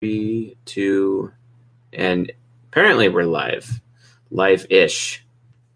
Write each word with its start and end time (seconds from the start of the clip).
three, 0.00 0.56
two, 0.64 1.32
and 1.92 2.32
apparently 2.68 3.08
we're 3.08 3.24
live. 3.24 3.80
Live 4.30 4.66
ish. 4.70 5.24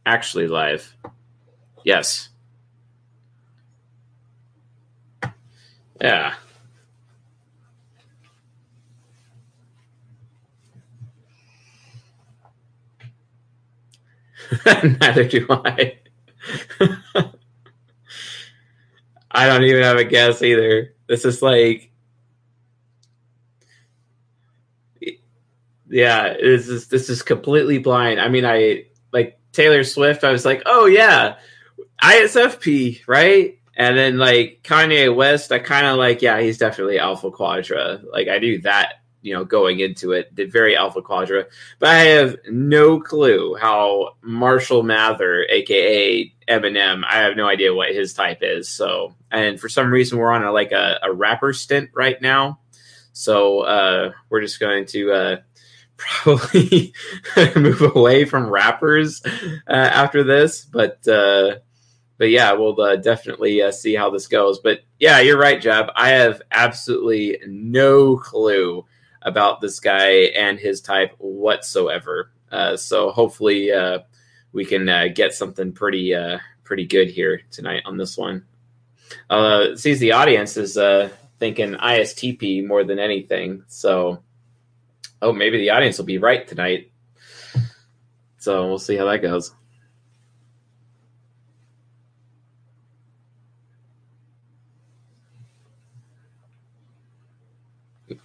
Actually, 0.06 0.48
live. 0.48 0.94
Yes. 1.84 2.28
Yeah. 6.00 6.34
Neither 15.00 15.24
do 15.24 15.46
I. 15.48 15.98
I 19.34 19.46
don't 19.46 19.62
even 19.64 19.82
have 19.82 19.96
a 19.96 20.04
guess 20.04 20.42
either. 20.42 20.94
This 21.08 21.24
is 21.24 21.40
like 21.40 21.91
yeah, 25.92 26.34
this 26.34 26.68
is 26.68 26.88
this 26.88 27.10
is 27.10 27.22
completely 27.22 27.78
blind. 27.78 28.18
I 28.18 28.28
mean, 28.28 28.46
I 28.46 28.86
like 29.12 29.38
Taylor 29.52 29.84
Swift. 29.84 30.24
I 30.24 30.32
was 30.32 30.44
like, 30.44 30.62
oh 30.64 30.86
yeah, 30.86 31.36
ISFP, 32.02 33.06
right? 33.06 33.58
And 33.76 33.96
then 33.96 34.18
like 34.18 34.60
Kanye 34.64 35.14
West, 35.14 35.52
I 35.52 35.58
kind 35.58 35.86
of 35.86 35.98
like, 35.98 36.22
yeah, 36.22 36.40
he's 36.40 36.58
definitely 36.58 36.98
Alpha 36.98 37.30
Quadra. 37.30 38.00
Like 38.10 38.28
I 38.28 38.38
knew 38.38 38.60
that, 38.62 39.02
you 39.20 39.34
know, 39.34 39.44
going 39.44 39.80
into 39.80 40.12
it, 40.12 40.34
did 40.34 40.50
very 40.50 40.76
Alpha 40.76 41.02
Quadra, 41.02 41.46
but 41.78 41.90
I 41.90 41.98
have 41.98 42.36
no 42.50 42.98
clue 42.98 43.54
how 43.60 44.16
Marshall 44.22 44.82
Mather, 44.82 45.46
aka 45.48 46.32
Eminem, 46.48 47.02
I 47.06 47.18
have 47.18 47.36
no 47.36 47.46
idea 47.46 47.74
what 47.74 47.94
his 47.94 48.14
type 48.14 48.38
is. 48.40 48.68
So, 48.68 49.14
and 49.30 49.60
for 49.60 49.68
some 49.68 49.90
reason, 49.90 50.18
we're 50.18 50.32
on 50.32 50.44
a, 50.44 50.52
like 50.52 50.72
a, 50.72 50.98
a 51.02 51.12
rapper 51.12 51.52
stint 51.52 51.90
right 51.94 52.20
now. 52.20 52.60
So 53.12 53.60
uh, 53.60 54.12
we're 54.30 54.40
just 54.40 54.58
going 54.58 54.86
to 54.86 55.12
uh, 55.12 55.36
probably 56.02 56.92
move 57.56 57.82
away 57.94 58.24
from 58.24 58.50
rappers 58.50 59.22
uh, 59.24 59.72
after 59.72 60.24
this, 60.24 60.64
but 60.64 61.06
uh, 61.08 61.56
but 62.18 62.30
yeah, 62.30 62.52
we'll 62.52 62.80
uh, 62.80 62.96
definitely 62.96 63.62
uh, 63.62 63.72
see 63.72 63.94
how 63.94 64.10
this 64.10 64.28
goes. 64.28 64.58
But 64.60 64.80
yeah, 64.98 65.20
you're 65.20 65.38
right, 65.38 65.60
Jeb. 65.60 65.86
I 65.94 66.10
have 66.10 66.42
absolutely 66.50 67.38
no 67.46 68.16
clue 68.16 68.84
about 69.22 69.60
this 69.60 69.80
guy 69.80 70.10
and 70.36 70.58
his 70.58 70.80
type 70.80 71.14
whatsoever. 71.18 72.30
Uh, 72.50 72.76
so 72.76 73.10
hopefully 73.10 73.72
uh, 73.72 74.00
we 74.52 74.64
can 74.64 75.12
get 75.14 75.34
something 75.34 75.72
pretty 75.72 76.14
pretty 76.64 76.86
good 76.86 77.10
here 77.10 77.42
tonight 77.50 77.82
on 77.84 77.96
this 77.96 78.16
one. 78.16 78.44
Sees 79.76 80.00
the 80.00 80.12
audience 80.12 80.56
is 80.56 80.74
thinking 81.38 81.72
ISTP 81.72 82.66
more 82.66 82.84
than 82.84 82.98
anything, 82.98 83.64
so 83.68 84.22
oh, 85.22 85.32
maybe 85.32 85.56
the 85.58 85.70
audience 85.70 85.96
will 85.96 86.04
be 86.04 86.18
right 86.18 86.46
tonight. 86.46 86.90
So 88.38 88.66
we'll 88.66 88.78
see 88.78 88.96
how 88.96 89.06
that 89.06 89.22
goes. 89.22 89.54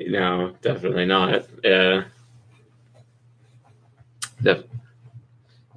no, 0.00 0.54
definitely 0.62 1.04
not. 1.04 1.46
Yeah. 1.62 2.04
Def- 4.42 4.64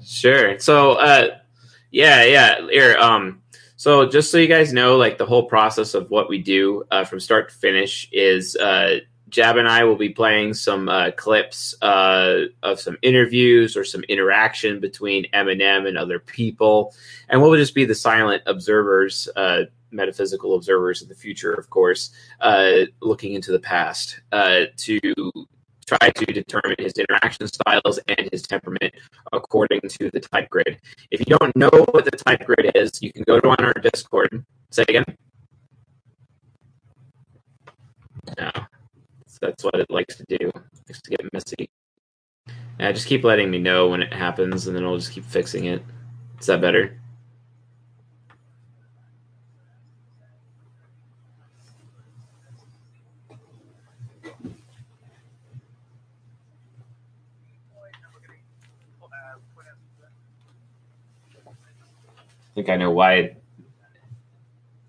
sure. 0.03 0.57
So, 0.59 0.93
uh, 0.93 1.37
yeah, 1.91 2.23
yeah. 2.23 2.67
Here, 2.69 2.97
um, 2.97 3.41
so 3.75 4.07
just 4.07 4.31
so 4.31 4.37
you 4.37 4.47
guys 4.47 4.73
know, 4.73 4.97
like 4.97 5.17
the 5.17 5.25
whole 5.25 5.45
process 5.45 5.93
of 5.93 6.09
what 6.09 6.29
we 6.29 6.37
do 6.37 6.83
uh, 6.91 7.03
from 7.05 7.19
start 7.19 7.49
to 7.49 7.55
finish 7.55 8.09
is 8.11 8.55
uh, 8.55 8.99
Jab 9.29 9.57
and 9.57 9.67
I 9.67 9.83
will 9.83 9.95
be 9.95 10.09
playing 10.09 10.53
some 10.53 10.89
uh, 10.89 11.11
clips 11.11 11.75
uh, 11.81 12.45
of 12.63 12.79
some 12.79 12.97
interviews 13.01 13.77
or 13.77 13.83
some 13.83 14.03
interaction 14.09 14.79
between 14.79 15.25
Eminem 15.33 15.87
and 15.87 15.97
other 15.97 16.19
people, 16.19 16.93
and 17.29 17.41
we'll 17.41 17.55
just 17.55 17.75
be 17.75 17.85
the 17.85 17.95
silent 17.95 18.43
observers, 18.45 19.27
uh, 19.35 19.63
metaphysical 19.91 20.55
observers 20.55 21.01
of 21.01 21.09
the 21.09 21.15
future, 21.15 21.53
of 21.53 21.69
course, 21.69 22.11
uh, 22.41 22.85
looking 23.01 23.33
into 23.33 23.51
the 23.51 23.59
past 23.59 24.21
uh, 24.31 24.65
to 24.77 24.99
try 25.85 26.09
to 26.11 26.25
determine 26.25 26.75
his 26.77 26.93
interaction 26.93 27.47
styles 27.47 27.99
and 28.07 28.29
his 28.31 28.43
temperament 28.43 28.93
according 29.33 29.81
to 29.81 30.09
the 30.11 30.19
type 30.19 30.49
grid. 30.49 30.79
If 31.09 31.19
you 31.19 31.25
don't 31.25 31.55
know 31.55 31.71
what 31.91 32.05
the 32.05 32.11
type 32.11 32.45
grid 32.45 32.71
is, 32.75 33.01
you 33.01 33.11
can 33.11 33.23
go 33.23 33.39
to 33.39 33.49
on 33.49 33.65
our 33.65 33.73
Discord. 33.73 34.45
Say 34.69 34.85
again. 34.87 35.05
No 38.37 38.68
that's 39.41 39.63
what 39.63 39.75
it 39.75 39.89
likes 39.89 40.15
to 40.17 40.25
do. 40.27 40.37
It 40.39 40.55
likes 40.87 41.01
to 41.01 41.09
get 41.09 41.33
messy. 41.33 41.69
Yeah, 42.79 42.91
just 42.91 43.07
keep 43.07 43.23
letting 43.23 43.51
me 43.51 43.57
know 43.59 43.89
when 43.89 44.01
it 44.01 44.13
happens, 44.13 44.67
and 44.67 44.75
then 44.75 44.85
I'll 44.85 44.97
just 44.97 45.11
keep 45.11 45.25
fixing 45.25 45.65
it. 45.65 45.83
Is 46.39 46.47
that 46.47 46.61
better? 46.61 46.99
I 62.41 62.55
think 62.55 62.69
I 62.69 62.77
know 62.77 62.91
why 62.91 63.35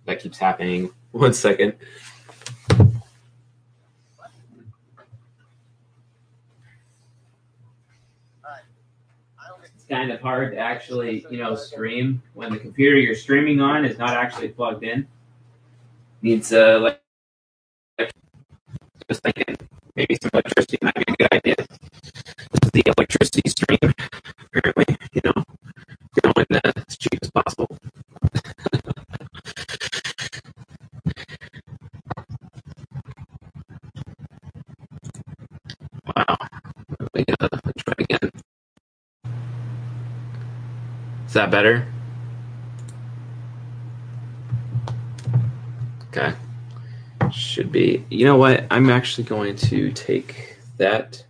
that 0.07 0.21
keeps 0.21 0.39
happening. 0.39 0.91
One 1.13 1.35
second. 1.35 1.75
Kind 9.91 10.13
of 10.13 10.21
hard 10.21 10.53
to 10.53 10.59
actually, 10.59 11.27
you 11.31 11.39
know, 11.39 11.55
stream 11.55 12.23
when 12.35 12.53
the 12.53 12.59
computer 12.59 12.97
you're 12.97 13.15
streaming 13.15 13.61
on 13.61 13.85
is 13.85 13.99
not 13.99 14.11
actually 14.11 14.49
plugged 14.49 14.85
in. 14.85 15.07
Needs 16.23 16.53
uh, 16.53 16.79
like 16.81 17.01
just 19.11 19.23
thinking 19.23 19.57
maybe 19.97 20.17
some 20.23 20.31
electricity 20.33 20.79
might 20.83 20.95
be 20.95 21.05
a 21.09 21.17
good 21.17 21.33
idea. 21.33 21.57
This 21.57 22.61
is 22.65 22.71
the 22.71 22.83
electricity 22.97 23.43
stream, 23.51 23.95
apparently, 24.55 24.97
you 25.13 25.21
know, 25.25 25.43
going 26.23 26.47
uh, 26.53 26.70
Is 41.31 41.35
that 41.35 41.53
better? 41.53 41.87
Okay. 46.09 46.35
Should 47.31 47.71
be. 47.71 48.05
You 48.11 48.25
know 48.25 48.37
what? 48.37 48.67
I'm 48.69 48.91
actually 48.91 49.29
going 49.29 49.55
to 49.55 49.93
take 49.93 50.57
that. 50.79 51.25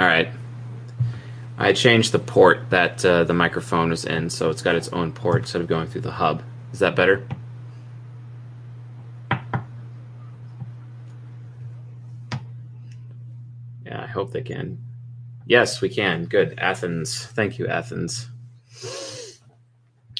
All 0.00 0.08
right. 0.08 0.26
I 1.58 1.72
changed 1.74 2.10
the 2.10 2.18
port 2.18 2.70
that 2.70 3.04
uh, 3.04 3.22
the 3.22 3.34
microphone 3.34 3.90
was 3.90 4.04
in, 4.04 4.30
so 4.30 4.50
it's 4.50 4.62
got 4.62 4.74
its 4.74 4.88
own 4.88 5.12
port 5.12 5.42
instead 5.42 5.62
of 5.62 5.68
going 5.68 5.86
through 5.86 6.00
the 6.00 6.10
hub. 6.10 6.42
Is 6.74 6.80
that 6.80 6.96
better? 6.96 7.24
Yeah, 13.86 14.02
I 14.02 14.06
hope 14.08 14.32
they 14.32 14.42
can. 14.42 14.82
Yes, 15.46 15.80
we 15.80 15.88
can. 15.88 16.24
Good. 16.24 16.58
Athens. 16.58 17.26
Thank 17.26 17.60
you, 17.60 17.68
Athens. 17.68 18.28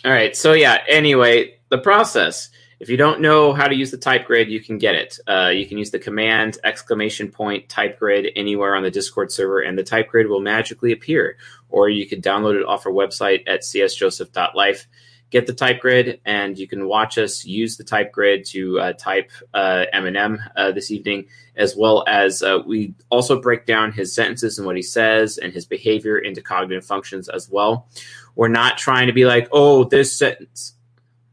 All 0.05 0.13
right. 0.13 0.37
So, 0.37 0.53
yeah, 0.53 0.79
anyway, 0.89 1.57
the 1.71 1.79
process. 1.79 2.51
If 2.79 2.89
you 2.89 2.97
don't 2.97 3.21
know 3.21 3.53
how 3.53 3.67
to 3.67 3.75
use 3.75 3.91
the 3.91 3.97
type 3.97 4.27
grid, 4.27 4.49
you 4.49 4.61
can 4.61 4.79
get 4.79 4.95
it. 4.95 5.19
Uh, 5.27 5.49
you 5.49 5.67
can 5.67 5.77
use 5.77 5.91
the 5.91 5.99
command 5.99 6.59
exclamation 6.63 7.33
point 7.33 7.69
type 7.69 7.99
grid 7.99 8.29
anywhere 8.37 8.77
on 8.77 8.85
the 8.85 8.93
Discord 8.93 9.33
server, 9.33 9.59
and 9.61 9.77
the 9.77 9.83
type 9.83 10.09
grid 10.09 10.29
will 10.29 10.41
magically 10.41 10.93
appear. 10.93 11.37
Or 11.69 11.89
you 11.89 12.07
can 12.07 12.23
download 12.23 12.55
it 12.61 12.65
off 12.65 12.87
our 12.87 12.93
website 12.93 13.43
at 13.49 13.63
csjoseph.life 13.63 14.87
get 15.35 15.49
the 15.49 15.53
type 15.53 15.81
grid 15.81 16.21
and 16.25 16.57
you 16.57 16.69
can 16.69 16.87
watch 16.87 17.19
us 17.19 17.45
use 17.45 17.77
the 17.77 17.83
type 17.83 18.13
grid 18.13 18.45
to 18.45 18.79
uh, 18.79 18.93
type 18.93 19.33
uh, 19.53 19.85
Eminem 19.93 20.39
uh, 20.55 20.71
this 20.71 20.93
evening, 20.93 21.27
as 21.57 21.75
well 21.75 22.05
as 22.07 22.41
uh, 22.41 22.61
we 22.65 22.95
also 23.11 23.41
break 23.41 23.67
down 23.67 23.91
his 23.91 24.15
sentences 24.15 24.59
and 24.59 24.67
what 24.67 24.77
he 24.77 24.83
says 24.83 25.37
and 25.39 25.53
his 25.53 25.67
behavior 25.67 26.19
into 26.19 26.41
cognitive 26.41 26.87
functions 26.87 27.29
as 27.29 27.51
well. 27.51 27.89
We're 28.37 28.47
not 28.47 28.79
trying 28.79 29.09
to 29.09 29.13
be 29.13 29.25
like, 29.25 29.49
oh, 29.51 29.83
this 29.83 30.17
sentence. 30.17 30.75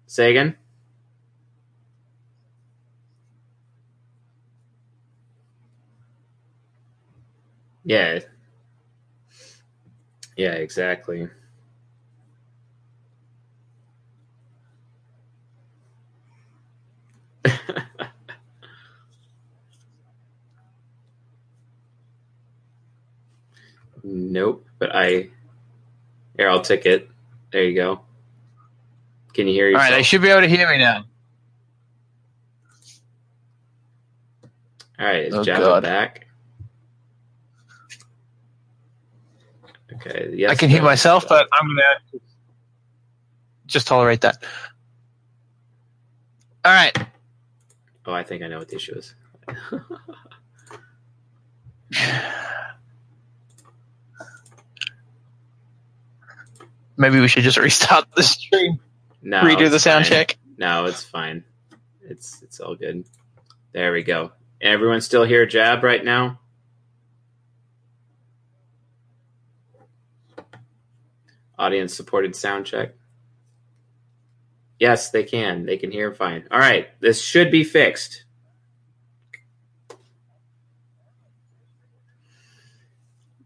Say 0.07 0.31
again. 0.31 0.55
Yeah. 7.83 8.21
Yeah, 10.35 10.53
exactly. 10.53 11.29
Nope, 24.03 24.65
but 24.79 24.95
I 24.95 25.29
here 26.37 26.49
I'll 26.49 26.61
tick 26.61 26.85
it. 26.85 27.09
There 27.51 27.63
you 27.63 27.75
go. 27.75 28.01
Can 29.33 29.47
you 29.47 29.53
hear 29.53 29.67
All 29.67 29.71
yourself? 29.73 29.89
right, 29.91 29.97
they 29.97 30.03
should 30.03 30.21
be 30.21 30.29
able 30.29 30.41
to 30.41 30.47
hear 30.47 30.69
me 30.69 30.77
now. 30.77 31.05
All 34.99 35.05
right, 35.05 35.23
is 35.25 35.33
Oh, 35.35 35.43
Java 35.43 35.61
God. 35.61 35.83
back? 35.83 36.27
Okay, 39.93 40.31
yes. 40.35 40.51
I 40.51 40.55
can 40.55 40.69
hear 40.69 40.79
no. 40.81 40.85
myself, 40.85 41.27
but 41.27 41.47
I'm 41.53 41.67
gonna 41.67 41.81
just 43.67 43.87
tolerate 43.87 44.21
that. 44.21 44.43
All 46.65 46.73
right. 46.73 46.95
Oh, 48.05 48.13
I 48.13 48.23
think 48.23 48.43
I 48.43 48.47
know 48.47 48.59
what 48.59 48.69
the 48.69 48.75
issue 48.77 48.95
is. 48.95 49.15
Maybe 57.01 57.19
we 57.19 57.27
should 57.27 57.43
just 57.43 57.57
restart 57.67 58.05
the 58.15 58.21
stream, 58.23 58.79
No, 59.23 59.41
redo 59.41 59.69
the 59.71 59.79
sound 59.79 60.05
fine. 60.05 60.11
check. 60.11 60.37
No, 60.57 60.85
it's 60.85 61.03
fine. 61.03 61.43
It's 62.03 62.41
it's 62.43 62.59
all 62.59 62.75
good. 62.75 63.05
There 63.73 63.91
we 63.91 64.03
go. 64.03 64.31
Everyone 64.61 65.01
still 65.01 65.23
here, 65.23 65.45
Jab 65.47 65.83
right 65.83 66.03
now? 66.05 66.39
Audience 71.57 71.95
supported 71.95 72.35
sound 72.35 72.65
check. 72.67 72.93
Yes, 74.79 75.09
they 75.11 75.23
can. 75.23 75.65
They 75.65 75.77
can 75.77 75.91
hear 75.91 76.11
fine. 76.13 76.47
All 76.51 76.59
right, 76.59 76.87
this 76.99 77.21
should 77.21 77.51
be 77.51 77.63
fixed. 77.63 78.25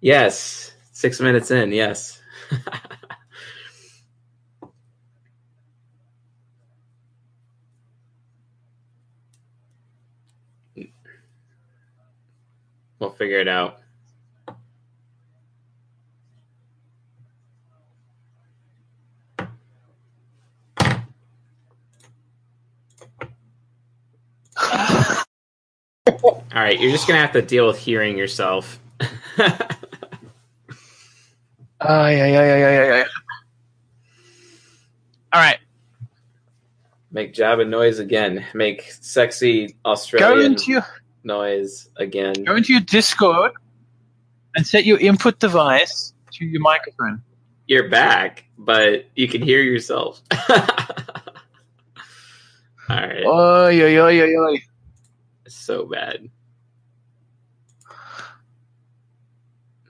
Yes, 0.02 0.74
six 0.92 1.20
minutes 1.20 1.52
in. 1.52 1.72
Yes. 1.72 2.22
we'll 13.00 13.12
figure 13.12 13.40
it 13.40 13.48
out. 13.48 13.80
All 26.56 26.62
right, 26.62 26.80
you're 26.80 26.92
just 26.92 27.08
gonna 27.08 27.20
have 27.20 27.34
to 27.34 27.42
deal 27.42 27.68
with 27.68 27.78
hearing 27.78 28.18
yourself. 28.18 28.80
Oh 31.88 32.08
yeah, 32.08 32.26
yeah, 32.26 32.28
yeah, 32.28 32.58
yeah, 32.58 32.70
yeah, 32.70 32.96
yeah. 32.98 33.04
All 35.34 35.42
right. 35.42 35.60
Make 37.12 37.34
Java 37.34 37.66
noise 37.66 38.00
again. 38.00 38.46
Make 38.54 38.92
sexy 39.02 39.76
Australian. 39.86 40.40
Go 40.40 40.46
into 40.46 40.72
your 40.72 40.86
noise 41.26 41.90
again. 41.98 42.34
go 42.46 42.56
into 42.56 42.72
your 42.74 42.82
Discord 42.82 43.52
and 44.56 44.66
set 44.66 44.86
your 44.86 45.00
input 45.00 45.40
device 45.40 46.14
to 46.34 46.46
your 46.46 46.62
microphone. 46.62 47.22
You're 47.68 47.90
back, 47.90 48.46
but 48.58 49.06
you 49.16 49.28
can 49.28 49.42
hear 49.42 49.62
yourself. 49.62 50.22
All 52.88 52.98
right, 52.98 53.24
Oh 53.26 53.68
yeah, 53.68 53.88
yeah, 53.88 54.10
yeah, 54.10 54.26
yeah. 54.26 54.58
so 55.48 55.86
bad. 55.86 56.30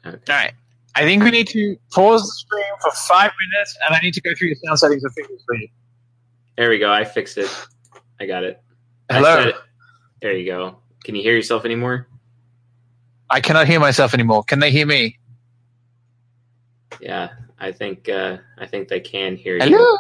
Okay. 0.06 0.18
All 0.30 0.36
right. 0.36 0.54
I 0.98 1.02
think 1.02 1.24
we 1.24 1.32
need 1.32 1.48
to 1.50 1.76
pause 1.92 2.22
the 2.22 2.32
stream 2.32 2.64
for 2.82 2.92
five 2.92 3.32
minutes, 3.52 3.78
and 3.86 3.96
I 3.96 4.00
need 4.00 4.14
to 4.14 4.22
go 4.22 4.34
through 4.34 4.48
your 4.50 4.58
sound 4.64 4.80
settings 4.80 5.04
and 5.04 5.12
fix 5.14 5.30
it 5.30 5.42
for 5.46 5.56
you. 5.56 5.68
There 6.58 6.70
we 6.70 6.80
go. 6.80 6.90
I 6.90 7.04
fixed 7.04 7.38
it. 7.38 7.50
I 8.20 8.26
got 8.26 8.46
it. 8.46 8.62
Hello. 9.12 9.50
it. 9.50 9.56
There 10.22 10.32
you 10.32 10.46
go. 10.46 10.78
Can 11.06 11.14
you 11.14 11.22
hear 11.22 11.36
yourself 11.36 11.66
anymore? 11.66 12.08
I 13.30 13.40
cannot 13.40 13.68
hear 13.68 13.80
myself 13.80 14.16
anymore. 14.16 14.44
Can 14.44 14.58
they 14.58 14.72
hear 14.72 14.88
me? 14.88 15.20
Yeah, 17.00 17.30
I 17.60 17.72
think 17.72 18.10
uh, 18.10 18.38
I 18.58 18.66
think 18.66 18.88
they 18.88 19.02
can 19.02 19.36
hear 19.36 19.56
you. 19.58 19.78
Hello. 19.78 19.98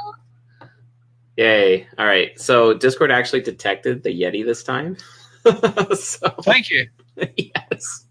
Yay! 1.38 1.88
All 2.00 2.08
right. 2.08 2.40
So 2.40 2.74
Discord 2.74 3.12
actually 3.12 3.42
detected 3.42 4.02
the 4.02 4.20
Yeti 4.20 4.44
this 4.44 4.64
time. 4.64 4.98
so 5.94 6.28
Thank 6.42 6.72
you. 6.72 6.88
yes. 7.38 8.06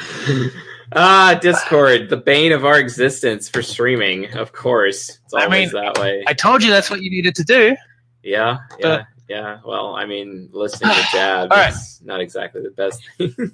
ah, 0.92 1.38
Discord, 1.40 2.10
the 2.10 2.16
bane 2.16 2.50
of 2.50 2.64
our 2.64 2.80
existence 2.80 3.48
for 3.48 3.62
streaming. 3.62 4.32
Of 4.34 4.52
course, 4.52 5.20
it's 5.24 5.34
I 5.34 5.44
always 5.44 5.72
mean, 5.72 5.84
that 5.84 5.98
way. 6.00 6.24
I 6.26 6.34
told 6.34 6.64
you 6.64 6.70
that's 6.70 6.90
what 6.90 7.00
you 7.00 7.12
needed 7.12 7.36
to 7.36 7.44
do. 7.44 7.76
yeah, 8.24 8.58
yeah, 8.80 8.88
Uh, 8.88 9.04
yeah. 9.28 9.58
Well, 9.64 9.94
I 9.94 10.06
mean, 10.06 10.48
listening 10.52 10.94
to 10.94 11.02
Jab 11.12 11.52
All 11.52 11.58
right. 11.58 11.72
is 11.72 12.00
not 12.04 12.20
exactly 12.20 12.62
the 12.62 12.70
best 12.70 13.02
thing. 13.18 13.52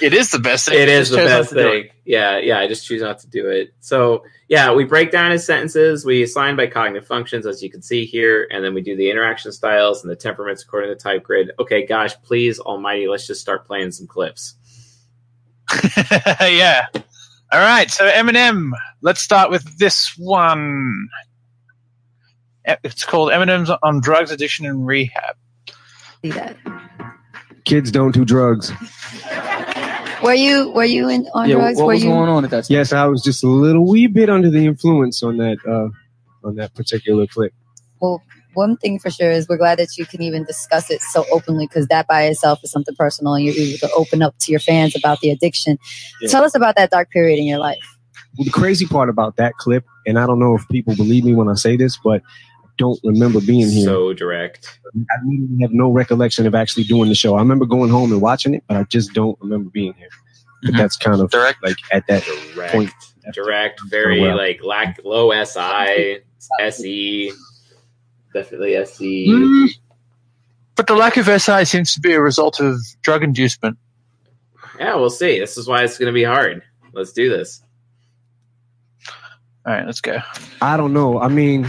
It 0.00 0.12
is 0.14 0.30
the 0.30 0.38
best 0.38 0.68
thing. 0.68 0.78
it 0.78 0.88
is 0.88 1.08
the 1.10 1.16
best 1.16 1.48
to 1.50 1.54
do 1.54 1.60
it. 1.60 1.82
thing. 1.82 1.90
Yeah, 2.04 2.38
yeah. 2.38 2.58
I 2.60 2.68
just 2.68 2.86
choose 2.86 3.02
not 3.02 3.18
to 3.20 3.26
do 3.28 3.48
it. 3.48 3.74
So 3.80 4.24
yeah, 4.48 4.72
we 4.72 4.84
break 4.84 5.10
down 5.10 5.32
his 5.32 5.44
sentences. 5.44 6.04
We 6.04 6.22
assign 6.22 6.54
by 6.54 6.66
cognitive 6.68 7.06
functions, 7.08 7.46
as 7.46 7.62
you 7.62 7.70
can 7.70 7.82
see 7.82 8.04
here, 8.04 8.46
and 8.50 8.64
then 8.64 8.74
we 8.74 8.82
do 8.82 8.94
the 8.94 9.10
interaction 9.10 9.50
styles 9.52 10.02
and 10.02 10.10
the 10.10 10.16
temperaments 10.16 10.62
according 10.62 10.90
to 10.90 10.94
the 10.94 11.00
type 11.00 11.24
grid. 11.24 11.50
Okay, 11.58 11.84
gosh, 11.84 12.14
please, 12.22 12.60
Almighty, 12.60 13.08
let's 13.08 13.26
just 13.26 13.40
start 13.40 13.66
playing 13.66 13.90
some 13.90 14.06
clips. 14.06 14.54
yeah. 16.40 16.86
All 17.52 17.60
right. 17.60 17.90
So 17.90 18.08
Eminem. 18.08 18.70
Let's 19.02 19.20
start 19.20 19.50
with 19.50 19.78
this 19.78 20.14
one. 20.16 21.08
It's 22.84 23.04
called 23.04 23.30
Eminem's 23.30 23.70
on 23.82 24.00
drugs, 24.00 24.30
addiction, 24.30 24.66
and 24.66 24.86
rehab. 24.86 25.36
see 26.22 26.30
that. 26.30 26.56
Kids 27.64 27.90
don't 27.90 28.12
do 28.12 28.24
drugs. 28.24 28.72
Were 30.22 30.34
you 30.34 30.70
were 30.70 30.84
you 30.84 31.08
in 31.08 31.26
on 31.34 31.48
Yeah, 31.48 31.56
drugs? 31.56 31.76
what 31.78 31.86
were 31.86 31.92
was 31.94 32.02
you 32.04 32.10
going 32.10 32.28
on 32.28 32.44
at 32.44 32.50
that? 32.50 32.64
Time? 32.64 32.74
Yes, 32.74 32.92
I 32.92 33.04
was 33.06 33.22
just 33.22 33.44
a 33.44 33.48
little 33.48 33.86
wee 33.86 34.06
bit 34.06 34.30
under 34.30 34.50
the 34.50 34.64
influence 34.66 35.22
on 35.22 35.36
that 35.38 35.58
uh, 35.68 35.88
on 36.46 36.56
that 36.56 36.74
particular 36.74 37.26
clip. 37.26 37.52
well 38.00 38.22
one 38.54 38.78
thing 38.78 38.98
for 38.98 39.10
sure 39.10 39.30
is 39.30 39.46
we're 39.50 39.58
glad 39.58 39.78
that 39.78 39.98
you 39.98 40.06
can 40.06 40.22
even 40.22 40.42
discuss 40.44 40.90
it 40.90 41.02
so 41.02 41.26
openly 41.30 41.66
because 41.66 41.86
that 41.88 42.06
by 42.06 42.22
itself 42.22 42.58
is 42.64 42.70
something 42.70 42.94
personal 42.96 43.34
and 43.34 43.44
you're 43.44 43.54
able 43.54 43.76
to 43.86 43.90
open 43.94 44.22
up 44.22 44.34
to 44.38 44.50
your 44.50 44.60
fans 44.60 44.96
about 44.96 45.20
the 45.20 45.28
addiction. 45.28 45.76
Yeah. 46.22 46.30
Tell 46.30 46.42
us 46.42 46.54
about 46.54 46.74
that 46.76 46.88
dark 46.90 47.10
period 47.10 47.38
in 47.38 47.44
your 47.44 47.58
life. 47.58 47.84
Well, 48.38 48.46
the 48.46 48.50
crazy 48.50 48.86
part 48.86 49.10
about 49.10 49.36
that 49.36 49.52
clip, 49.58 49.84
and 50.06 50.18
I 50.18 50.26
don't 50.26 50.38
know 50.38 50.54
if 50.54 50.66
people 50.68 50.96
believe 50.96 51.22
me 51.22 51.34
when 51.34 51.50
I 51.50 51.54
say 51.54 51.76
this, 51.76 51.98
but 52.02 52.22
I 52.22 52.55
don't 52.78 53.00
remember 53.04 53.40
being 53.40 53.68
here. 53.70 53.84
So 53.84 54.12
direct. 54.12 54.78
I 54.94 55.14
literally 55.24 55.62
have 55.62 55.72
no 55.72 55.90
recollection 55.90 56.46
of 56.46 56.54
actually 56.54 56.84
doing 56.84 57.08
the 57.08 57.14
show. 57.14 57.34
I 57.36 57.38
remember 57.40 57.66
going 57.66 57.90
home 57.90 58.12
and 58.12 58.20
watching 58.20 58.54
it, 58.54 58.62
but 58.68 58.76
I 58.76 58.84
just 58.84 59.12
don't 59.14 59.38
remember 59.40 59.70
being 59.70 59.94
here. 59.94 60.08
But 60.62 60.74
Mhm. 60.74 60.76
that's 60.78 60.96
kind 60.96 61.20
of 61.20 61.30
Direct. 61.30 61.62
like 61.62 61.76
at 61.92 62.06
that 62.08 62.24
Direct. 62.54 62.72
point. 62.72 62.90
Direct. 63.32 63.80
Very 63.88 64.20
Oh, 64.20 64.28
well. 64.28 64.36
like 64.36 64.62
lack 64.64 64.98
low 65.04 65.30
SI, 65.32 66.20
SE. 66.60 67.32
Definitely 68.34 68.72
E. 68.72 68.76
SE. 68.76 69.28
Mm. 69.28 69.68
But 70.74 70.86
the 70.86 70.94
lack 70.94 71.16
of 71.16 71.28
SI 71.28 71.64
seems 71.64 71.94
to 71.94 72.00
be 72.00 72.12
a 72.12 72.20
result 72.20 72.60
of 72.60 72.76
drug 73.02 73.22
inducement. 73.24 73.78
Yeah, 74.78 74.94
we'll 74.96 75.08
see. 75.10 75.38
This 75.38 75.56
is 75.56 75.66
why 75.66 75.82
it's 75.84 75.96
going 75.98 76.08
to 76.08 76.12
be 76.12 76.24
hard. 76.24 76.62
Let's 76.92 77.12
do 77.12 77.30
this. 77.30 77.62
All 79.64 79.72
right, 79.72 79.86
let's 79.86 80.00
go. 80.00 80.18
I 80.60 80.76
don't 80.76 80.92
know. 80.92 81.18
I 81.18 81.28
mean, 81.28 81.66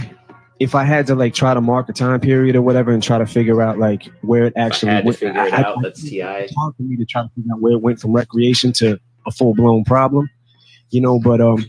if 0.60 0.74
I 0.74 0.84
had 0.84 1.06
to 1.06 1.14
like 1.14 1.34
try 1.34 1.54
to 1.54 1.60
mark 1.60 1.88
a 1.88 1.92
time 1.92 2.20
period 2.20 2.56
or 2.56 2.62
whatever 2.62 2.90
and 2.90 3.02
try 3.02 3.18
to 3.18 3.26
figure 3.26 3.62
out 3.62 3.78
like 3.78 4.04
where 4.22 4.46
it 4.46 4.54
actually 4.56 4.90
I 4.90 4.94
had 4.94 5.00
to 5.02 5.06
went, 5.06 5.18
figure 5.18 5.44
it 5.46 5.52
I- 5.54 5.62
out. 5.62 5.78
I- 5.78 5.82
That's 5.82 6.02
TI. 6.02 6.20
it's 6.20 6.54
hard 6.56 6.74
for 6.76 6.82
me 6.82 6.96
to 6.96 7.04
try 7.04 7.22
to 7.22 7.28
figure 7.34 7.52
out 7.54 7.60
where 7.60 7.72
it 7.74 7.80
went 7.82 8.00
from 8.00 8.12
recreation 8.12 8.72
to 8.74 8.98
a 9.26 9.30
full 9.30 9.54
blown 9.54 9.84
problem, 9.84 10.28
you 10.90 11.00
know. 11.00 11.20
But 11.20 11.40
um, 11.40 11.64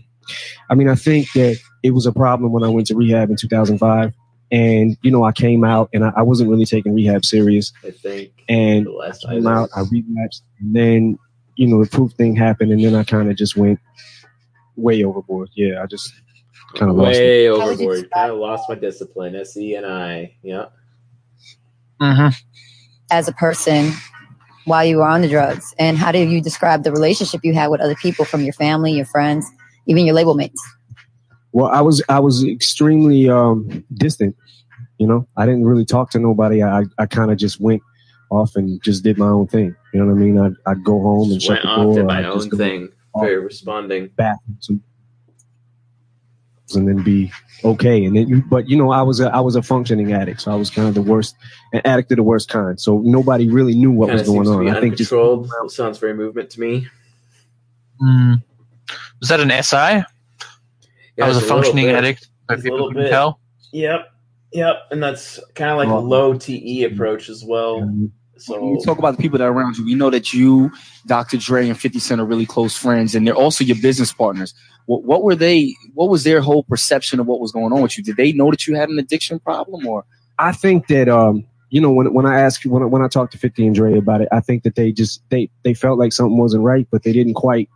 I 0.70 0.76
mean, 0.76 0.90
I 0.90 0.96
think 0.96 1.32
that 1.34 1.58
it 1.84 1.92
was 1.92 2.06
a 2.06 2.12
problem 2.12 2.52
when 2.52 2.64
I 2.64 2.68
went 2.70 2.88
to 2.88 2.96
rehab 2.96 3.30
in 3.30 3.36
2005, 3.38 4.14
and 4.52 4.98
you 5.04 5.12
know, 5.12 5.24
I 5.24 5.32
came 5.34 5.64
out 5.64 5.90
and 5.94 6.04
I, 6.04 6.12
I 6.18 6.22
wasn't 6.24 6.50
really 6.50 6.66
taking 6.66 6.94
rehab 6.96 7.24
serious, 7.26 7.72
I 7.84 7.92
think 7.92 8.32
and 8.50 8.86
the 8.88 8.92
last 8.92 9.26
I 9.28 9.34
came 9.36 9.48
out, 9.48 9.70
I 9.76 9.82
relapsed, 9.82 10.44
and 10.60 10.76
then 10.76 11.20
you 11.56 11.68
know, 11.68 11.84
the 11.84 11.90
proof 11.90 12.14
thing 12.14 12.36
happened, 12.36 12.72
and 12.72 12.84
then 12.84 12.96
I 12.96 13.04
kind 13.04 13.30
of 13.30 13.36
just 13.38 13.56
went 13.58 13.80
way 14.76 15.04
overboard. 15.04 15.50
Yeah, 15.56 15.84
I 15.84 15.86
just 15.88 16.12
kind 16.76 16.92
of 16.92 16.98
way 16.98 17.46
How 17.46 17.54
overboard. 17.54 17.98
describe 17.98 18.12
Kind 18.12 18.32
of 18.32 18.38
lost 18.38 18.70
my 18.70 18.76
discipline. 18.76 19.36
SE 19.36 19.76
and 19.76 19.86
I. 19.86 20.36
Yeah. 20.44 20.66
Mm-hmm. 22.02 22.30
as 23.12 23.28
a 23.28 23.34
person 23.34 23.92
while 24.64 24.86
you 24.86 24.98
were 24.98 25.08
on 25.08 25.22
the 25.22 25.28
drugs? 25.28 25.74
And 25.78 25.98
how 25.98 26.12
do 26.12 26.20
you 26.20 26.42
describe 26.42 26.84
the 26.84 26.92
relationship 26.92 27.42
you 27.44 27.54
had 27.54 27.68
with 27.68 27.82
other 27.82 27.96
people 27.96 28.24
from 28.24 28.42
your 28.42 28.54
family, 28.54 28.94
your 28.94 29.06
friends, 29.06 29.46
even 29.86 30.06
your 30.06 30.16
label 30.16 30.34
mates? 30.36 30.62
Well, 31.52 31.68
I 31.68 31.82
was 31.82 32.02
I 32.10 32.20
was 32.20 32.46
extremely 32.46 33.30
um, 33.30 33.84
distant. 33.96 34.36
You 34.98 35.08
know, 35.08 35.28
I 35.36 35.46
didn't 35.46 35.66
really 35.66 35.86
talk 35.86 36.12
to 36.12 36.20
nobody. 36.20 36.64
I 36.64 36.84
I 36.98 37.06
kind 37.06 37.32
of 37.32 37.38
just 37.38 37.60
went 37.60 37.82
off 38.30 38.56
and 38.56 38.82
just 38.84 39.04
did 39.04 39.18
my 39.18 39.28
own 39.28 39.48
thing. 39.48 39.76
You 39.94 40.00
know 40.00 40.06
what 40.06 40.20
I 40.20 40.24
mean? 40.24 40.38
I'd, 40.38 40.54
I'd 40.68 40.84
go 40.84 41.02
home 41.02 41.32
and 41.32 41.40
Just 41.40 41.48
shut 41.48 41.64
went 41.64 41.64
the 41.64 41.90
off, 41.90 41.96
did 41.96 42.06
my 42.06 42.20
I'd 42.20 42.26
own 42.26 42.50
thing. 42.52 42.90
Very 43.20 43.40
responding. 43.40 44.08
Back 44.10 44.38
and, 44.48 44.80
and 46.76 46.88
then 46.88 47.04
be 47.04 47.32
okay. 47.64 48.04
And 48.06 48.16
then, 48.16 48.28
you, 48.28 48.44
but 48.50 48.70
you 48.70 48.78
know, 48.78 48.92
I 48.92 49.02
was 49.02 49.20
a 49.20 49.30
I 49.34 49.40
was 49.40 49.56
a 49.56 49.62
functioning 49.62 50.14
addict, 50.14 50.42
so 50.42 50.52
I 50.52 50.56
was 50.56 50.70
kind 50.70 50.88
of 50.88 50.94
the 50.96 51.02
worst, 51.02 51.36
an 51.74 51.82
addict 51.86 52.12
of 52.12 52.18
the 52.18 52.24
worst 52.24 52.50
kind. 52.50 52.80
So 52.80 53.00
nobody 53.00 53.50
really 53.50 53.76
knew 53.76 53.92
what 53.92 54.08
Kinda 54.08 54.32
was 54.32 54.48
going 54.48 54.70
on. 54.70 54.76
I 54.76 54.80
think 54.82 54.96
just 54.98 55.12
uncontrolled. 55.12 55.72
Sounds 55.72 55.98
very 55.98 56.14
movement 56.14 56.50
to 56.52 56.60
me. 56.60 56.88
Mm. 58.02 58.42
Was 59.20 59.30
that 59.30 59.40
an 59.40 59.52
SI? 59.64 59.76
I 59.76 60.06
was 61.28 61.36
a 61.36 61.40
it's 61.40 61.42
little 61.42 61.48
functioning 61.50 61.86
bit. 61.88 61.96
addict. 61.96 62.28
If 62.50 62.54
It's 62.58 62.62
a 62.62 62.64
people 62.64 62.78
little 62.78 62.92
can 62.94 63.02
bit. 63.04 63.10
tell. 63.10 63.40
Yep. 63.72 64.12
Yep. 64.54 64.76
And 64.92 65.04
that's 65.04 65.40
kind 65.54 65.72
of 65.72 65.78
like 65.78 65.90
a 65.90 65.96
low 65.96 66.34
TE 66.38 66.86
approach 66.86 67.30
as 67.30 67.44
well. 67.44 67.82
When 67.82 68.12
So 68.40 68.60
when 68.62 68.76
you 68.76 68.82
talk 68.84 68.98
about 68.98 69.16
the 69.18 69.22
people 69.22 69.38
that 69.38 69.46
are 69.46 69.52
around 69.52 69.78
you, 69.78 69.86
we 69.86 69.96
know 69.96 70.10
that 70.10 70.34
you, 70.34 70.72
Dr. 71.06 71.38
Dre, 71.38 71.68
and 71.68 71.80
50 71.80 72.00
Cent 72.00 72.22
are 72.22 72.26
really 72.26 72.46
close 72.46 72.76
friends, 72.76 73.16
and 73.16 73.26
they're 73.28 73.36
also 73.36 73.64
your 73.64 73.78
business 73.82 74.12
partners. 74.14 74.54
What, 74.86 75.04
what 75.04 75.24
were 75.24 75.36
they? 75.36 75.76
What 75.94 76.10
was 76.10 76.24
their 76.24 76.42
whole 76.42 76.64
perception 76.64 77.20
of 77.20 77.28
what 77.28 77.40
was 77.40 77.52
going 77.52 77.72
on 77.74 77.82
with 77.82 77.98
you? 77.98 78.04
Did 78.04 78.18
they 78.18 78.32
know 78.32 78.50
that 78.52 78.66
you 78.68 78.76
had 78.76 78.90
an 78.90 78.98
addiction 79.00 79.40
problem, 79.40 79.86
or 79.86 80.06
I 80.38 80.52
think 80.52 80.88
that 80.88 81.08
um, 81.10 81.46
you 81.70 81.80
know, 81.82 81.92
when 81.92 82.14
when 82.14 82.26
I 82.26 82.40
ask 82.40 82.64
when 82.64 82.82
I- 82.82 82.88
when 82.88 83.02
I 83.02 83.08
talked 83.08 83.32
to 83.34 83.38
Fifty 83.38 83.66
and 83.68 83.76
Dre 83.76 83.98
about 83.98 84.22
it, 84.22 84.30
I 84.32 84.40
think 84.40 84.64
that 84.64 84.76
they 84.76 84.92
just 84.92 85.22
they 85.30 85.50
they 85.64 85.74
felt 85.74 86.00
like 86.00 86.14
something 86.14 86.38
wasn't 86.38 86.64
right, 86.64 86.88
but 86.92 87.04
they 87.04 87.14
didn't 87.14 87.36
quite 87.36 87.70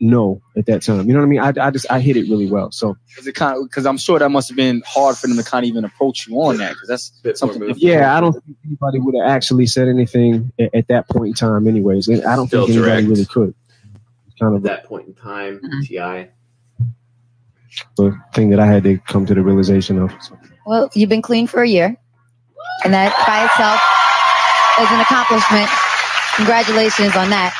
know 0.00 0.40
at 0.56 0.66
that 0.66 0.82
time. 0.82 1.06
You 1.06 1.14
know 1.14 1.20
what 1.20 1.26
I 1.26 1.28
mean? 1.28 1.40
I, 1.40 1.66
I 1.66 1.70
just 1.70 1.90
I 1.90 2.00
hit 2.00 2.16
it 2.16 2.28
really 2.28 2.50
well. 2.50 2.70
So 2.70 2.96
was 3.16 3.26
it 3.26 3.34
kind 3.34 3.56
of? 3.58 3.64
Because 3.68 3.86
I'm 3.86 3.98
sure 3.98 4.18
that 4.18 4.28
must 4.30 4.48
have 4.48 4.56
been 4.56 4.82
hard 4.86 5.16
for 5.16 5.26
them 5.26 5.36
to 5.36 5.42
kind 5.44 5.64
of 5.64 5.68
even 5.68 5.84
approach 5.84 6.26
you 6.26 6.36
on 6.40 6.58
that, 6.58 6.74
because 6.74 7.12
that's 7.22 7.40
something 7.40 7.62
yeah, 7.76 8.16
I 8.16 8.20
don't 8.20 8.32
think 8.32 8.56
anybody 8.64 8.98
would 9.00 9.14
have 9.14 9.28
actually 9.28 9.66
said 9.66 9.88
anything 9.88 10.52
at, 10.60 10.74
at 10.74 10.88
that 10.88 11.08
point 11.08 11.28
in 11.28 11.34
time. 11.34 11.66
Anyways, 11.66 12.08
and 12.08 12.24
I 12.24 12.36
don't 12.36 12.48
Still 12.48 12.66
think 12.66 12.78
anybody 12.78 13.06
really 13.06 13.24
could. 13.26 13.54
Kind 14.40 14.52
at 14.52 14.56
of 14.56 14.62
that 14.64 14.84
point 14.84 15.06
in 15.08 15.14
time, 15.14 15.60
Mhm. 15.64 15.86
TI. 15.86 16.30
the 17.96 18.18
thing 18.34 18.50
that 18.50 18.60
I 18.60 18.66
had 18.66 18.84
to 18.84 18.98
come 19.06 19.24
to 19.26 19.34
the 19.34 19.42
realization 19.42 19.98
of. 19.98 20.10
So. 20.20 20.38
Well, 20.66 20.90
you've 20.94 21.08
been 21.08 21.22
clean 21.22 21.46
for 21.46 21.62
a 21.62 21.68
year, 21.68 21.96
and 22.84 22.92
that 22.92 23.12
by 23.26 23.44
itself 23.44 23.80
is 24.80 24.92
an 24.92 25.00
accomplishment. 25.00 25.68
Congratulations 26.36 27.16
on 27.16 27.30
that. 27.30 27.52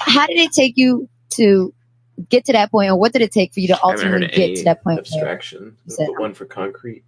How 0.00 0.26
did 0.26 0.38
it 0.38 0.50
take 0.52 0.72
you 0.76 1.08
to 1.38 1.74
get 2.28 2.44
to 2.46 2.52
that 2.52 2.70
point, 2.70 2.90
or 2.90 2.96
what 2.96 3.12
did 3.12 3.22
it 3.22 3.32
take 3.32 3.52
for 3.54 3.60
you 3.60 3.68
to 3.68 3.78
I 3.82 3.90
haven't 3.90 4.06
heard 4.06 4.22
ultimately 4.22 4.46
get 4.48 4.56
to 4.58 4.64
that 4.64 4.84
point 4.84 4.96
where 5.10 5.28
abstraction. 5.28 5.76
You 5.86 5.94
said- 5.94 6.08
one 6.16 6.34
for 6.34 6.44
concrete. 6.44 7.04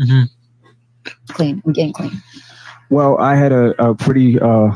Mm-hmm. 0.00 0.22
clean 1.28 1.62
and 1.66 1.74
getting 1.74 1.92
clean? 1.92 2.22
Well, 2.88 3.18
I 3.18 3.36
had 3.36 3.52
a, 3.52 3.90
a 3.90 3.94
pretty 3.94 4.40
uh 4.40 4.70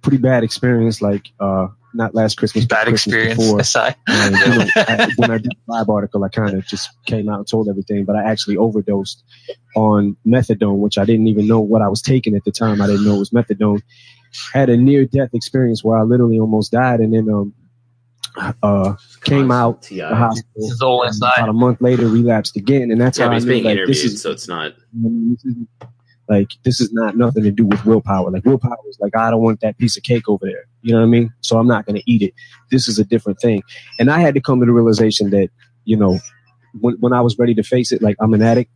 pretty 0.00 0.16
bad 0.18 0.42
experience. 0.42 1.02
Like 1.02 1.28
uh 1.38 1.68
not 1.94 2.14
last 2.14 2.36
Christmas, 2.36 2.64
Bad 2.64 2.86
Christmas 2.86 3.14
experience. 3.14 3.38
Before. 3.38 3.62
SI. 3.62 3.94
And, 4.06 4.36
you 4.36 4.46
know, 4.46 4.66
I, 4.76 5.08
when 5.16 5.30
I 5.30 5.38
did 5.38 5.50
the 5.50 5.56
live 5.66 5.88
article, 5.90 6.24
I 6.24 6.28
kind 6.28 6.56
of 6.56 6.66
just 6.66 6.90
came 7.04 7.28
out 7.28 7.38
and 7.38 7.46
told 7.46 7.68
everything, 7.68 8.04
but 8.04 8.16
I 8.16 8.24
actually 8.24 8.56
overdosed 8.56 9.22
on 9.76 10.16
methadone, 10.26 10.78
which 10.78 10.98
I 10.98 11.04
didn't 11.04 11.26
even 11.26 11.46
know 11.46 11.60
what 11.60 11.82
I 11.82 11.88
was 11.88 12.02
taking 12.02 12.34
at 12.34 12.44
the 12.44 12.50
time. 12.50 12.80
I 12.80 12.86
didn't 12.86 13.04
know 13.04 13.16
it 13.16 13.18
was 13.18 13.30
methadone. 13.30 13.82
Had 14.52 14.70
a 14.70 14.76
near 14.76 15.04
death 15.04 15.30
experience 15.34 15.84
where 15.84 15.98
I 15.98 16.02
literally 16.02 16.38
almost 16.38 16.72
died, 16.72 17.00
and 17.00 17.12
then 17.14 17.28
um 17.28 17.54
uh 18.62 18.94
came 19.24 19.50
out 19.50 19.82
TI. 19.82 19.96
the 19.96 20.14
hospital. 20.16 20.50
This 20.56 20.70
is 20.70 20.80
all 20.82 21.02
inside. 21.02 21.34
About 21.38 21.48
a 21.50 21.52
month 21.52 21.80
later, 21.80 22.06
relapsed 22.08 22.56
again, 22.56 22.90
and 22.90 23.00
that's 23.00 23.18
Yeah, 23.18 23.24
how 23.24 23.30
but 23.30 23.32
I 23.32 23.36
he's 23.36 23.44
knew 23.44 23.52
being 23.52 23.64
like 23.64 23.72
interviewed, 23.72 23.88
this 23.96 24.04
is 24.04 24.22
so 24.22 24.30
it's 24.30 24.48
not. 24.48 24.74
this 24.94 25.44
is- 25.44 25.56
like 26.28 26.50
this 26.64 26.80
is 26.80 26.92
not 26.92 27.16
nothing 27.16 27.42
to 27.42 27.50
do 27.50 27.66
with 27.66 27.84
willpower. 27.84 28.30
Like 28.30 28.44
willpower 28.46 28.76
is 28.88 28.96
like 29.00 29.14
I 29.16 29.30
don't 29.30 29.42
want 29.42 29.60
that 29.60 29.76
piece 29.76 29.96
of 29.98 30.02
cake 30.04 30.28
over 30.28 30.46
there. 30.46 30.64
You 30.80 30.92
know 30.92 31.00
what 31.00 31.06
I 31.06 31.08
mean? 31.08 31.34
So 31.40 31.58
I'm 31.58 31.66
not 31.66 31.84
going 31.84 31.96
to 31.96 32.10
eat 32.10 32.22
it. 32.22 32.32
This 32.70 32.88
is 32.88 32.98
a 32.98 33.04
different 33.04 33.38
thing. 33.40 33.62
And 33.98 34.08
I 34.10 34.20
had 34.20 34.32
to 34.34 34.40
come 34.40 34.60
to 34.60 34.64
the 34.66 34.72
realization 34.72 35.30
that 35.30 35.48
you 35.84 35.96
know 35.96 36.20
when 36.80 36.94
when 37.00 37.12
I 37.12 37.20
was 37.20 37.36
ready 37.38 37.54
to 37.56 37.62
face 37.62 37.92
it, 37.92 38.00
like 38.00 38.16
I'm 38.20 38.32
an 38.34 38.40
addict. 38.40 38.70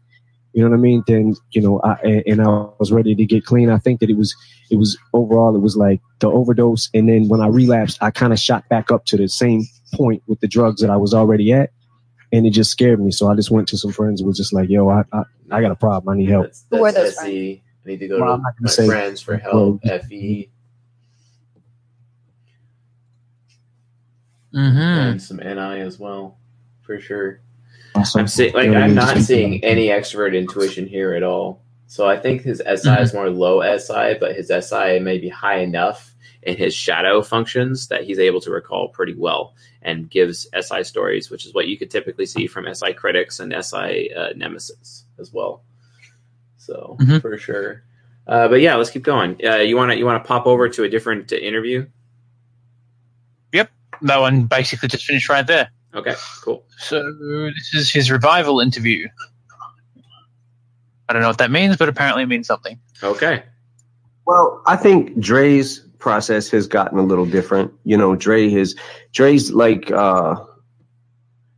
You 0.57 0.63
know 0.65 0.71
what 0.71 0.77
I 0.77 0.81
mean? 0.81 1.05
Then 1.07 1.35
you 1.51 1.61
know, 1.61 1.81
I 1.85 1.93
and- 2.03 2.23
and 2.27 2.41
I 2.41 2.67
was 2.79 2.91
ready 2.91 3.15
to 3.15 3.27
get 3.27 3.45
clean. 3.45 3.69
I 3.69 3.77
think 3.77 4.01
that 4.01 4.09
it 4.09 4.17
was 4.17 4.35
it 4.71 4.77
was 4.77 4.97
overall 5.13 5.55
it 5.55 5.59
was 5.61 5.77
like 5.77 6.01
the 6.21 6.31
overdose, 6.31 6.89
and 6.95 7.07
then 7.11 7.29
when 7.29 7.43
I 7.43 7.49
relapsed, 7.49 7.99
I 8.03 8.11
kind 8.11 8.33
of 8.33 8.39
shot 8.39 8.67
back 8.71 8.91
up 8.91 9.05
to 9.07 9.19
the 9.19 9.29
same 9.29 9.65
point 9.93 10.23
with 10.27 10.41
the 10.41 10.49
drugs 10.49 10.81
that 10.81 10.89
I 10.89 10.97
was 10.97 11.13
already 11.13 11.53
at, 11.53 11.73
and 12.33 12.47
it 12.47 12.53
just 12.53 12.71
scared 12.71 13.01
me. 13.05 13.11
So 13.11 13.29
I 13.31 13.35
just 13.35 13.51
went 13.51 13.69
to 13.69 13.77
some 13.77 13.93
friends 13.93 14.23
and 14.23 14.27
was 14.27 14.39
just 14.39 14.55
like, 14.55 14.71
"Yo, 14.71 14.89
I 14.89 15.05
I, 15.13 15.25
I 15.51 15.61
got 15.61 15.73
a 15.73 15.77
problem. 15.77 16.15
I 16.15 16.17
need 16.19 16.31
help." 16.31 16.47
That's, 16.47 16.65
Who 16.71 16.83
are 16.87 16.91
those 16.91 17.19
SE. 17.19 17.63
I 17.85 17.89
need 17.91 18.01
to 18.01 18.09
go 18.09 18.17
Well, 18.19 18.29
to 18.29 18.33
I'm 18.33 18.41
not 18.43 18.55
gonna 18.57 18.63
my 18.63 18.71
say- 18.71 18.87
friends 18.87 19.21
for 19.21 19.37
help. 19.37 19.85
E. 19.85 19.89
FE 20.09 20.51
Mm-hmm. 24.55 24.79
and 24.79 25.23
some 25.23 25.37
NI 25.37 25.81
as 25.83 25.99
well, 25.99 26.39
for 26.81 26.99
sure. 26.99 27.41
I'm 27.95 28.27
seeing 28.29 28.53
like 28.55 28.69
I'm 28.71 28.95
not 28.95 29.19
seeing 29.19 29.65
any 29.65 29.89
extrovert 29.89 30.37
intuition 30.37 30.87
here 30.87 31.15
at 31.15 31.23
all. 31.23 31.63
So 31.87 32.07
I 32.09 32.19
think 32.19 32.43
his 32.43 32.59
SI 32.61 32.91
is 33.01 33.15
more 33.15 33.31
low 33.31 33.61
SI, 33.79 34.15
but 34.19 34.35
his 34.35 34.49
SI 34.51 34.99
may 34.99 35.19
be 35.19 35.29
high 35.29 35.59
enough 35.61 36.13
in 36.43 36.57
his 36.57 36.75
shadow 36.75 37.23
functions 37.23 37.89
that 37.89 38.05
he's 38.05 38.19
able 38.19 38.41
to 38.41 38.51
recall 38.51 38.89
pretty 38.89 39.15
well 39.15 39.55
and 39.83 40.11
gives 40.11 40.49
SI 40.53 40.83
stories, 40.85 41.31
which 41.31 41.47
is 41.47 41.55
what 41.55 41.69
you 41.69 41.77
could 41.79 41.91
typically 41.91 42.27
see 42.27 42.47
from 42.47 42.67
SI 42.73 42.93
critics 42.93 43.41
and 43.41 43.53
SI 43.53 44.13
uh, 44.15 44.29
nemesis 44.37 45.05
as 45.19 45.33
well. 45.33 45.63
So 46.59 46.97
Mhm. 47.01 47.21
for 47.23 47.39
sure. 47.39 47.83
Uh, 48.27 48.49
but 48.49 48.61
yeah, 48.61 48.75
let's 48.75 48.91
keep 48.91 49.05
going. 49.05 49.41
Uh, 49.45 49.57
you 49.57 49.77
want 49.77 49.93
to 49.93 49.97
you 49.99 50.05
want 50.05 50.23
to 50.23 50.27
pop 50.27 50.47
over 50.47 50.69
to 50.69 50.83
a 50.83 50.89
different 50.89 51.33
uh, 51.33 51.37
interview? 51.37 51.87
That 54.03 54.19
one 54.21 54.45
basically 54.45 54.89
just 54.91 55.07
finished 55.07 55.31
right 55.31 55.47
there. 55.47 55.71
Okay, 55.95 56.15
cool. 56.43 56.65
So 56.79 57.03
this 57.57 57.75
is 57.75 57.91
his 57.91 58.11
revival 58.11 58.61
interview. 58.61 59.09
I 61.09 61.13
don't 61.13 61.23
know 61.23 61.29
what 61.29 61.39
that 61.39 61.51
means, 61.51 61.77
but 61.77 61.89
apparently 61.89 62.25
it 62.25 62.27
means 62.27 62.47
something. 62.47 62.79
Okay, 63.03 63.45
Well, 64.27 64.63
I 64.67 64.77
think 64.77 65.19
Dre's 65.21 65.81
process 65.99 66.51
has 66.51 66.67
gotten 66.67 66.99
a 66.99 67.03
little 67.03 67.27
different. 67.27 67.73
You 67.85 67.97
know, 67.97 68.17
Dre 68.17 68.49
has 68.51 68.75
Dre's 69.13 69.53
like 69.53 69.91
uh 69.91 70.37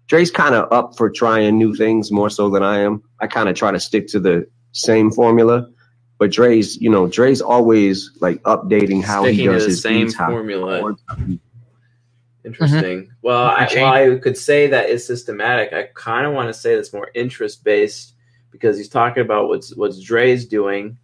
Dre's 0.07 0.31
kind 0.31 0.55
of 0.55 0.73
up 0.73 0.97
for 0.97 1.11
trying 1.11 1.59
new 1.59 1.75
things 1.75 2.11
more 2.11 2.31
so 2.31 2.49
than 2.49 2.63
I 2.63 2.79
am. 2.79 3.03
I 3.21 3.27
kind 3.27 3.49
of 3.49 3.57
try 3.57 3.71
to 3.73 3.81
stick 3.81 4.07
to 4.09 4.21
the 4.21 4.49
same 4.73 5.11
formula, 5.11 5.69
but 6.19 6.31
Dre's, 6.31 6.77
you 6.81 6.91
know, 6.91 7.07
Dre's 7.09 7.41
always 7.41 8.11
like 8.21 8.43
updating 8.45 9.03
how 9.03 9.25
he 9.25 9.35
sticking 9.35 9.47
to 9.47 9.53
does 9.55 9.67
his 9.67 9.83
same 9.83 10.07
beats, 10.07 10.17
how 10.17 10.31
formula. 12.43 12.79
Interesting. 12.79 13.13
Well, 13.23 13.45
I, 13.45 13.69
while 13.75 14.15
I 14.15 14.19
could 14.19 14.37
say 14.37 14.67
that 14.69 14.89
is 14.89 15.07
systematic, 15.07 15.73
I 15.73 15.89
kind 15.95 16.27
of 16.27 16.33
want 16.33 16.49
to 16.49 16.55
say 16.55 16.75
that's 16.75 16.93
more 16.93 17.11
interest 17.15 17.65
based 17.65 18.15
because 18.51 18.77
he's 18.77 18.89
talking 18.89 19.23
about 19.23 19.49
what's 19.49 19.75
what's 19.77 20.01
Dre's 20.01 20.47
doing, 20.47 20.99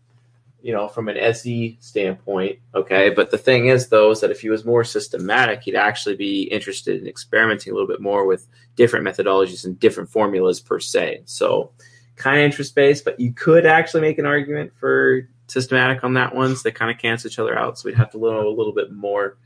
you 0.63 0.73
know, 0.73 0.89
from 0.89 1.09
an 1.09 1.17
SE 1.17 1.77
standpoint. 1.81 2.59
Okay, 2.75 3.11
but 3.11 3.31
the 3.31 3.39
thing 3.39 3.67
is, 3.67 3.89
though, 3.89 4.11
is 4.11 4.21
that 4.21 4.31
if 4.31 4.41
he 4.41 4.49
was 4.49 4.65
more 4.65 4.85
systematic, 4.85 5.63
he'd 5.63 5.77
actually 5.77 6.17
be 6.17 6.45
interested 6.45 7.01
in 7.01 7.07
experimenting 7.07 7.73
a 7.73 7.75
little 7.75 7.89
bit 7.89 8.01
more 8.01 8.27
with 8.27 8.47
different 8.77 9.07
methodologies 9.07 9.65
and 9.65 9.79
different 9.79 10.11
formulas 10.11 10.61
per 10.61 10.81
se. 10.81 11.23
So, 11.27 11.71
kind 12.17 12.39
of 12.39 12.45
interest 12.45 12.75
based, 12.75 13.05
but 13.05 13.19
you 13.19 13.33
could 13.33 13.67
actually 13.67 14.01
make 14.01 14.19
an 14.19 14.27
argument 14.27 14.73
for 14.77 15.29
systematic 15.47 16.05
on 16.05 16.15
that 16.15 16.35
one. 16.35 16.57
So 16.57 16.63
they 16.65 16.73
kind 16.73 16.91
of 16.91 16.99
cancel 16.99 17.29
each 17.29 17.39
other 17.39 17.59
out. 17.59 17.79
So 17.79 17.87
we'd 17.87 17.97
have 17.97 18.11
to 18.13 18.19
know 18.19 18.49
a 18.49 18.57
little 18.57 18.73
bit 18.73 18.93
more. 18.93 19.37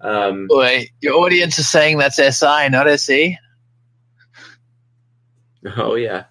Um, 0.00 0.46
Wait, 0.50 0.90
your 1.00 1.14
audience 1.14 1.58
is 1.58 1.68
saying 1.68 1.98
that's 1.98 2.16
SI, 2.16 2.68
not 2.68 2.88
SE. 2.88 3.38
Oh 5.76 5.94
yeah, 5.94 6.24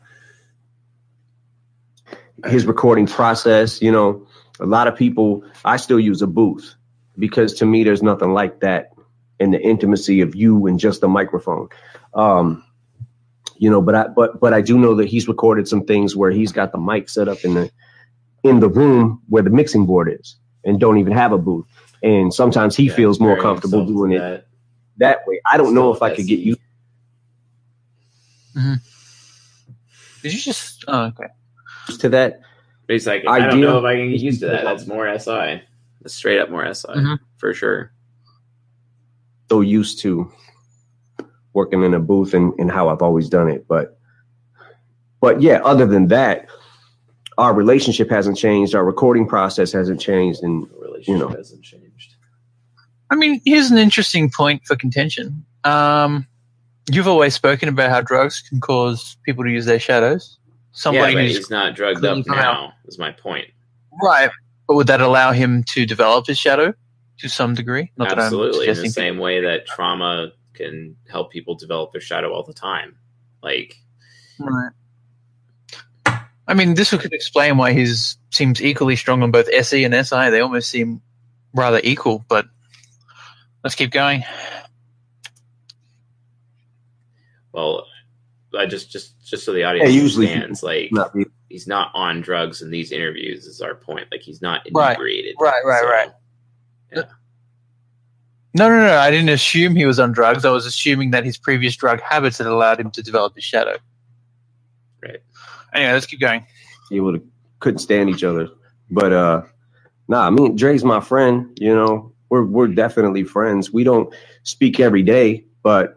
his 2.46 2.66
recording 2.66 3.06
process. 3.06 3.80
You 3.80 3.92
know, 3.92 4.26
a 4.60 4.66
lot 4.66 4.88
of 4.88 4.96
people, 4.96 5.44
I 5.64 5.78
still 5.78 6.00
use 6.00 6.24
a 6.24 6.28
booth 6.28 6.74
because 7.18 7.54
to 7.56 7.66
me, 7.66 7.84
there's 7.84 8.04
nothing 8.04 8.34
like 8.34 8.62
that 8.62 8.92
in 9.40 9.52
the 9.52 9.62
intimacy 9.62 10.22
of 10.22 10.36
you 10.36 10.68
and 10.68 10.80
just 10.80 11.04
a 11.04 11.08
microphone. 11.08 11.70
Um, 12.14 12.64
you 13.58 13.70
know, 13.70 13.82
but 13.82 13.96
I, 13.96 14.08
but, 14.08 14.40
but 14.40 14.54
I 14.54 14.62
do 14.62 14.78
know 14.78 14.96
that 14.96 15.08
he's 15.08 15.28
recorded 15.28 15.68
some 15.68 15.86
things 15.86 16.16
where 16.16 16.32
he's 16.32 16.52
got 16.52 16.72
the 16.72 16.78
mic 16.78 17.10
set 17.10 17.28
up 17.28 17.44
in 17.44 17.54
the, 17.54 17.72
in 18.44 18.60
the 18.60 18.70
room 18.70 19.22
where 19.30 19.44
the 19.44 19.50
mixing 19.50 19.86
board 19.86 20.18
is 20.20 20.38
and 20.64 20.80
don't 20.80 20.98
even 20.98 21.14
have 21.14 21.32
a 21.32 21.38
booth. 21.38 21.66
And 22.02 22.34
sometimes 22.34 22.76
he 22.76 22.86
Yeah, 22.88 22.94
feels 22.96 23.20
more 23.20 23.40
comfortable 23.40 23.86
doing 23.86 24.12
to 24.12 24.18
it 24.18 24.20
that. 24.20 24.46
that 24.98 25.20
way. 25.28 25.42
I 25.52 25.58
don't 25.58 25.74
know 25.74 25.94
if 25.94 26.02
I 26.02 26.16
could 26.16 26.28
get 26.28 26.40
SE. 26.40 26.44
used 26.46 26.60
Did 30.22 30.34
you 30.34 30.40
just? 30.40 30.84
Oh, 30.88 31.06
okay. 31.06 31.28
to 32.00 32.10
that. 32.10 32.42
But 32.88 32.94
he's 32.94 33.08
like, 33.08 33.24
I 33.28 33.40
don't 33.48 33.62
know 33.62 33.78
if 33.80 33.86
I 33.86 33.96
can 33.96 34.12
get 34.12 34.20
used 34.22 34.42
to 34.42 34.48
that. 34.48 34.64
That's 34.64 34.86
more 34.88 35.08
SI. 35.18 35.62
straight 36.08 36.40
up 36.40 36.50
more 36.50 36.66
SI 36.66 36.88
Mhm. 36.94 37.20
for 37.38 37.54
sure. 37.54 37.92
so 39.50 39.62
used 39.62 40.00
to 40.00 40.32
working 41.54 41.82
in 41.84 41.94
a 41.96 42.00
booth 42.00 42.34
and, 42.36 42.54
and 42.60 42.72
how 42.72 42.88
I've 42.90 43.02
always 43.02 43.28
done 43.30 43.50
it. 43.50 43.68
But 43.68 43.98
but 45.22 45.42
yeah, 45.42 45.60
other 45.64 45.86
than 45.88 46.08
that, 46.10 46.48
our 47.38 47.54
relationship 47.54 48.10
hasn't 48.12 48.38
changed. 48.38 48.76
Our 48.76 48.86
recording 48.86 49.28
process 49.28 49.72
hasn't 49.72 50.00
changed. 50.00 50.44
And 50.44 50.70
The 50.70 50.76
relationship 50.80 51.30
know. 51.30 51.36
hasn't 51.36 51.64
changed. 51.64 51.89
I 53.12 53.16
mean, 53.16 53.42
here's 53.46 53.72
an 53.72 53.78
interesting 53.78 54.30
point 54.30 54.66
for 54.66 54.76
contention. 54.76 55.46
Um, 55.64 56.28
you've 56.90 57.08
always 57.08 57.34
spoken 57.34 57.70
about 57.70 57.90
how 57.90 58.02
drugs 58.02 58.42
can 58.48 58.62
cause 58.62 59.18
people 59.26 59.44
to 59.44 59.50
use 59.50 59.66
their 59.66 59.80
shadows. 59.80 60.38
Somebody 60.72 61.14
yeah, 61.14 61.22
who's 61.22 61.38
he's 61.38 61.50
not 61.50 61.76
drugged 61.76 62.06
up 62.06 62.26
now. 62.28 62.74
Is 62.86 63.00
my 63.00 63.12
point. 63.12 63.48
right, 64.04 64.30
but 64.68 64.76
would 64.76 64.88
that 64.88 65.02
allow 65.02 65.32
him 65.32 65.64
to 65.70 65.86
develop 65.86 66.28
his 66.28 66.38
shadow 66.38 66.74
to 67.20 67.30
some 67.30 67.56
degree? 67.56 67.92
Not 67.98 68.18
Absolutely, 68.18 68.68
in 68.68 68.78
the 68.78 68.90
same 68.90 69.18
way 69.18 69.42
that 69.42 69.66
trauma 69.66 70.32
can 70.54 70.96
help 71.10 71.32
people 71.32 71.56
develop 71.56 71.92
their 71.92 72.02
shadow 72.02 72.32
all 72.32 72.44
the 72.44 72.54
time. 72.54 72.96
Like, 73.42 73.76
Right. 74.40 74.72
I 76.48 76.54
mean, 76.56 76.74
this 76.74 76.90
could 76.90 77.14
explain 77.14 77.58
why 77.58 77.74
he 77.74 77.86
seems 78.32 78.62
equally 78.62 78.96
strong 78.96 79.22
on 79.22 79.30
both 79.30 79.48
SE 79.54 79.84
and 79.84 79.94
SI. 79.94 80.30
They 80.32 80.40
almost 80.40 80.70
seem 80.70 81.02
rather 81.54 81.80
equal, 81.84 82.26
but 82.28 82.48
let's 83.64 83.76
keep 83.76 83.92
going. 83.92 84.24
well, 87.52 87.86
I 88.58 88.66
just 88.66 88.90
just 88.92 89.14
just 89.26 89.44
so 89.46 89.54
the 89.54 89.64
audience 89.64 89.92
Yeah, 89.94 90.02
usually 90.02 90.28
understands, 90.28 90.64
like 90.64 90.92
not 90.92 91.14
he's 91.50 91.68
not 91.68 91.92
on 91.94 92.22
drugs 92.22 92.62
in 92.62 92.70
these 92.72 92.92
interviews. 92.92 93.46
Is 93.46 93.62
our 93.62 93.76
point? 93.76 94.08
Like 94.12 94.22
he's 94.22 94.42
not 94.42 94.62
Right. 94.74 94.92
inebriated. 94.92 95.36
Right, 95.40 95.64
right, 95.66 95.82
So, 95.82 95.90
right. 95.90 96.10
No, 98.56 98.68
no, 98.68 98.78
no. 98.84 98.98
I 98.98 99.12
didn't 99.12 99.30
assume 99.30 99.76
he 99.76 99.86
was 99.86 100.00
on 100.00 100.12
drugs. 100.12 100.44
I 100.44 100.50
was 100.50 100.66
assuming 100.66 101.12
that 101.12 101.24
his 101.24 101.38
previous 101.38 101.76
drug 101.76 102.02
habits 102.02 102.40
had 102.40 102.48
allowed 102.48 102.80
him 102.80 102.90
to 102.92 103.04
develop 103.04 103.36
his 103.36 103.44
shadow. 103.44 103.78
Right. 105.04 105.20
Anyway, 105.74 105.94
let's 105.94 106.08
keep 106.08 106.20
going. 106.20 106.44
He 106.90 107.00
would 107.00 107.22
couldn't 107.60 107.78
stand 107.80 108.10
each 108.10 108.24
other. 108.24 108.50
But 108.90 109.14
uh 109.14 109.42
nah, 110.08 110.26
I 110.26 110.30
mean 110.32 110.56
Dre's 110.56 110.84
my 110.84 111.00
friend, 111.00 111.56
you 111.62 111.74
know. 111.76 112.12
We're 112.30 112.44
we're 112.44 112.68
definitely 112.68 113.24
friends. 113.24 113.72
We 113.72 113.84
don't 113.84 114.14
speak 114.44 114.80
every 114.80 115.04
day, 115.04 115.46
but 115.64 115.96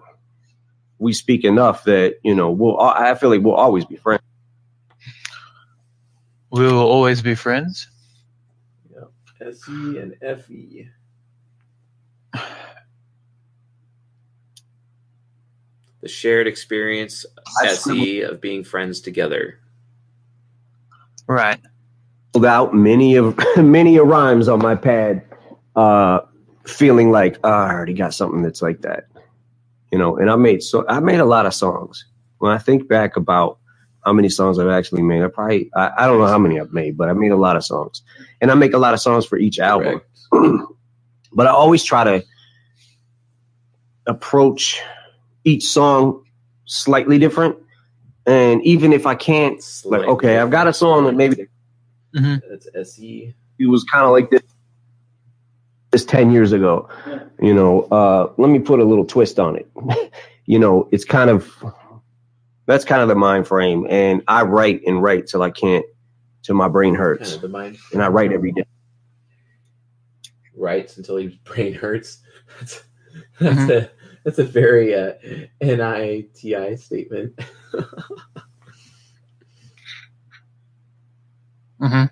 we 0.98 1.12
speak 1.12 1.44
enough 1.44 1.84
that, 1.84 2.16
you 2.22 2.34
know, 2.34 2.50
we'll 2.50 2.78
I 2.80 3.14
feel 3.14 3.30
like 3.30 3.42
we'll 3.42 3.54
always 3.54 3.84
be 3.84 3.96
friends. 3.96 4.22
We 6.50 6.64
will 6.64 6.78
always 6.78 7.22
be 7.22 7.34
friends. 7.34 7.88
Yeah, 8.94 9.04
Se 9.52 9.72
and 9.72 10.14
E. 10.22 10.34
FE. 10.36 10.88
The 16.02 16.08
shared 16.08 16.48
experience, 16.48 17.24
SE, 17.64 18.22
of 18.22 18.40
being 18.40 18.64
friends 18.64 19.00
together. 19.00 19.60
Right. 21.28 21.60
Pulled 22.32 22.44
out 22.44 22.74
many 22.74 23.16
of 23.16 23.38
many 23.56 23.96
a 23.96 24.02
rhymes 24.02 24.48
on 24.48 24.58
my 24.58 24.74
pad, 24.74 25.24
uh, 25.76 26.20
feeling 26.64 27.10
like 27.10 27.38
oh, 27.44 27.50
I 27.50 27.72
already 27.72 27.94
got 27.94 28.14
something 28.14 28.42
that's 28.42 28.62
like 28.62 28.82
that, 28.82 29.06
you 29.90 29.98
know. 29.98 30.16
And 30.16 30.30
I 30.30 30.36
made 30.36 30.62
so 30.62 30.84
I 30.88 31.00
made 31.00 31.20
a 31.20 31.24
lot 31.24 31.46
of 31.46 31.54
songs. 31.54 32.04
When 32.38 32.52
I 32.52 32.58
think 32.58 32.88
back 32.88 33.16
about 33.16 33.58
how 34.04 34.12
many 34.12 34.28
songs 34.28 34.58
I've 34.58 34.68
actually 34.68 35.02
made, 35.02 35.22
I 35.22 35.28
probably 35.28 35.70
I, 35.76 35.90
I 35.98 36.06
don't 36.06 36.18
know 36.18 36.26
how 36.26 36.38
many 36.38 36.60
I've 36.60 36.72
made, 36.72 36.96
but 36.96 37.08
I 37.08 37.12
made 37.12 37.32
a 37.32 37.36
lot 37.36 37.56
of 37.56 37.64
songs, 37.64 38.02
and 38.40 38.50
I 38.50 38.54
make 38.54 38.72
a 38.72 38.78
lot 38.78 38.94
of 38.94 39.00
songs 39.00 39.24
for 39.24 39.38
each 39.38 39.58
album. 39.58 40.00
But 41.34 41.46
I 41.46 41.50
always 41.50 41.82
try 41.82 42.04
to 42.04 42.24
approach 44.06 44.82
each 45.44 45.64
song 45.64 46.24
slightly 46.66 47.18
different. 47.18 47.56
And 48.26 48.62
even 48.64 48.92
if 48.92 49.06
I 49.06 49.14
can't, 49.14 49.62
like, 49.84 50.02
okay, 50.02 50.38
I've 50.38 50.50
got 50.50 50.68
a 50.68 50.72
song 50.72 51.04
that 51.06 51.14
maybe 51.14 51.48
That's 52.12 52.66
E. 52.66 52.80
SE. 52.80 53.34
it 53.58 53.66
was 53.66 53.84
kind 53.84 54.04
of 54.04 54.12
like 54.12 54.30
this, 54.30 54.42
this 55.92 56.04
10 56.04 56.32
years 56.32 56.52
ago. 56.52 56.88
You 57.40 57.54
know, 57.54 57.82
uh, 57.92 58.32
let 58.38 58.50
me 58.50 58.58
put 58.58 58.80
a 58.80 58.84
little 58.84 59.04
twist 59.04 59.38
on 59.38 59.56
it. 59.56 59.70
you 60.46 60.58
know, 60.58 60.88
it's 60.90 61.04
kind 61.04 61.30
of, 61.30 61.54
that's 62.66 62.84
kind 62.84 63.02
of 63.02 63.08
the 63.08 63.14
mind 63.14 63.46
frame. 63.46 63.86
And 63.88 64.22
I 64.26 64.42
write 64.42 64.82
and 64.86 65.02
write 65.02 65.26
till 65.28 65.42
I 65.42 65.50
can't, 65.50 65.84
till 66.42 66.56
my 66.56 66.68
brain 66.68 66.94
Kind 66.94 67.02
hurts. 67.04 67.34
of 67.36 67.42
the 67.42 67.48
mind 67.48 67.78
And 67.92 68.02
I 68.02 68.08
write 68.08 68.32
every 68.32 68.52
day. 68.52 68.64
writes 70.56 70.96
until 70.96 71.16
his 71.16 71.34
brain 71.44 71.74
hurts. 71.74 72.18
That's, 72.58 72.84
that's 73.40 73.70
a 73.70 73.90
that's 74.24 74.38
a 74.38 74.44
very 74.44 74.94
uh, 74.94 75.12
NITI 75.60 76.76
statement. 76.76 77.38
hmm 81.80 82.04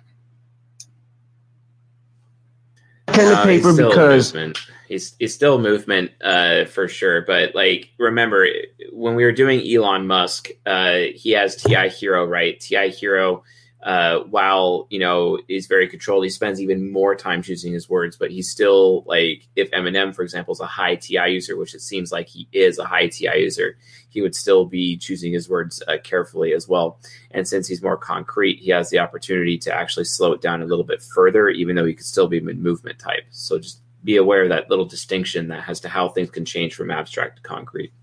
Pen 3.13 3.33
Uh, 3.33 3.43
paper 3.43 3.73
still 3.73 3.89
because 3.89 4.33
movement. 4.33 4.59
he's 4.87 5.15
he's 5.19 5.33
still 5.33 5.59
movement 5.59 6.11
uh, 6.23 6.65
for 6.65 6.87
sure. 6.87 7.21
But 7.21 7.55
like, 7.55 7.89
remember 7.97 8.47
when 8.91 9.15
we 9.15 9.23
were 9.23 9.31
doing 9.31 9.61
Elon 9.65 10.07
Musk, 10.07 10.49
uh, 10.65 10.99
he 11.13 11.31
has 11.31 11.55
Ti 11.55 11.89
Hero, 11.89 12.25
right? 12.25 12.59
Ti 12.59 12.89
Hero, 12.89 13.43
uh, 13.83 14.19
while 14.19 14.87
you 14.89 14.99
know 14.99 15.39
is 15.47 15.67
very 15.67 15.87
controlled, 15.87 16.23
he 16.23 16.29
spends 16.29 16.61
even 16.61 16.91
more 16.91 17.15
time 17.15 17.41
choosing 17.41 17.73
his 17.73 17.89
words. 17.89 18.15
But 18.15 18.31
he's 18.31 18.49
still 18.49 19.03
like, 19.07 19.47
if 19.55 19.71
Eminem, 19.71 20.13
for 20.13 20.21
example, 20.21 20.53
is 20.53 20.59
a 20.59 20.67
high 20.67 20.95
Ti 20.95 21.19
user, 21.29 21.57
which 21.57 21.73
it 21.73 21.81
seems 21.81 22.11
like 22.11 22.27
he 22.27 22.47
is 22.51 22.77
a 22.77 22.85
high 22.85 23.07
Ti 23.07 23.29
user, 23.37 23.77
he 24.09 24.21
would 24.21 24.35
still 24.35 24.65
be 24.65 24.97
choosing 24.97 25.33
his 25.33 25.49
words 25.49 25.81
uh, 25.87 25.97
carefully 26.03 26.53
as 26.53 26.67
well. 26.67 26.99
And 27.31 27.47
since 27.47 27.67
he's 27.67 27.81
more 27.81 27.97
concrete, 27.97 28.59
he 28.59 28.71
has 28.71 28.89
the 28.89 28.99
opportunity 28.99 29.57
to 29.59 29.73
actually 29.73 30.05
slow 30.05 30.33
it 30.33 30.41
down 30.41 30.61
a 30.61 30.65
little 30.65 30.85
bit 30.85 31.01
further, 31.01 31.49
even 31.49 31.75
though 31.75 31.85
he 31.85 31.95
could 31.95 32.05
still 32.05 32.27
be 32.27 32.39
movement 32.39 32.99
type. 32.99 33.25
So 33.31 33.57
just 33.59 33.81
be 34.03 34.17
aware 34.17 34.43
of 34.43 34.49
that 34.49 34.69
little 34.69 34.85
distinction 34.85 35.47
that 35.49 35.63
has 35.63 35.79
to 35.81 35.89
how 35.89 36.09
things 36.09 36.29
can 36.29 36.45
change 36.45 36.75
from 36.75 36.91
abstract 36.91 37.37
to 37.37 37.41
concrete. 37.41 37.93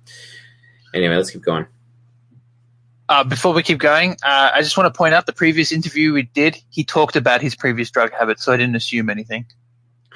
Anyway, 0.94 1.14
let's 1.14 1.30
keep 1.30 1.42
going. 1.42 1.66
Uh, 3.08 3.24
before 3.24 3.54
we 3.54 3.62
keep 3.62 3.78
going, 3.78 4.12
uh, 4.22 4.50
I 4.54 4.60
just 4.60 4.76
want 4.76 4.92
to 4.92 4.96
point 4.96 5.14
out 5.14 5.24
the 5.26 5.32
previous 5.32 5.72
interview 5.72 6.12
we 6.12 6.22
did. 6.24 6.58
He 6.70 6.84
talked 6.84 7.16
about 7.16 7.40
his 7.40 7.54
previous 7.54 7.90
drug 7.90 8.12
habits, 8.12 8.44
so 8.44 8.52
I 8.52 8.56
didn't 8.58 8.76
assume 8.76 9.08
anything. 9.08 9.46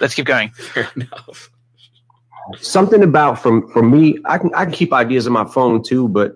Let's 0.00 0.14
keep 0.14 0.26
going. 0.26 0.50
Fair 0.50 0.88
enough. 0.96 1.50
something 2.58 3.02
about 3.04 3.40
from 3.40 3.66
from 3.70 3.90
me 3.90 4.18
i 4.24 4.36
can 4.36 4.50
i 4.54 4.64
can 4.64 4.74
keep 4.74 4.92
ideas 4.92 5.28
on 5.28 5.32
my 5.32 5.44
phone 5.44 5.80
too 5.80 6.08
but 6.08 6.32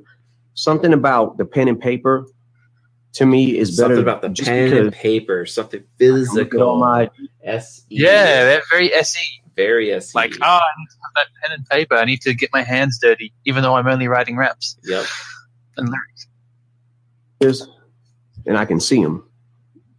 something 0.54 0.92
about 0.92 1.36
the 1.36 1.44
pen 1.44 1.66
and 1.66 1.80
paper 1.80 2.24
to 3.12 3.26
me 3.26 3.58
is 3.58 3.76
better 3.76 3.96
Something 3.96 4.02
about 4.02 4.22
the 4.22 4.44
pen 4.44 4.72
and 4.74 4.92
paper, 4.92 5.44
something 5.46 5.80
I 5.80 6.04
can 6.04 6.12
look 6.12 6.18
at 6.20 6.28
physical. 6.28 6.62
all 6.62 6.78
my 6.78 7.10
S 7.42 7.80
E. 7.90 7.96
Yeah, 8.02 8.44
they're 8.44 8.62
very 8.70 8.92
SE. 8.92 9.42
very 9.56 9.90
S 9.92 10.10
E. 10.10 10.12
Like, 10.14 10.34
oh, 10.42 10.44
I 10.44 10.70
need 10.78 10.88
to 10.90 10.96
have 11.02 11.12
that 11.16 11.26
pen 11.42 11.52
and 11.58 11.66
paper. 11.66 11.94
I 11.96 12.04
need 12.04 12.20
to 12.22 12.34
get 12.34 12.50
my 12.52 12.62
hands 12.62 12.98
dirty, 13.00 13.32
even 13.46 13.62
though 13.62 13.74
I'm 13.74 13.86
only 13.88 14.06
writing 14.06 14.36
raps 14.36 14.76
Yep. 14.84 15.06
and 15.78 15.88
lyrics. 15.88 16.25
Ears 17.42 17.68
and 18.46 18.56
i 18.56 18.64
can 18.64 18.80
see 18.80 19.02
them 19.02 19.22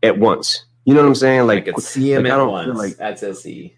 at 0.03 0.17
once 0.17 0.65
you 0.85 0.93
know 0.93 1.01
what 1.01 1.07
i'm 1.07 1.15
saying 1.15 1.39
I 1.39 1.43
like 1.43 1.79
see 1.79 2.13
him 2.13 2.23
like, 2.23 2.31
I 2.31 2.35
at 2.35 2.37
don't 2.37 2.51
once. 2.51 2.65
feel 2.67 2.75
like- 2.77 2.97
That's 2.97 3.23
S 3.23 3.45
E. 3.45 3.73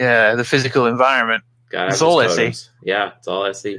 Yeah, 0.00 0.36
the 0.36 0.44
physical 0.44 0.86
environment. 0.86 1.42
God, 1.70 1.90
It's 1.90 2.00
all 2.02 2.20
his 2.20 2.38
SE. 2.38 2.70
Yeah, 2.84 3.12
it's 3.18 3.26
all 3.26 3.44
S 3.46 3.66
E. 3.66 3.78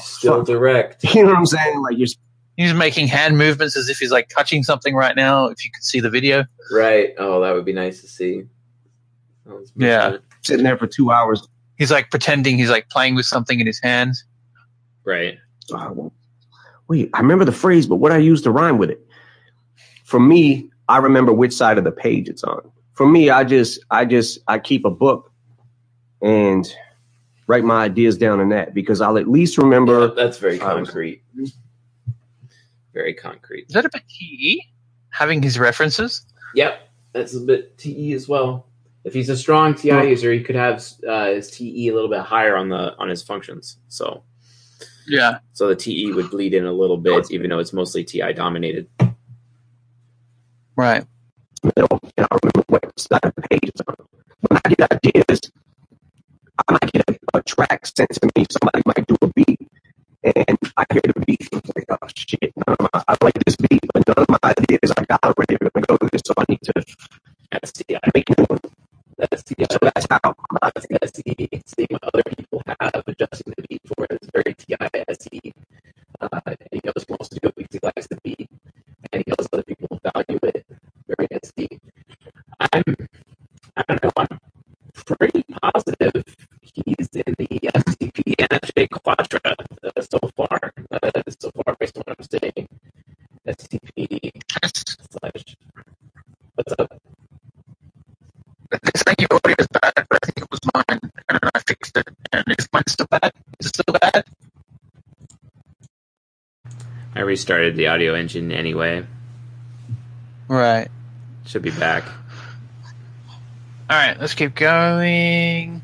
Still 0.00 0.42
direct. 0.42 1.04
you 1.14 1.22
know 1.22 1.28
what 1.30 1.38
i'm 1.38 1.46
saying 1.46 1.80
like 1.80 1.96
you're 1.98 2.08
He's 2.56 2.74
making 2.74 3.06
hand 3.08 3.38
movements 3.38 3.76
as 3.78 3.88
if 3.88 3.98
he's 3.98 4.10
like 4.12 4.28
touching 4.28 4.62
something 4.62 4.94
right 4.94 5.16
now. 5.16 5.46
If 5.46 5.64
you 5.64 5.70
could 5.72 5.82
see 5.82 6.00
the 6.00 6.10
video, 6.10 6.44
Right. 6.70 7.14
Oh, 7.18 7.40
that 7.40 7.54
would 7.54 7.64
be 7.64 7.72
nice 7.72 8.02
to 8.02 8.08
see. 8.08 8.42
Yeah. 9.76 10.02
movement. 10.10 10.24
sitting 10.42 10.64
there 10.64 10.76
for 10.76 10.86
two 10.86 11.10
hours 11.10 11.46
he's 11.78 11.90
like 11.90 12.10
pretending 12.10 12.58
he's 12.58 12.70
like 12.70 12.88
playing 12.90 13.14
with 13.14 13.26
something 13.26 13.58
in 13.58 13.66
his 13.66 13.80
hands. 13.80 14.24
Right. 15.04 15.38
uh, 15.74 15.90
wait 16.92 17.10
i 17.14 17.20
remember 17.20 17.44
the 17.44 17.52
phrase 17.64 17.86
but 17.86 17.96
what 17.96 18.12
i 18.12 18.16
use 18.18 18.42
to 18.42 18.50
rhyme 18.50 18.78
with 18.78 18.90
it 18.90 19.00
for 20.04 20.20
me 20.20 20.68
i 20.88 20.98
remember 20.98 21.32
which 21.32 21.52
side 21.52 21.78
of 21.78 21.84
the 21.84 21.92
page 21.92 22.28
it's 22.28 22.44
on 22.44 22.60
for 22.94 23.06
me 23.06 23.30
i 23.30 23.42
just 23.44 23.80
i 23.90 24.04
just 24.04 24.38
i 24.48 24.58
keep 24.58 24.84
a 24.84 24.90
book 24.90 25.32
and 26.22 26.74
write 27.46 27.64
my 27.64 27.82
ideas 27.84 28.16
down 28.18 28.40
in 28.40 28.48
that 28.50 28.74
because 28.74 29.00
i'll 29.00 29.18
at 29.18 29.28
least 29.28 29.58
remember 29.58 30.08
Yeah, 30.08 30.14
that's 30.14 30.38
very 30.38 30.60
I 30.60 30.74
was- 30.74 30.88
concrete. 30.88 31.22
Very 32.94 33.14
concrete. 33.14 33.64
Is 33.68 33.74
that 33.74 33.86
a 33.86 33.90
bit 33.90 34.02
TE? 34.06 34.62
Having 35.10 35.42
his 35.42 35.58
references? 35.58 36.26
Yep, 36.54 36.88
that's 37.14 37.34
a 37.34 37.40
bit 37.40 37.78
TE 37.78 38.12
as 38.12 38.28
well. 38.28 38.66
If 39.04 39.14
he's 39.14 39.30
a 39.30 39.36
strong 39.36 39.74
TI 39.74 40.10
user, 40.10 40.30
he 40.32 40.42
could 40.42 40.56
have 40.56 40.84
uh, 41.08 41.28
his 41.28 41.50
TE 41.50 41.88
a 41.88 41.94
little 41.94 42.10
bit 42.10 42.20
higher 42.20 42.54
on 42.54 42.68
the 42.68 42.94
on 42.98 43.08
his 43.08 43.22
functions. 43.22 43.78
So 43.88 44.22
Yeah. 45.06 45.38
so 45.52 45.68
the 45.68 45.76
TE 45.76 46.12
would 46.12 46.30
bleed 46.30 46.54
in 46.54 46.64
a 46.66 46.72
little 46.72 46.96
bit, 46.96 47.30
even 47.30 47.50
though 47.50 47.58
it's 47.58 47.72
mostly 47.72 48.04
TI 48.04 48.32
dominated. 48.32 48.88
Right. 50.76 51.04
and 51.62 51.72
I 51.76 52.38
remember 52.42 52.62
website 52.70 53.32
pages 53.50 53.80
on. 53.88 53.96
When 54.48 54.60
I 54.64 54.68
get 54.70 54.92
ideas, 54.92 55.40
I 56.68 56.72
might 56.72 56.92
get 56.92 57.04
a, 57.10 57.38
a 57.38 57.42
track 57.42 57.86
sent 57.86 58.10
to 58.10 58.30
me. 58.36 58.46
Somebody 58.50 58.82
might 58.86 59.06
do 59.06 59.16
a 59.22 59.26
beat, 59.34 59.60
and 60.24 60.58
I 60.76 60.84
hear 60.92 61.02
the 61.04 61.24
beat. 61.26 61.48
I'm 61.52 61.60
like, 61.76 61.86
oh 61.90 62.08
shit, 62.14 62.52
none 62.56 62.76
of 62.78 62.88
my, 62.92 63.02
I 63.08 63.16
like 63.22 63.34
this 63.44 63.56
beat, 63.56 63.80
but 63.92 64.06
none 64.08 64.16
of 64.18 64.28
my 64.30 64.38
ideas 64.44 64.92
I 64.96 65.04
got 65.04 65.22
already 65.24 65.56
are 65.56 65.70
gonna 65.70 65.86
go 65.86 65.96
to 65.98 66.08
this, 66.12 66.22
so 66.26 66.34
I 66.38 66.44
need 66.48 66.60
to 66.64 66.72
That's 67.52 67.72
the 67.72 68.00
make 68.14 68.28
new 68.36 68.44
one. 68.48 68.60
That's 69.30 69.44
the 69.44 69.66
So 69.72 69.78
that's 69.82 70.06
how. 70.10 70.34
that's 70.74 70.88
the 70.88 70.98
SE. 71.04 71.62
Seeing 71.66 71.88
what 71.90 72.04
other 72.14 72.24
people 72.36 72.62
have, 72.80 73.04
adjusting 73.08 73.54
the 73.58 73.64
beat 73.68 73.82
for 73.86 74.06
it 74.10 74.20
is 74.22 74.30
very 74.34 74.54
TISE. 74.54 75.52
Uh, 76.20 76.40
and 76.46 76.58
he 76.72 76.80
knows 76.84 77.04
he 77.06 77.12
wants 77.12 77.30
to 77.30 77.40
do 77.40 77.48
it 77.48 77.56
because 77.56 77.72
he 77.72 77.80
likes 77.84 78.08
the 78.08 78.18
beat, 78.24 78.50
and 79.12 79.24
he 79.26 79.30
knows 79.30 79.48
other 79.52 79.64
people 79.64 80.00
value 80.02 80.40
it. 80.44 80.66
Very 81.08 81.28
SE. 81.44 81.68
I'm, 82.60 82.84
I 83.76 83.84
don't 83.88 84.04
know, 84.04 84.12
I'm 84.16 84.40
pretty 85.06 85.44
positive 85.62 86.24
he's 86.62 87.10
in 87.14 87.34
the 87.38 87.48
STP 87.76 88.36
NFJ 88.36 88.90
Quadra 88.90 89.40
uh, 89.84 90.02
so 90.02 90.18
far. 90.36 90.72
Uh, 90.92 91.22
so 91.40 91.50
far, 91.52 91.76
based 91.80 91.96
on 91.98 92.04
what 92.06 92.18
I'm 92.18 92.40
saying. 92.40 92.68
STP 93.48 94.32
slash. 95.10 95.56
Restarted 107.32 107.76
the 107.76 107.86
audio 107.86 108.12
engine 108.12 108.52
anyway. 108.52 109.06
Right. 110.48 110.88
Should 111.46 111.62
be 111.62 111.70
back. 111.70 112.04
All 113.88 113.96
right, 113.96 114.20
let's 114.20 114.34
keep 114.34 114.54
going. 114.54 115.80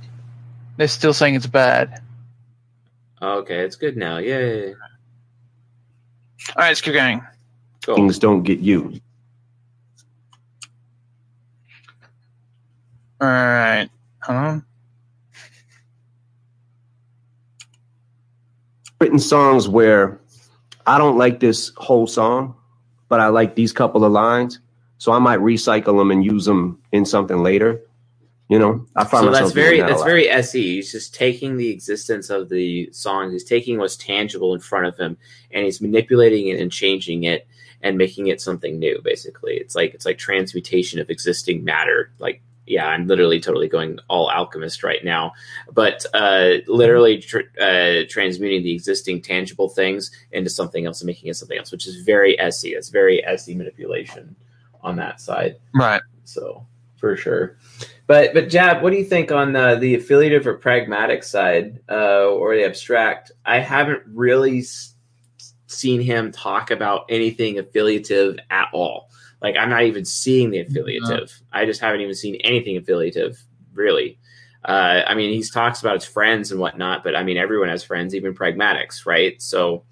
They're 0.76 0.88
still 0.88 1.14
saying 1.14 1.36
it's 1.36 1.46
bad. 1.46 2.02
Okay, 3.22 3.60
it's 3.60 3.76
good 3.76 3.96
now. 3.96 4.18
Yay. 4.18 4.74
All 4.74 4.76
right, 6.58 6.68
let's 6.68 6.82
keep 6.82 6.92
going. 6.92 7.22
Cool. 7.82 7.96
Things 7.96 8.18
don't 8.18 8.42
get 8.42 8.58
you. 8.58 9.00
All 13.22 13.26
right. 13.26 13.88
Huh? 14.18 14.60
written 19.00 19.18
songs 19.18 19.68
where 19.68 20.17
I 20.88 20.96
don't 20.96 21.18
like 21.18 21.38
this 21.38 21.70
whole 21.76 22.06
song, 22.06 22.54
but 23.08 23.20
I 23.20 23.28
like 23.28 23.54
these 23.54 23.72
couple 23.72 24.04
of 24.04 24.12
lines, 24.12 24.58
so 24.96 25.12
I 25.12 25.18
might 25.18 25.38
recycle 25.38 25.98
them 25.98 26.10
and 26.10 26.24
use 26.24 26.46
them 26.46 26.80
in 26.92 27.04
something 27.04 27.42
later. 27.42 27.82
You 28.48 28.58
know, 28.58 28.86
I 28.96 29.04
find 29.04 29.26
So 29.26 29.30
that's 29.30 29.52
very 29.52 29.80
that 29.80 29.88
that's 29.88 30.02
very 30.02 30.30
SE. 30.30 30.76
He's 30.76 30.90
just 30.90 31.14
taking 31.14 31.58
the 31.58 31.68
existence 31.68 32.30
of 32.30 32.48
the 32.48 32.88
song. 32.92 33.30
He's 33.30 33.44
taking 33.44 33.76
what's 33.76 33.96
tangible 33.96 34.54
in 34.54 34.60
front 34.60 34.86
of 34.86 34.96
him, 34.96 35.18
and 35.50 35.66
he's 35.66 35.82
manipulating 35.82 36.48
it 36.48 36.58
and 36.58 36.72
changing 36.72 37.24
it 37.24 37.46
and 37.82 37.98
making 37.98 38.28
it 38.28 38.40
something 38.40 38.78
new. 38.78 39.02
Basically, 39.04 39.58
it's 39.58 39.74
like 39.74 39.92
it's 39.92 40.06
like 40.06 40.16
transmutation 40.16 40.98
of 41.00 41.10
existing 41.10 41.62
matter. 41.64 42.10
Like 42.18 42.40
yeah, 42.70 42.86
I'm 42.86 43.06
literally 43.06 43.40
totally 43.40 43.68
going 43.68 43.98
all 44.08 44.30
alchemist 44.30 44.82
right 44.82 45.04
now, 45.04 45.32
but 45.72 46.04
uh, 46.14 46.54
literally 46.66 47.18
tr- 47.18 47.50
uh, 47.60 48.02
transmuting 48.08 48.62
the 48.62 48.72
existing 48.72 49.22
tangible 49.22 49.68
things 49.68 50.10
into 50.32 50.50
something 50.50 50.86
else 50.86 51.00
and 51.00 51.06
making 51.06 51.30
it 51.30 51.34
something 51.34 51.58
else, 51.58 51.72
which 51.72 51.86
is 51.86 52.02
very 52.02 52.38
SE. 52.38 52.68
It's 52.68 52.88
very 52.88 53.24
SE 53.24 53.54
manipulation 53.54 54.36
on 54.82 54.96
that 54.96 55.20
side. 55.20 55.56
Right. 55.74 56.02
So 56.24 56.66
for 56.96 57.16
sure. 57.16 57.56
But 58.06 58.34
but 58.34 58.48
Jab, 58.48 58.82
what 58.82 58.90
do 58.90 58.96
you 58.96 59.04
think 59.04 59.30
on 59.32 59.52
the, 59.52 59.76
the 59.76 59.94
affiliative 59.94 60.46
or 60.46 60.54
pragmatic 60.54 61.22
side 61.22 61.80
uh, 61.88 62.26
or 62.26 62.56
the 62.56 62.64
abstract? 62.64 63.32
I 63.44 63.60
haven't 63.60 64.02
really 64.06 64.60
s- 64.60 64.94
seen 65.66 66.00
him 66.00 66.32
talk 66.32 66.70
about 66.70 67.06
anything 67.08 67.58
affiliative 67.58 68.38
at 68.50 68.68
all. 68.72 69.07
Like 69.40 69.56
I'm 69.56 69.70
not 69.70 69.84
even 69.84 70.04
seeing 70.04 70.50
the 70.50 70.60
affiliative. 70.60 71.40
I 71.52 71.64
just 71.64 71.80
haven't 71.80 72.00
even 72.00 72.14
seen 72.14 72.36
anything 72.36 72.76
affiliative 72.76 73.42
really. 73.72 74.18
Uh, 74.64 75.02
I 75.06 75.14
mean, 75.14 75.32
he 75.32 75.42
talks 75.42 75.80
about 75.80 75.94
his 75.94 76.04
friends 76.04 76.50
and 76.50 76.60
whatnot, 76.60 77.04
but 77.04 77.14
I 77.14 77.22
mean, 77.22 77.36
everyone 77.36 77.68
has 77.68 77.84
friends, 77.84 78.14
even 78.14 78.34
pragmatics, 78.34 79.06
right? 79.06 79.40
So, 79.40 79.84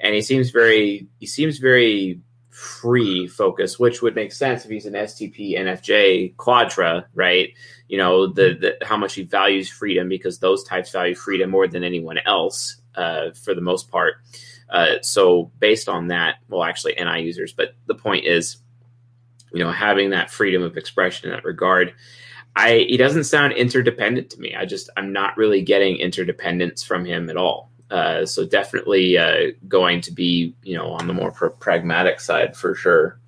and 0.00 0.14
he 0.14 0.22
seems 0.22 0.50
very 0.50 1.08
he 1.18 1.26
seems 1.26 1.58
very 1.58 2.20
free 2.50 3.26
focus, 3.26 3.78
which 3.78 4.00
would 4.00 4.14
make 4.14 4.32
sense 4.32 4.64
if 4.64 4.70
he's 4.70 4.86
an 4.86 4.94
STP 4.94 5.58
NFJ 5.58 6.36
quadra, 6.38 7.06
right? 7.14 7.50
You 7.88 7.98
know, 7.98 8.26
the, 8.28 8.76
the 8.80 8.86
how 8.86 8.96
much 8.96 9.14
he 9.14 9.22
values 9.22 9.68
freedom 9.68 10.08
because 10.08 10.38
those 10.38 10.64
types 10.64 10.90
value 10.90 11.14
freedom 11.14 11.50
more 11.50 11.68
than 11.68 11.84
anyone 11.84 12.18
else, 12.24 12.80
uh, 12.94 13.32
for 13.32 13.54
the 13.54 13.60
most 13.60 13.90
part. 13.90 14.14
Uh, 14.70 14.94
so 15.02 15.52
based 15.58 15.88
on 15.88 16.08
that, 16.08 16.36
well, 16.48 16.64
actually 16.64 16.94
NI 16.94 17.20
users, 17.20 17.52
but 17.52 17.76
the 17.86 17.94
point 17.94 18.24
is, 18.24 18.56
you 19.56 19.64
know, 19.64 19.72
having 19.72 20.10
that 20.10 20.30
freedom 20.30 20.62
of 20.62 20.76
expression 20.76 21.30
in 21.30 21.34
that 21.36 21.44
regard. 21.44 21.94
I 22.54 22.86
he 22.88 22.96
doesn't 22.96 23.24
sound 23.24 23.52
interdependent 23.52 24.30
to 24.30 24.40
me. 24.40 24.54
I 24.54 24.64
just 24.64 24.88
I'm 24.96 25.12
not 25.12 25.36
really 25.36 25.62
getting 25.62 25.96
interdependence 25.96 26.82
from 26.82 27.04
him 27.04 27.28
at 27.30 27.36
all. 27.36 27.70
Uh, 27.90 28.26
so 28.26 28.44
definitely 28.46 29.16
uh, 29.18 29.52
going 29.68 30.00
to 30.02 30.12
be 30.12 30.54
you 30.62 30.76
know 30.76 30.92
on 30.92 31.06
the 31.06 31.12
more 31.14 31.30
pr- 31.32 31.48
pragmatic 31.48 32.20
side 32.20 32.56
for 32.56 32.74
sure. 32.74 33.18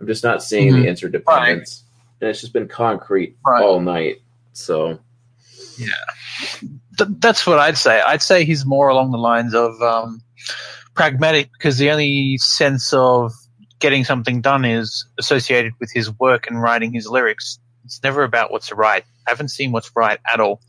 I'm 0.00 0.06
just 0.06 0.22
not 0.24 0.42
seeing 0.44 0.72
the 0.72 0.86
interdependence, 0.88 1.82
and 2.20 2.30
it's 2.30 2.40
just 2.40 2.52
been 2.52 2.68
concrete 2.68 3.36
Right. 3.44 3.62
all 3.62 3.80
night. 3.80 4.16
So 4.52 4.98
Th- 6.98 7.10
that's 7.18 7.46
what 7.46 7.58
I'd 7.58 7.78
say. 7.78 8.00
I'd 8.00 8.22
say 8.22 8.44
he's 8.44 8.64
more 8.64 8.88
along 8.88 9.10
the 9.12 9.18
lines 9.18 9.54
of 9.54 9.80
um, 9.82 10.20
pragmatic 10.94 11.50
because 11.52 11.78
the 11.78 11.90
only 11.90 12.38
sense 12.38 12.92
of 12.92 13.32
getting 13.78 14.04
something 14.04 14.40
done 14.40 14.64
is 14.64 15.06
associated 15.18 15.72
with 15.80 15.90
his 15.92 16.10
work 16.18 16.46
and 16.48 16.60
writing 16.60 16.92
his 16.92 17.06
lyrics. 17.06 17.58
It's 17.84 18.02
never 18.02 18.22
about 18.22 18.50
what's 18.50 18.72
right. 18.72 19.04
I 19.26 19.30
haven't 19.30 19.48
seen 19.48 19.72
what's 19.72 19.90
right 19.94 20.18
at 20.30 20.40
all. 20.40 20.60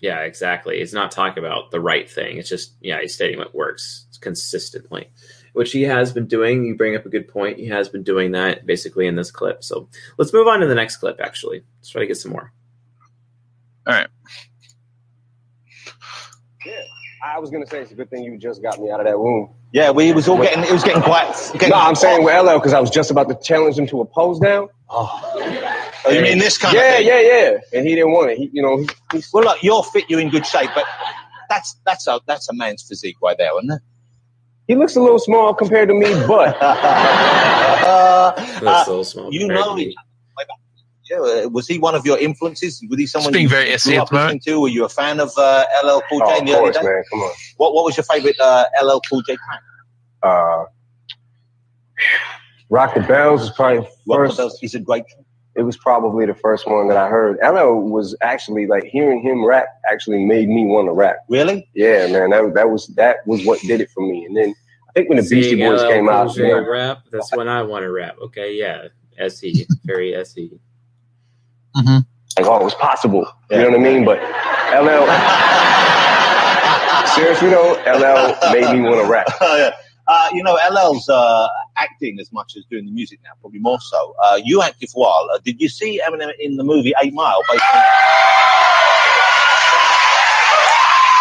yeah, 0.00 0.20
exactly. 0.20 0.80
It's 0.80 0.92
not 0.92 1.10
talking 1.10 1.42
about 1.42 1.70
the 1.70 1.80
right 1.80 2.10
thing. 2.10 2.38
It's 2.38 2.48
just 2.48 2.74
yeah, 2.80 3.00
he's 3.00 3.14
stating 3.14 3.38
what 3.38 3.54
works 3.54 4.06
consistently, 4.20 5.10
which 5.52 5.72
he 5.72 5.82
has 5.82 6.12
been 6.12 6.26
doing. 6.26 6.64
You 6.64 6.76
bring 6.76 6.96
up 6.96 7.06
a 7.06 7.10
good 7.10 7.28
point. 7.28 7.58
He 7.58 7.66
has 7.66 7.88
been 7.88 8.02
doing 8.02 8.32
that 8.32 8.66
basically 8.66 9.06
in 9.06 9.16
this 9.16 9.30
clip. 9.30 9.62
So 9.64 9.88
let's 10.18 10.32
move 10.32 10.46
on 10.46 10.60
to 10.60 10.66
the 10.66 10.74
next 10.74 10.96
clip. 10.96 11.20
Actually, 11.22 11.62
let's 11.78 11.88
try 11.90 12.00
to 12.02 12.06
get 12.06 12.16
some 12.16 12.32
more. 12.32 12.52
All 13.86 13.94
right. 13.94 14.08
Yeah, 16.66 16.82
I 17.24 17.38
was 17.38 17.50
gonna 17.50 17.66
say 17.66 17.80
it's 17.80 17.92
a 17.92 17.94
good 17.94 18.10
thing 18.10 18.24
you 18.24 18.36
just 18.38 18.62
got 18.62 18.78
me 18.78 18.90
out 18.90 19.00
of 19.00 19.06
that 19.06 19.16
room. 19.16 19.54
Yeah, 19.72 19.90
we 19.90 20.12
was 20.12 20.26
all 20.28 20.36
getting 20.40 20.64
it 20.64 20.72
was 20.72 20.82
getting 20.82 21.02
quite. 21.02 21.32
Getting 21.52 21.70
No, 21.70 21.76
I'm 21.76 21.94
saying 21.94 22.24
with 22.24 22.34
LL 22.34 22.54
because 22.58 22.72
I 22.72 22.80
was 22.80 22.90
just 22.90 23.10
about 23.10 23.28
to 23.28 23.38
challenge 23.42 23.78
him 23.78 23.86
to 23.88 24.00
a 24.00 24.04
pose 24.04 24.40
down. 24.40 24.68
Oh, 24.88 25.20
you 26.10 26.20
mean 26.22 26.38
this 26.38 26.58
kind 26.58 26.74
yeah, 26.74 26.90
of 26.90 26.96
thing? 26.96 27.06
yeah, 27.06 27.20
yeah. 27.20 27.58
And 27.78 27.86
he 27.86 27.94
didn't 27.94 28.10
want 28.12 28.30
it. 28.32 28.38
He, 28.38 28.50
you 28.52 28.62
know, 28.62 28.78
he, 28.78 28.88
he's 29.12 29.32
Well, 29.32 29.44
look, 29.44 29.62
you're 29.62 29.82
fit. 29.84 30.04
You're 30.08 30.20
in 30.20 30.30
good 30.30 30.44
shape, 30.46 30.70
but 30.74 30.84
that's 31.48 31.76
that's 31.86 32.06
a 32.08 32.20
that's 32.26 32.48
a 32.48 32.54
man's 32.54 32.82
physique 32.82 33.16
right 33.22 33.36
there, 33.38 33.56
isn't 33.58 33.70
it? 33.70 33.80
he 34.66 34.76
looks 34.76 34.94
a 34.94 35.00
little 35.00 35.18
small 35.18 35.52
compared 35.52 35.88
to 35.88 35.94
me, 35.94 36.12
but 36.26 36.56
Uh, 37.80 38.32
That's 38.36 38.62
uh, 38.62 38.84
a 38.86 38.88
little 38.90 39.04
small 39.04 39.32
you 39.32 39.48
know, 39.48 39.70
to 39.70 39.74
me. 39.76 39.96
Yeah, 41.10 41.18
uh, 41.18 41.48
was 41.48 41.66
he 41.66 41.78
one 41.78 41.94
of 41.94 42.06
your 42.06 42.18
influences? 42.18 42.82
Was 42.88 42.98
he 42.98 43.06
someone 43.06 43.32
being 43.32 43.44
you 43.44 43.48
very 43.48 43.66
grew 43.66 43.74
SE 43.74 43.96
at 43.96 44.02
up 44.02 44.08
the 44.10 44.14
moment. 44.14 44.34
listening 44.36 44.54
to? 44.54 44.60
Were 44.60 44.68
you 44.68 44.84
a 44.84 44.88
fan 44.88 45.18
of 45.18 45.32
uh, 45.36 45.64
LL 45.84 46.00
Cool 46.08 46.20
J 46.20 46.24
oh, 46.26 46.38
in 46.38 46.44
of 46.44 46.46
the 46.46 46.52
early 46.54 46.72
course, 46.72 46.76
days? 46.76 46.84
man. 46.84 47.02
Come 47.10 47.20
on. 47.20 47.32
What 47.56 47.74
What 47.74 47.84
was 47.84 47.96
your 47.96 48.04
favorite 48.04 48.38
uh, 48.38 48.66
LL 48.82 49.00
Cool 49.08 49.22
J 49.22 49.36
track? 49.36 49.62
Uh, 50.22 50.64
Rock 52.68 52.94
the 52.94 53.00
Bells 53.00 53.40
was 53.40 53.50
probably 53.50 53.88
What 54.04 54.18
first. 54.18 54.38
was 54.38 54.58
He's 54.60 54.74
a 54.74 54.80
great. 54.80 55.04
It 55.56 55.62
was 55.62 55.76
probably 55.76 56.26
the 56.26 56.34
first 56.34 56.68
one 56.68 56.86
that 56.88 56.96
I 56.96 57.08
heard. 57.08 57.36
LL 57.42 57.80
was 57.90 58.16
actually 58.22 58.68
like 58.68 58.84
hearing 58.84 59.20
him 59.20 59.44
rap 59.44 59.66
actually 59.90 60.24
made 60.24 60.48
me 60.48 60.64
want 60.66 60.86
to 60.86 60.92
rap. 60.92 61.16
Really? 61.28 61.68
Yeah, 61.74 62.06
man. 62.06 62.30
That 62.30 62.54
that 62.54 62.70
was 62.70 62.86
that 62.94 63.26
was 63.26 63.44
what 63.44 63.60
did 63.62 63.80
it 63.80 63.90
for 63.90 64.06
me. 64.06 64.24
And 64.24 64.36
then 64.36 64.54
I 64.88 64.92
think 64.92 65.08
when 65.08 65.18
the 65.18 65.28
Beastie 65.28 65.56
Boys 65.56 65.82
LL 65.82 65.88
came 65.88 66.06
Cool 66.06 66.14
out, 66.14 66.34
J 66.36 66.46
you 66.46 66.54
know, 66.54 66.68
rap. 66.68 67.02
That's 67.10 67.34
when 67.34 67.48
I 67.48 67.62
want 67.64 67.82
to 67.82 67.90
rap. 67.90 68.16
Okay, 68.22 68.54
yeah, 68.56 68.86
SE, 69.18 69.66
very 69.84 70.14
E. 70.14 70.60
SE. 71.76 71.82
like, 72.38 72.46
oh, 72.46 72.60
it 72.60 72.64
was 72.64 72.74
possible. 72.74 73.26
You 73.50 73.58
know 73.58 73.70
what 73.70 73.80
I 73.80 73.82
mean? 73.82 74.04
But 74.04 74.18
LL, 74.74 75.06
seriously 77.14 77.50
though, 77.50 77.74
LL 77.86 78.52
made 78.52 78.74
me 78.74 78.82
want 78.88 79.04
to 79.04 79.10
rap. 79.10 79.26
Oh, 79.40 79.56
yeah. 79.56 79.74
Uh, 80.08 80.28
you 80.32 80.42
know, 80.42 80.58
LL's 80.68 81.08
uh, 81.08 81.46
acting 81.78 82.18
as 82.18 82.32
much 82.32 82.56
as 82.56 82.64
doing 82.64 82.84
the 82.84 82.90
music 82.90 83.20
now, 83.22 83.30
probably 83.40 83.60
more 83.60 83.78
so. 83.80 84.14
Uh, 84.24 84.40
you 84.42 84.60
acted 84.60 84.90
for 84.90 85.06
a 85.06 85.08
while. 85.08 85.28
Uh, 85.32 85.38
did 85.44 85.60
you 85.60 85.68
see 85.68 86.00
Eminem 86.04 86.32
in 86.40 86.56
the 86.56 86.64
movie 86.64 86.92
Eight 87.00 87.14
Mile? 87.14 87.40
Based 87.48 87.62
on... 87.72 87.82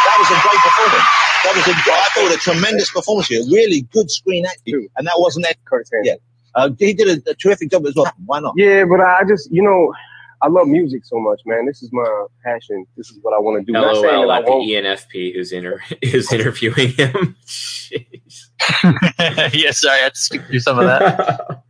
That 0.06 0.18
was 0.18 0.30
a 0.32 0.42
great 0.42 0.62
performance. 0.66 1.06
That 1.44 1.54
was 1.56 1.68
a, 1.68 1.76
I 1.92 2.10
thought 2.16 2.34
a 2.34 2.38
tremendous 2.40 2.92
performance 2.92 3.28
here. 3.28 3.44
Really 3.52 3.82
good 3.94 4.10
screen 4.10 4.46
acting, 4.48 4.88
and 4.98 5.06
that 5.06 5.14
wasn't 5.18 5.46
that. 5.46 5.58
Kurt 5.66 5.88
Samuel. 5.88 6.06
Yeah. 6.06 6.16
Uh, 6.56 6.70
he 6.80 6.94
did 6.94 7.08
a, 7.28 7.30
a 7.30 7.36
terrific 7.36 7.70
job 7.70 7.86
as 7.86 7.96
well. 7.96 8.12
Why 8.26 8.40
not? 8.40 8.56
Yeah, 8.58 8.86
but 8.86 9.00
I 9.02 9.24
just, 9.28 9.52
you 9.52 9.62
know, 9.62 9.94
I 10.42 10.48
love 10.48 10.68
music 10.68 11.02
so 11.06 11.20
much, 11.20 11.42
man. 11.46 11.66
This 11.66 11.84
is 11.84 11.90
my 11.92 12.26
passion. 12.44 12.86
This 12.96 13.10
is 13.10 13.20
what 13.22 13.34
I 13.34 13.40
want 13.40 13.60
to 13.60 13.66
do. 13.66 13.74
Not 13.74 13.96
saying 13.96 14.06
LOL 14.06 14.28
that 14.28 14.34
I 14.34 14.38
at 14.40 14.46
the. 14.46 14.52
ENFP 14.52 15.34
who's 15.34 15.52
inter- 15.52 15.82
who's 16.12 16.32
interviewing 16.32 16.90
him. 16.94 17.36
Jeez. 17.46 18.46
yeah, 19.54 19.72
sorry, 19.72 20.00
I 20.00 20.04
had 20.04 20.14
to 20.14 20.20
stick 20.20 20.46
through 20.46 20.60
some 20.60 20.80
of 20.80 20.86
that. 20.86 21.62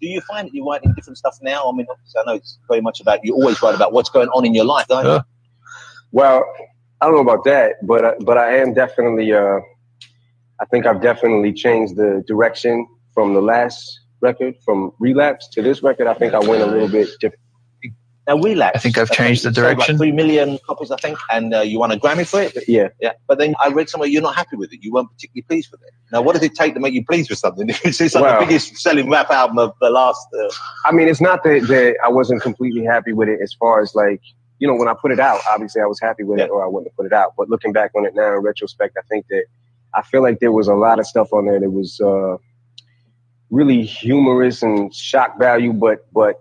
Do 0.00 0.08
you 0.08 0.20
find 0.22 0.46
that 0.48 0.54
you're 0.54 0.64
writing 0.66 0.92
different 0.94 1.18
stuff 1.18 1.36
now? 1.42 1.68
I 1.70 1.72
mean, 1.74 1.86
obviously, 1.90 2.20
I 2.20 2.24
know 2.26 2.34
it's 2.36 2.58
very 2.68 2.80
much 2.80 3.00
about 3.00 3.20
you 3.22 3.34
always 3.34 3.60
write 3.62 3.74
about 3.74 3.92
what's 3.92 4.10
going 4.10 4.28
on 4.28 4.44
in 4.44 4.54
your 4.54 4.64
life, 4.66 4.86
don't 4.88 5.04
you? 5.06 5.20
Well, 6.12 6.44
I 7.00 7.06
don't 7.06 7.14
know 7.14 7.32
about 7.32 7.44
that, 7.44 7.74
but 7.86 8.04
I- 8.04 8.14
but 8.20 8.38
I 8.38 8.56
am 8.58 8.72
definitely. 8.74 9.32
Uh, 9.32 9.58
I 10.60 10.64
think 10.66 10.86
I've 10.86 11.02
definitely 11.02 11.52
changed 11.52 11.96
the 11.96 12.22
direction 12.26 12.86
from 13.12 13.34
the 13.34 13.42
last 13.42 14.00
record, 14.24 14.56
from 14.64 14.92
relapse 14.98 15.48
to 15.50 15.62
this 15.62 15.82
record. 15.82 16.08
I 16.08 16.14
think 16.14 16.34
I 16.34 16.40
went 16.40 16.62
a 16.62 16.66
little 16.66 16.88
bit 16.88 17.08
different. 17.20 17.40
Now, 18.26 18.38
relapse. 18.38 18.76
I 18.76 18.78
think 18.78 18.96
I've 18.96 19.10
changed 19.10 19.44
the 19.44 19.50
you 19.50 19.54
sold 19.54 19.66
like 19.66 19.76
direction. 19.76 19.98
Three 19.98 20.10
million 20.10 20.58
copies, 20.66 20.90
I 20.90 20.96
think, 20.96 21.18
and 21.30 21.54
uh, 21.54 21.60
you 21.60 21.78
won 21.78 21.92
a 21.92 21.98
Grammy 21.98 22.26
for 22.26 22.40
it. 22.40 22.56
Yeah. 22.66 22.88
Yeah, 22.98 23.12
but 23.26 23.36
then 23.38 23.54
I 23.62 23.68
read 23.68 23.90
somewhere 23.90 24.08
you're 24.08 24.22
not 24.22 24.34
happy 24.34 24.56
with 24.56 24.72
it. 24.72 24.78
You 24.82 24.92
weren't 24.94 25.10
particularly 25.10 25.42
pleased 25.42 25.70
with 25.70 25.82
it. 25.82 25.90
Now, 26.10 26.22
what 26.22 26.32
does 26.32 26.42
it 26.42 26.54
take 26.54 26.72
to 26.72 26.80
make 26.80 26.94
you 26.94 27.04
pleased 27.04 27.28
with 27.28 27.38
something? 27.38 27.68
it's 27.84 28.00
like 28.00 28.14
Well- 28.14 28.40
the 28.40 28.46
biggest 28.46 28.78
selling 28.78 29.10
rap 29.10 29.30
album 29.30 29.58
of 29.58 29.74
the 29.82 29.90
last. 29.90 30.26
Uh, 30.32 30.48
I 30.86 30.92
mean, 30.92 31.06
it's 31.06 31.20
not 31.20 31.44
that, 31.44 31.66
that 31.68 31.96
I 32.02 32.08
wasn't 32.08 32.40
completely 32.40 32.84
happy 32.84 33.12
with 33.12 33.28
it 33.28 33.40
as 33.42 33.52
far 33.52 33.82
as 33.82 33.94
like, 33.94 34.22
you 34.58 34.66
know, 34.66 34.74
when 34.74 34.88
I 34.88 34.94
put 34.94 35.12
it 35.12 35.20
out, 35.20 35.40
obviously 35.50 35.82
I 35.82 35.86
was 35.86 36.00
happy 36.00 36.24
with 36.24 36.40
it 36.40 36.48
or 36.48 36.64
I 36.64 36.66
wouldn't 36.66 36.90
have 36.90 36.96
put 36.96 37.04
it 37.04 37.12
out. 37.12 37.34
But 37.36 37.50
looking 37.50 37.72
back 37.72 37.90
on 37.94 38.06
it 38.06 38.14
now 38.14 38.34
in 38.34 38.42
retrospect, 38.42 38.96
I 38.96 39.02
think 39.02 39.26
that 39.28 39.44
I 39.94 40.02
feel 40.02 40.22
like 40.22 40.40
there 40.40 40.52
was 40.52 40.68
a 40.68 40.74
lot 40.74 40.98
of 40.98 41.06
stuff 41.06 41.32
on 41.32 41.44
there 41.44 41.60
that 41.60 41.70
was 41.70 42.00
uh, 42.00 42.36
really 43.54 43.82
humorous 43.82 44.62
and 44.62 44.92
shock 44.94 45.38
value, 45.38 45.72
but 45.72 46.12
but 46.12 46.40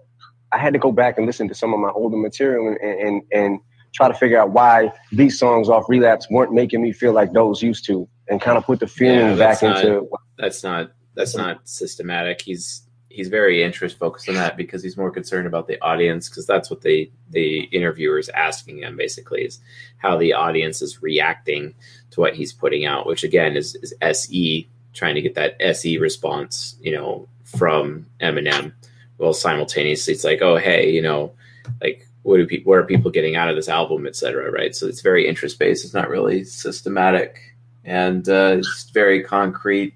I 0.52 0.58
had 0.58 0.74
to 0.74 0.80
go 0.80 0.92
back 0.92 1.18
and 1.18 1.26
listen 1.26 1.48
to 1.48 1.56
some 1.56 1.74
of 1.74 1.80
my 1.80 1.90
older 1.90 2.18
material 2.18 2.68
and 2.68 2.78
and, 2.78 3.22
and 3.32 3.60
try 3.94 4.08
to 4.08 4.14
figure 4.14 4.40
out 4.40 4.50
why 4.52 4.92
these 5.12 5.38
songs 5.38 5.70
off 5.70 5.86
relapse 5.88 6.28
weren't 6.32 6.52
making 6.52 6.82
me 6.82 6.92
feel 6.92 7.14
like 7.14 7.32
those 7.34 7.62
used 7.62 7.86
to 7.86 8.10
and 8.28 8.42
kind 8.42 8.58
of 8.58 8.66
put 8.66 8.80
the 8.80 8.88
feeling 8.88 9.20
Yeah, 9.20 9.36
back 9.36 9.62
not- 9.62 9.86
into 9.86 10.10
that's 10.38 10.64
not 10.64 10.92
that's 11.16 11.36
not 11.36 11.68
systematic. 11.70 12.42
He's 12.42 12.82
he's 13.10 13.28
very 13.28 13.62
interest 13.62 14.00
focused 14.00 14.28
on 14.28 14.34
that 14.34 14.58
because 14.58 14.82
he's 14.82 14.98
more 14.98 15.12
concerned 15.12 15.46
about 15.46 15.68
the 15.68 15.80
audience 15.82 16.28
because 16.28 16.48
that's 16.48 16.72
what 16.72 16.82
the 16.82 17.12
the 17.30 17.66
interviewer 17.66 18.18
is 18.18 18.30
asking 18.30 18.80
him 18.80 18.98
basically 18.98 19.44
is 19.44 19.60
how 19.98 20.18
the 20.18 20.34
audience 20.34 20.82
is 20.82 21.04
reacting 21.04 21.76
to 22.10 22.20
what 22.22 22.34
he's 22.36 22.52
putting 22.52 22.86
out, 22.86 23.06
which 23.06 23.24
again 23.24 23.56
is, 23.56 23.76
is 23.76 23.94
SE 24.02 24.68
trying 24.94 25.16
to 25.16 25.22
get 25.22 25.36
that 25.36 25.56
SE 25.60 25.98
response, 25.98 26.76
you 26.82 26.92
know, 26.92 27.28
from 27.44 28.06
Eminem. 28.22 28.74
Well, 29.18 29.34
simultaneously, 29.34 30.14
it's 30.14 30.24
like, 30.24 30.42
oh 30.42 30.58
hey, 30.58 30.92
you 30.92 31.02
know, 31.02 31.34
like 31.82 32.08
what 32.24 32.38
do 32.38 32.48
people 32.48 32.70
what 32.70 32.80
are 32.80 32.86
people 32.86 33.12
getting 33.12 33.36
out 33.36 33.50
of 33.50 33.56
this 33.56 33.70
album, 33.70 34.08
et 34.08 34.16
cetera, 34.16 34.52
Right? 34.52 34.76
So 34.76 34.88
it's 34.88 35.02
very 35.02 35.28
interest 35.28 35.60
based. 35.60 35.86
It's 35.86 35.94
not 35.94 36.10
really 36.10 36.44
systematic, 36.44 37.40
and 37.84 38.28
uh, 38.28 38.56
it's 38.58 38.90
very 38.92 39.24
concrete 39.24 39.96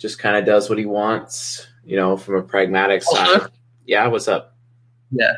just 0.00 0.18
kind 0.18 0.36
of 0.36 0.46
does 0.46 0.68
what 0.68 0.78
he 0.78 0.86
wants, 0.86 1.68
you 1.84 1.94
know, 1.94 2.16
from 2.16 2.36
a 2.36 2.42
pragmatic 2.42 3.02
side. 3.02 3.42
Yeah, 3.84 4.06
what's 4.08 4.26
up? 4.26 4.56
Yeah. 5.12 5.34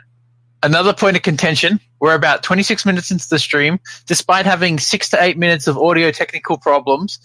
Another 0.63 0.95
point 0.95 1.17
of 1.17 1.23
contention. 1.23 1.81
We're 1.99 2.15
about 2.15 2.45
26 2.45 2.87
minutes 2.87 3.11
into 3.11 3.29
the 3.29 3.41
stream. 3.41 3.81
Despite 4.07 4.47
having 4.47 4.79
six 4.79 5.11
to 5.11 5.23
eight 5.23 5.37
minutes 5.37 5.67
of 5.67 5.77
audio 5.77 6.13
technical 6.13 6.57
problems, 6.57 7.19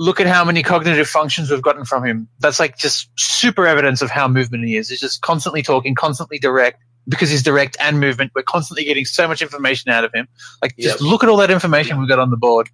look 0.00 0.18
at 0.18 0.26
how 0.26 0.42
many 0.46 0.62
cognitive 0.62 1.06
functions 1.06 1.50
we've 1.50 1.60
gotten 1.60 1.84
from 1.84 2.02
him. 2.06 2.26
That's 2.38 2.58
like 2.58 2.78
just 2.78 3.10
super 3.18 3.66
evidence 3.66 4.00
of 4.00 4.10
how 4.10 4.26
movement 4.28 4.64
he 4.64 4.78
is. 4.78 4.88
He's 4.88 4.98
just 4.98 5.20
constantly 5.20 5.62
talking, 5.62 5.94
constantly 5.94 6.38
direct. 6.38 6.82
Because 7.08 7.28
he's 7.30 7.42
direct 7.42 7.76
and 7.80 7.98
movement, 7.98 8.30
we're 8.34 8.42
constantly 8.42 8.84
getting 8.84 9.04
so 9.04 9.26
much 9.26 9.42
information 9.42 9.90
out 9.90 10.04
of 10.04 10.12
him. 10.14 10.28
Like, 10.62 10.76
just 10.78 11.00
Yep. 11.00 11.10
look 11.10 11.22
at 11.24 11.28
all 11.28 11.38
that 11.38 11.50
information 11.50 11.98
we've 11.98 12.08
got 12.08 12.18
on 12.18 12.30
the 12.30 12.36
board. 12.36 12.68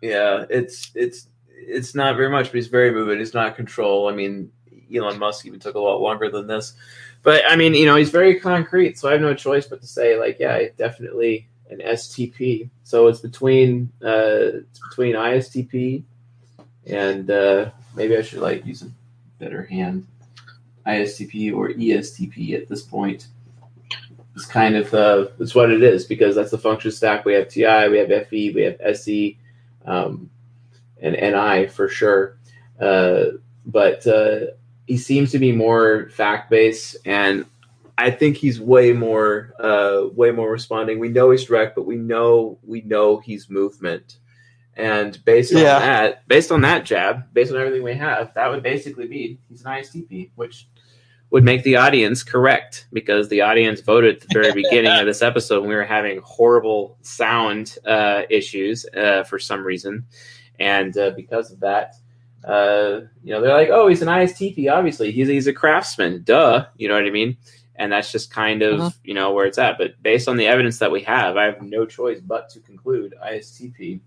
Yeah, 0.00 0.44
it's 0.48 0.90
it's 0.94 1.26
it's 1.50 1.94
not 1.94 2.16
very 2.16 2.30
much, 2.30 2.46
but 2.46 2.54
he's 2.54 2.68
very 2.68 2.92
moving. 2.92 3.18
He's 3.18 3.34
not 3.34 3.56
control. 3.56 4.08
I 4.08 4.12
mean, 4.14 4.52
Elon 4.94 5.18
Musk 5.18 5.44
even 5.46 5.60
took 5.60 5.74
a 5.74 5.80
lot 5.80 6.00
longer 6.00 6.30
than 6.30 6.46
this, 6.46 6.74
but 7.22 7.42
I 7.48 7.56
mean, 7.56 7.74
you 7.74 7.86
know, 7.86 7.96
he's 7.96 8.10
very 8.10 8.38
concrete. 8.38 8.98
So 8.98 9.08
I 9.08 9.12
have 9.12 9.20
no 9.22 9.34
choice 9.34 9.66
but 9.66 9.80
to 9.80 9.86
say, 9.86 10.18
like, 10.18 10.38
yeah, 10.38 10.68
definitely 10.76 11.48
an 11.70 11.80
STP. 11.80 12.70
So 12.84 13.08
it's 13.08 13.20
between 13.20 13.90
uh, 14.04 14.60
it's 14.62 14.80
between 14.90 15.14
ISTP 15.14 16.04
and 16.90 17.30
uh, 17.30 17.70
maybe 17.94 18.16
I 18.16 18.22
should 18.22 18.40
like 18.40 18.66
use 18.66 18.82
a 18.82 18.90
better 19.38 19.62
hand, 19.62 20.06
ISTP 20.86 21.54
or 21.54 21.70
ESTP 21.70 22.54
at 22.54 22.68
this 22.68 22.82
point. 22.82 23.28
It's 24.34 24.46
kind 24.46 24.76
of 24.76 24.92
uh, 24.94 25.26
it's 25.38 25.54
what 25.54 25.70
it 25.70 25.82
is 25.82 26.04
because 26.04 26.34
that's 26.34 26.52
the 26.52 26.58
function 26.58 26.90
stack. 26.90 27.24
We 27.24 27.34
have 27.34 27.48
TI, 27.48 27.88
we 27.88 27.98
have 27.98 28.28
FE, 28.28 28.52
we 28.52 28.62
have 28.62 28.80
SE, 28.80 29.38
um, 29.84 30.30
and 31.00 31.14
NI 31.14 31.66
for 31.66 31.88
sure. 31.88 32.36
Uh, 32.80 33.24
but 33.66 34.06
uh, 34.06 34.46
he 34.86 34.96
seems 34.96 35.32
to 35.32 35.38
be 35.38 35.52
more 35.52 36.08
fact 36.10 36.48
based, 36.48 36.96
and 37.04 37.44
I 37.98 38.10
think 38.10 38.36
he's 38.36 38.60
way 38.60 38.92
more 38.92 39.52
uh, 39.58 40.08
way 40.14 40.30
more 40.30 40.50
responding. 40.50 40.98
We 40.98 41.08
know 41.08 41.30
he's 41.30 41.44
direct, 41.44 41.74
but 41.74 41.86
we 41.86 41.96
know 41.96 42.58
we 42.64 42.80
know 42.82 43.18
he's 43.18 43.50
movement. 43.50 44.19
And 44.80 45.22
based 45.24 45.52
Yeah. 45.52 45.76
on 45.76 45.82
that, 45.82 46.28
based 46.28 46.50
on 46.52 46.60
that 46.62 46.84
jab, 46.84 47.32
based 47.32 47.52
on 47.52 47.58
everything 47.60 47.82
we 47.82 47.94
have, 47.94 48.32
that 48.34 48.50
would 48.50 48.62
basically 48.62 49.06
be 49.06 49.38
he's 49.48 49.62
an 49.64 49.70
ISTP, 49.72 50.30
which 50.36 50.66
would 51.30 51.44
make 51.44 51.62
the 51.62 51.76
audience 51.76 52.22
correct 52.24 52.86
because 52.92 53.28
the 53.28 53.40
audience 53.42 53.80
voted 53.80 54.16
at 54.16 54.20
the 54.22 54.28
very 54.32 54.52
beginning 54.62 54.90
of 54.92 55.06
this 55.06 55.22
episode 55.22 55.60
when 55.60 55.68
we 55.68 55.74
were 55.76 55.84
having 55.84 56.20
horrible 56.24 56.96
sound 57.02 57.76
uh, 57.86 58.22
issues 58.30 58.84
uh, 58.96 59.22
for 59.24 59.38
some 59.38 59.64
reason, 59.64 60.06
and 60.58 60.96
uh, 60.98 61.10
because 61.16 61.52
of 61.52 61.60
that, 61.60 61.94
uh, 62.44 63.00
you 63.22 63.32
know, 63.32 63.40
they're 63.40 63.52
like, 63.54 63.68
"Oh, 63.70 63.86
he's 63.86 64.02
an 64.02 64.08
ISTP. 64.08 64.70
Obviously, 64.72 65.12
he's 65.12 65.28
he's 65.28 65.46
a 65.46 65.52
craftsman. 65.52 66.22
Duh." 66.24 66.66
You 66.76 66.88
know 66.88 66.94
what 66.94 67.04
I 67.04 67.10
mean? 67.10 67.36
And 67.76 67.92
that's 67.92 68.10
just 68.12 68.30
kind 68.32 68.60
of 68.62 68.80
Mhm. 68.80 68.94
you 69.04 69.14
know 69.14 69.32
where 69.32 69.46
it's 69.46 69.56
at. 69.58 69.78
But 69.78 70.02
based 70.02 70.26
on 70.28 70.36
the 70.36 70.46
evidence 70.48 70.78
that 70.80 70.90
we 70.90 71.02
have, 71.02 71.36
I 71.36 71.44
have 71.44 71.62
no 71.62 71.86
choice 71.86 72.20
but 72.20 72.48
to 72.50 72.60
conclude 72.60 73.14
ISTP. 73.24 74.00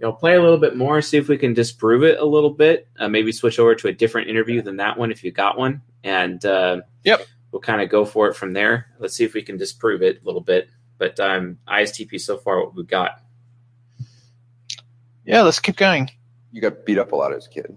You 0.00 0.06
know, 0.06 0.12
play 0.14 0.34
a 0.34 0.40
little 0.40 0.56
bit 0.56 0.76
more, 0.76 1.02
see 1.02 1.18
if 1.18 1.28
we 1.28 1.36
can 1.36 1.52
disprove 1.52 2.02
it 2.04 2.18
a 2.18 2.24
little 2.24 2.48
bit. 2.48 2.88
Uh, 2.98 3.08
maybe 3.08 3.32
switch 3.32 3.58
over 3.58 3.74
to 3.74 3.88
a 3.88 3.92
different 3.92 4.30
interview 4.30 4.62
than 4.62 4.78
that 4.78 4.96
one 4.98 5.12
if 5.12 5.22
you 5.22 5.30
got 5.30 5.58
one, 5.58 5.82
and 6.02 6.42
uh, 6.46 6.80
Yep. 7.04 7.26
we'll 7.52 7.60
kind 7.60 7.82
of 7.82 7.90
go 7.90 8.06
for 8.06 8.26
it 8.28 8.34
from 8.34 8.54
there. 8.54 8.86
Let's 8.98 9.14
see 9.14 9.24
if 9.24 9.34
we 9.34 9.42
can 9.42 9.58
disprove 9.58 10.00
it 10.02 10.22
a 10.22 10.24
little 10.24 10.40
bit. 10.40 10.70
But 10.96 11.20
um, 11.20 11.58
ISTP 11.68 12.18
so 12.18 12.38
far, 12.38 12.64
what 12.64 12.74
we 12.74 12.82
got. 12.84 13.20
Yeah, 15.24 15.42
let's 15.42 15.60
keep 15.60 15.76
going. 15.76 16.10
You 16.52 16.60
got 16.62 16.84
beat 16.86 16.98
up 16.98 17.12
a 17.12 17.16
lot 17.16 17.32
as 17.34 17.46
a 17.46 17.50
kid. 17.50 17.76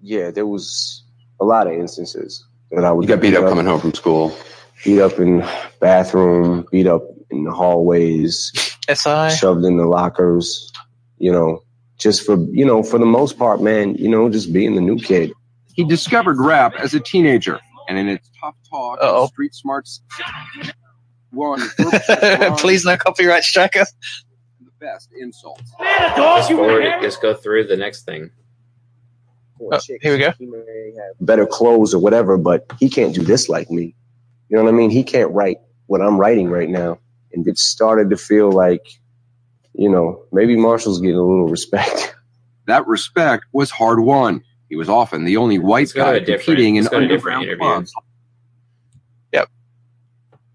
yeah, 0.00 0.30
there 0.30 0.46
was 0.46 1.02
a 1.40 1.44
lot 1.44 1.66
of 1.66 1.74
instances 1.74 2.44
that 2.70 2.84
I 2.84 2.90
would 2.92 3.02
You 3.04 3.14
got 3.14 3.20
beat 3.20 3.34
up 3.36 3.46
coming 3.48 3.66
home 3.66 3.80
from 3.80 3.94
school. 3.94 4.34
beat 4.84 5.00
up 5.00 5.18
in 5.18 5.44
bathroom, 5.80 6.66
beat 6.72 6.86
up 6.86 7.02
in 7.30 7.44
the 7.44 7.52
hallways, 7.52 8.52
SI. 8.90 9.30
shoved 9.36 9.64
in 9.64 9.76
the 9.76 9.86
lockers, 9.86 10.72
you 11.18 11.30
know, 11.32 11.62
just 11.98 12.24
for 12.24 12.36
you 12.50 12.64
know, 12.64 12.82
for 12.82 12.98
the 12.98 13.06
most 13.06 13.38
part, 13.38 13.60
man, 13.60 13.94
you 13.96 14.08
know, 14.08 14.28
just 14.28 14.52
being 14.52 14.74
the 14.74 14.80
new 14.80 14.98
kid. 14.98 15.32
He 15.74 15.84
discovered 15.84 16.40
rap 16.40 16.74
as 16.78 16.94
a 16.94 17.00
teenager, 17.00 17.60
and 17.88 17.98
in 17.98 18.08
its 18.08 18.30
tough 18.40 18.56
talk, 18.68 18.98
Uh-oh. 19.00 19.22
and 19.22 19.28
street 19.30 19.54
smarts, 19.54 20.02
won 21.32 21.60
Please, 22.58 22.84
no 22.84 22.96
copyright 22.96 23.44
striker. 23.44 23.84
The 24.60 24.70
best 24.80 25.08
insults. 25.18 25.70
Just 25.80 26.50
forward 26.50 26.84
it. 26.84 27.00
Just 27.02 27.22
go 27.22 27.34
through 27.34 27.66
the 27.66 27.76
next 27.76 28.04
thing. 28.04 28.30
Oh, 29.60 29.80
here 30.00 30.12
we 30.12 30.18
go. 30.18 30.32
He 30.38 30.46
may 30.46 30.92
have 30.96 31.14
better 31.20 31.46
clothes 31.46 31.92
or 31.92 31.98
whatever, 31.98 32.36
but 32.38 32.70
he 32.78 32.88
can't 32.88 33.14
do 33.14 33.22
this 33.22 33.48
like 33.48 33.70
me. 33.70 33.94
You 34.48 34.56
know 34.56 34.62
what 34.62 34.72
I 34.72 34.76
mean? 34.76 34.90
He 34.90 35.02
can't 35.02 35.30
write 35.32 35.58
what 35.86 36.00
I'm 36.00 36.18
writing 36.18 36.48
right 36.48 36.68
now. 36.68 36.98
And 37.32 37.46
it 37.46 37.58
started 37.58 38.08
to 38.10 38.16
feel 38.16 38.52
like, 38.52 38.86
you 39.78 39.88
know, 39.88 40.22
maybe 40.32 40.56
Marshall's 40.56 41.00
getting 41.00 41.16
a 41.16 41.22
little 41.24 41.48
respect. 41.48 42.14
That 42.66 42.86
respect 42.86 43.46
was 43.52 43.70
hard 43.70 44.00
won. 44.00 44.44
He 44.68 44.76
was 44.76 44.90
often 44.90 45.24
the 45.24 45.38
only 45.38 45.58
white 45.58 45.84
Let's 45.86 45.92
go 45.94 46.04
to 46.04 46.10
guy 46.10 46.16
a 46.16 46.20
different- 46.20 46.44
competing 46.44 46.76
in 46.76 46.82
let's 46.84 46.92
go 46.92 47.00
to 47.00 47.06
a 47.06 47.08
different 47.08 47.38
underground 47.38 47.44
interview. 47.44 47.64
clubs. 47.64 47.92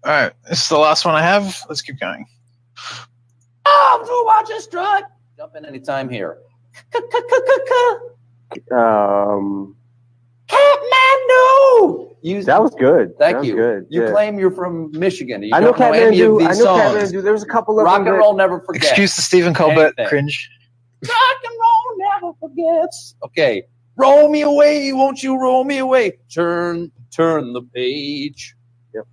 All 0.06 0.10
right, 0.10 0.32
this 0.48 0.62
is 0.62 0.68
the 0.68 0.76
last 0.76 1.06
one 1.06 1.14
I 1.14 1.22
have. 1.22 1.58
Let's 1.66 1.80
keep 1.80 1.98
going. 1.98 2.26
I'm 3.66 4.04
Drew 4.04 4.24
Watcher 4.26 4.60
Strut. 4.60 5.04
Jump 5.38 5.56
in 5.56 5.64
anytime 5.64 6.10
here. 6.10 6.38
Um, 8.70 9.74
Kathmandu. 11.38 12.16
You, 12.22 12.42
that 12.44 12.62
was 12.62 12.74
good. 12.74 13.08
Thank 13.18 13.34
That 13.34 13.38
was 13.40 13.48
you. 13.48 13.56
Good. 13.56 13.86
You 13.90 14.04
yeah. 14.04 14.10
claim 14.10 14.38
you're 14.38 14.50
from 14.50 14.90
Michigan. 14.92 15.42
You 15.42 15.50
I 15.54 15.60
know 15.60 15.72
don't 15.72 15.94
Kathmandu. 15.94 16.40
I 16.42 16.48
know 16.48 16.52
songs. 16.54 17.12
Kathmandu. 17.12 17.22
There 17.22 17.32
was 17.32 17.42
a 17.42 17.46
couple 17.46 17.78
of 17.78 17.84
Rock 17.84 17.98
them 17.98 18.06
and 18.06 18.14
that- 18.14 18.18
roll 18.18 18.34
never 18.34 18.60
forgets. 18.60 18.86
Excuse 18.88 19.14
the 19.16 19.22
Stephen 19.22 19.52
Colbert 19.54 19.92
Anything. 19.98 20.06
cringe. 20.08 20.50
Rock 21.06 21.38
and 21.44 21.54
roll 21.60 22.10
never 22.22 22.32
forgets. 22.40 23.14
Okay, 23.24 23.64
Roll 23.96 24.28
me 24.28 24.40
away, 24.42 24.92
won't 24.92 25.22
you 25.22 25.38
roll 25.40 25.62
me 25.64 25.78
away? 25.78 26.18
Turn, 26.34 26.90
turn 27.14 27.52
the 27.52 27.62
page. 27.62 28.56
Yep. 28.92 29.04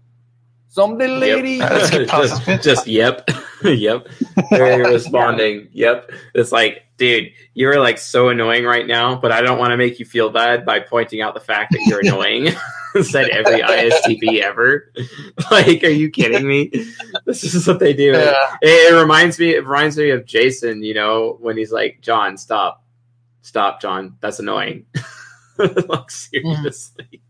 Someday, 0.69 1.07
lady. 1.07 1.51
Yep. 1.57 2.07
just, 2.07 2.63
just 2.63 2.87
yep, 2.87 3.29
yep. 3.65 4.07
Very 4.49 4.83
responding. 4.91 5.69
Yep. 5.71 6.11
It's 6.33 6.51
like, 6.51 6.83
dude, 6.97 7.31
you're 7.53 7.79
like 7.79 7.97
so 7.97 8.29
annoying 8.29 8.65
right 8.65 8.85
now, 8.85 9.15
but 9.15 9.31
I 9.31 9.41
don't 9.41 9.59
want 9.59 9.71
to 9.71 9.77
make 9.77 9.99
you 9.99 10.05
feel 10.05 10.29
bad 10.29 10.65
by 10.65 10.79
pointing 10.79 11.21
out 11.21 11.33
the 11.33 11.39
fact 11.39 11.71
that 11.71 11.81
you're 11.85 11.99
annoying. 11.99 12.49
Said 13.01 13.29
every 13.29 13.61
ISTP 13.61 14.41
ever. 14.41 14.91
like, 15.49 15.83
are 15.83 15.89
you 15.89 16.09
kidding 16.09 16.45
me? 16.45 16.71
This 17.25 17.43
is 17.43 17.65
what 17.65 17.79
they 17.79 17.93
do. 17.93 18.11
Yeah. 18.11 18.57
It, 18.61 18.93
it 18.93 18.99
reminds 18.99 19.39
me. 19.39 19.51
It 19.55 19.65
reminds 19.65 19.97
me 19.97 20.09
of 20.09 20.25
Jason. 20.25 20.83
You 20.83 20.93
know, 20.93 21.37
when 21.39 21.55
he's 21.55 21.71
like, 21.71 21.99
"John, 22.01 22.35
stop, 22.37 22.83
stop, 23.43 23.81
John. 23.81 24.17
That's 24.19 24.39
annoying." 24.39 24.87
like 25.57 26.11
seriously. 26.11 27.21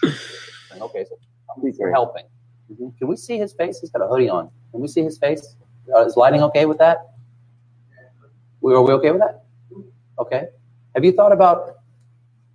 Hmm. 0.00 0.82
Okay, 0.82 1.04
so 1.04 1.16
you're 1.78 1.90
helping. 1.90 2.24
Mm-hmm. 2.72 2.98
Can 2.98 3.08
we 3.08 3.16
see 3.16 3.38
his 3.38 3.52
face? 3.52 3.80
He's 3.80 3.90
got 3.90 4.02
a 4.02 4.08
hoodie 4.08 4.28
on. 4.28 4.50
Can 4.70 4.80
we 4.80 4.88
see 4.88 5.02
his 5.02 5.18
face? 5.18 5.56
Uh, 5.94 6.04
is 6.04 6.16
lighting 6.16 6.42
okay 6.44 6.66
with 6.66 6.78
that? 6.78 7.14
We 8.60 8.74
are 8.74 8.82
we 8.82 8.92
okay 8.94 9.10
with 9.10 9.20
that? 9.20 9.44
Okay. 10.18 10.48
Have 10.94 11.04
you 11.04 11.12
thought 11.12 11.32
about 11.32 11.78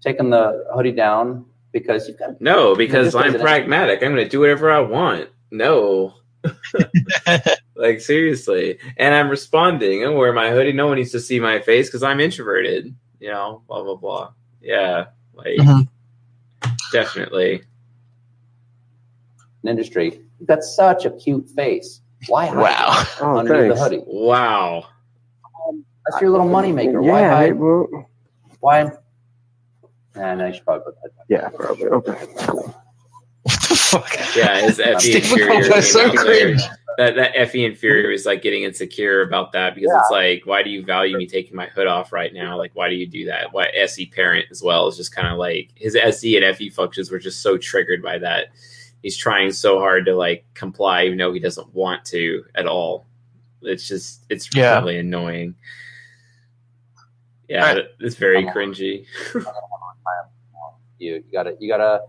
taking 0.01 0.29
the 0.29 0.65
hoodie 0.73 0.91
down 0.91 1.45
because 1.71 2.07
you've 2.07 2.19
got 2.19 2.39
No, 2.39 2.75
because 2.75 3.13
just 3.13 3.17
I'm 3.17 3.39
pragmatic. 3.39 4.01
I'm 4.03 4.13
going 4.13 4.23
to 4.23 4.29
do 4.29 4.39
whatever 4.39 4.71
I 4.71 4.79
want. 4.79 5.29
No. 5.51 6.13
like 7.75 7.99
seriously. 7.99 8.77
And 8.97 9.15
I'm 9.15 9.29
responding. 9.29 10.05
I 10.05 10.09
wear 10.09 10.31
my 10.31 10.51
hoodie. 10.51 10.73
No 10.73 10.87
one 10.87 10.97
needs 10.97 11.11
to 11.11 11.19
see 11.19 11.39
my 11.39 11.59
face 11.59 11.87
because 11.87 12.03
I'm 12.03 12.19
introverted. 12.19 12.95
You 13.19 13.31
know, 13.31 13.63
blah 13.67 13.83
blah 13.83 13.95
blah. 13.95 14.31
Yeah. 14.61 15.05
Like 15.33 15.57
Mhm. 15.57 15.87
definitely. 16.91 17.63
an 19.63 19.69
industry? 19.69 20.21
You've 20.39 20.47
got 20.47 20.61
such 20.63 21.05
a 21.05 21.09
cute 21.09 21.49
face. 21.49 22.01
Why 22.27 22.47
hide 22.47 22.57
Wow. 22.57 23.01
it 23.01 23.07
Oh, 23.21 23.37
underneath 23.37 23.69
the 23.69 23.75
thanks. 23.75 23.81
hoodie? 23.81 24.03
Wow. 24.05 24.85
Um, 25.69 25.85
that's 26.07 26.21
your 26.21 26.31
little 26.31 26.47
moneymaker. 26.47 27.01
Why 27.01 27.21
Yeah, 27.21 27.37
hey, 27.39 27.47
hide? 27.49 27.57
bro. 27.57 28.07
Why? 28.59 28.91
Nah, 30.15 30.35
no, 30.35 30.47
you 30.47 30.53
should 30.53 30.65
probably 30.65 30.85
put 30.85 30.95
that. 31.03 31.17
back. 31.17 31.25
Yeah, 31.29 31.49
probably. 31.49 31.87
Okay. 31.87 32.25
What 33.43 33.61
the 33.69 33.75
fuck? 33.75 34.11
Yeah, 34.35 34.61
his 34.61 34.77
FE 34.77 34.99
Stephen 34.99 35.21
inferior. 35.39 35.61
Colbert's 35.63 35.91
so 35.91 36.07
came 36.09 36.17
cringe. 36.17 36.61
That 36.97 37.15
that 37.15 37.49
FE 37.49 37.65
inferior 37.65 38.09
is 38.11 38.25
like 38.25 38.41
getting 38.41 38.63
insecure 38.63 39.21
about 39.21 39.51
that 39.51 39.75
because 39.75 39.91
it's 39.93 40.09
like, 40.11 40.43
why 40.45 40.63
do 40.63 40.69
you 40.69 40.83
value 40.83 41.17
me 41.17 41.27
taking 41.27 41.55
my 41.55 41.67
hood 41.67 41.87
off 41.87 42.13
right 42.13 42.33
now? 42.33 42.57
Like, 42.57 42.71
why 42.73 42.89
do 42.89 42.95
you 42.95 43.05
do 43.05 43.25
that? 43.25 43.51
Why 43.51 43.67
SE 43.83 44.05
parent 44.07 44.45
as 44.49 44.63
well 44.63 44.87
is 44.87 44.95
just 44.95 45.13
kind 45.13 45.27
of 45.27 45.37
like 45.37 45.71
his 45.75 45.95
SE 45.95 46.37
and 46.41 46.55
FE 46.55 46.69
functions 46.69 47.11
were 47.11 47.19
just 47.19 47.41
so 47.41 47.57
triggered 47.57 48.01
by 48.01 48.17
that. 48.19 48.47
He's 49.05 49.17
trying 49.17 49.51
so 49.51 49.77
hard 49.77 50.07
to 50.07 50.15
like 50.15 50.45
comply, 50.55 51.03
even 51.05 51.19
though 51.19 51.31
he 51.31 51.39
doesn't 51.39 51.75
want 51.75 52.05
to 52.05 52.43
at 52.55 52.65
all. 52.65 53.05
It's 53.61 53.87
just 53.87 54.25
it's 54.31 54.49
Yeah. 54.55 54.79
really 54.79 54.97
annoying. 54.97 55.53
Yeah, 57.47 57.67
Alright. 57.69 57.85
it's 57.99 58.15
very 58.15 58.39
Come 58.45 58.47
on. 58.47 58.55
cringy. 58.55 59.05
You, 60.97 61.13
you 61.23 61.23
gotta, 61.31 61.55
you 61.59 61.69
gotta, 61.69 62.01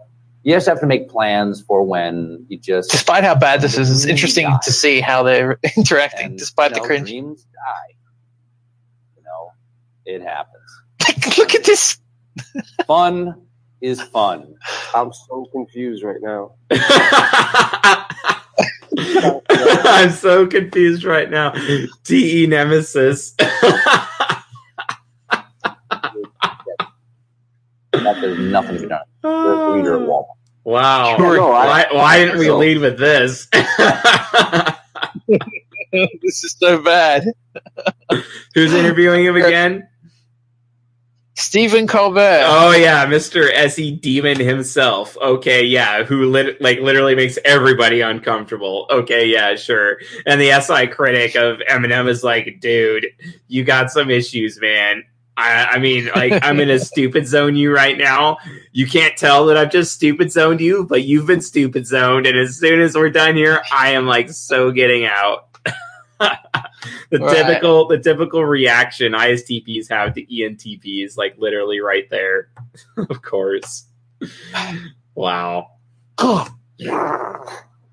you 0.42 0.54
just 0.54 0.66
have 0.68 0.80
to 0.80 0.87
make 0.87 1.11
plans 1.11 1.61
for 1.61 1.82
when 1.82 2.46
you 2.48 2.56
just. 2.59 2.90
Despite 2.92 3.24
how 3.24 3.35
bad 3.35 3.61
this 3.61 3.76
is, 3.76 3.90
it's 3.90 4.06
interesting 4.06 4.46
guy. 4.46 4.59
to 4.64 4.72
see 4.72 5.02
how 5.02 5.22
they're 5.22 5.59
interacting, 5.76 6.26
and, 6.28 6.38
despite 6.38 6.70
you 6.70 6.76
the 6.76 6.80
know, 6.80 6.87
cringe. 6.87 7.09
Dreams 7.11 7.42
die. 7.44 7.94
You 9.18 9.22
know, 9.24 9.52
it 10.06 10.22
happens. 10.22 11.37
Look 11.38 11.54
at 11.54 11.64
this. 11.64 11.98
Fun 12.87 13.45
is 13.80 14.00
fun. 14.00 14.54
I'm 14.94 15.12
so 15.12 15.46
confused 15.52 16.02
right 16.02 16.20
now. 16.20 16.52
I'm 18.98 20.10
so 20.10 20.46
confused 20.46 21.04
right 21.04 21.30
now. 21.30 21.52
TE 22.04 22.46
Nemesis. 22.46 23.34
That 27.92 28.20
there's 28.20 28.38
nothing 28.38 28.76
to 28.76 28.82
be 28.82 28.88
done. 28.88 29.00
You're, 29.24 29.82
you're 29.84 30.02
at 30.02 30.08
Walmart. 30.08 30.24
wow. 30.64 31.16
No, 31.18 31.52
I- 31.52 31.66
why, 31.66 31.86
why 31.92 32.18
didn't 32.18 32.38
we 32.38 32.46
so- 32.46 32.58
lead 32.58 32.78
with 32.78 32.98
this? 32.98 33.48
this 35.22 36.44
is 36.44 36.54
so 36.58 36.82
bad. 36.82 37.24
Who's 38.54 38.72
interviewing 38.74 39.24
him 39.24 39.36
again? 39.36 39.88
Stephen 41.37 41.87
Colbert. 41.87 42.44
Oh 42.46 42.72
yeah, 42.72 43.05
Mr. 43.05 43.53
SE 43.53 43.92
Demon 43.96 44.40
himself. 44.40 45.18
Okay, 45.18 45.64
yeah, 45.64 46.03
who 46.03 46.25
lit- 46.31 46.61
like 46.62 46.81
literally 46.81 47.14
makes 47.14 47.38
everybody 47.44 48.01
uncomfortable. 48.01 48.87
Okay, 48.90 49.27
yeah, 49.27 49.55
sure. 49.55 49.99
And 50.25 50.40
the 50.40 50.59
SI 50.61 50.87
critic 50.87 51.37
of 51.37 51.59
Eminem 51.68 52.09
is 52.09 52.25
like, 52.25 52.59
dude, 52.61 53.07
you 53.49 53.64
got 53.64 53.90
some 53.90 54.11
issues, 54.11 54.59
man. 54.61 55.05
I, 55.37 55.66
I 55.72 55.79
mean, 55.79 56.09
like, 56.14 56.33
I'm 56.42 56.59
in 56.59 56.70
a 56.70 56.79
stupid 56.79 57.27
zone 57.27 57.55
you 57.55 57.75
right 57.75 57.99
now. 57.99 58.38
You 58.72 58.87
can't 58.87 59.16
tell 59.16 59.44
that 59.46 59.59
I've 59.59 59.70
just 59.70 59.92
stupid 59.92 60.33
zoned 60.33 60.62
you, 60.62 60.85
but 60.85 61.03
you've 61.03 61.27
been 61.27 61.42
stupid 61.42 61.87
zoned. 61.87 62.27
And 62.27 62.38
as 62.38 62.59
soon 62.59 62.81
as 62.81 62.94
we're 62.94 63.11
done 63.11 63.37
here, 63.37 63.61
I 63.70 63.90
am 63.90 64.07
like 64.07 64.31
so 64.31 64.70
getting 64.70 65.05
out. 65.05 65.45
The 66.20 67.18
Right. 67.18 67.37
typical 67.37 67.87
the 67.88 67.98
typical 67.98 68.44
reaction 68.44 69.12
ISTPs 69.12 69.88
have 69.88 70.14
to 70.14 70.22
ENTPs, 70.26 71.16
like 71.16 71.35
literally 71.38 71.81
right 71.81 72.09
there. 72.11 72.48
of 72.96 73.22
course. 73.22 73.87
Wow. 75.14 75.68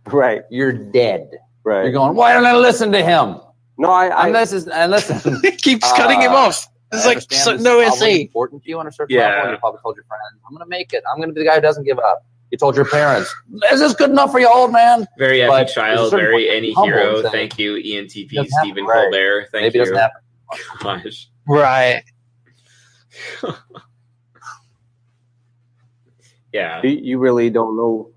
Right, 0.08 0.44
You're 0.50 0.72
dead. 0.74 1.30
right. 1.64 1.84
You're 1.84 1.92
going. 1.94 2.16
Why 2.16 2.34
don't 2.34 2.46
I 2.46 2.56
listen 2.56 2.92
to 2.92 3.04
him? 3.04 3.38
no, 3.78 3.90
I, 3.90 4.08
I 4.08 4.26
And 4.28 4.36
this 4.36 4.52
is 4.54 4.68
and 4.68 4.92
listen. 4.92 5.40
He 5.42 5.52
keeps 5.52 5.90
cutting 5.94 6.22
him 6.22 6.32
Uh, 6.32 6.36
off. 6.36 6.68
It's 6.92 7.06
I 7.06 7.08
like 7.08 7.22
so, 7.32 7.56
no 7.58 7.82
probably 7.82 7.86
SE. 8.12 8.22
important 8.22 8.64
to 8.64 8.70
you 8.70 8.78
on 8.80 8.86
a 8.88 8.92
certain 8.92 9.16
Yeah. 9.16 9.28
level. 9.30 9.42
and 9.44 9.52
You 9.54 9.58
probably 9.58 9.80
told 9.82 9.96
your 9.96 10.06
friends, 10.06 10.22
"I'm 10.46 10.54
going 10.54 10.64
to 10.66 10.70
make 10.70 10.94
it. 10.94 11.04
I'm 11.10 11.18
going 11.18 11.30
to 11.30 11.34
be 11.34 11.42
the 11.42 11.48
guy 11.48 11.56
who 11.56 11.62
doesn't 11.62 11.84
give 11.86 11.98
up." 12.00 12.24
You 12.54 12.58
told 12.60 12.76
your 12.76 12.86
parents, 12.86 13.34
"Is 13.72 13.80
this 13.80 13.96
good 13.96 14.12
enough 14.12 14.32
for 14.32 14.40
you, 14.40 14.48
old 14.48 14.72
man?" 14.72 15.08
Very 15.18 15.40
But 15.42 15.46
epic 15.46 15.58
there's 15.58 15.72
a 15.72 15.74
child, 15.74 16.12
very 16.12 16.56
any 16.56 16.72
hero. 16.74 17.16
and 17.16 17.24
say, 17.26 17.32
Thank 17.32 17.58
you, 17.58 17.74
ENTP 17.78 18.48
Stephen 18.48 18.86
right. 18.86 19.06
Colbert. 19.06 19.48
Thank 19.52 19.64
Maybe 19.74 19.80
it 19.80 19.82
doesn't 19.82 19.96
you. 19.96 20.00
happen. 20.00 20.22
Gosh. 21.04 21.30
Right. 21.48 22.04
Yeah. 26.54 26.82
you, 26.84 26.90
you 26.92 27.18
really 27.18 27.50
don't 27.50 27.76
know. 27.76 28.12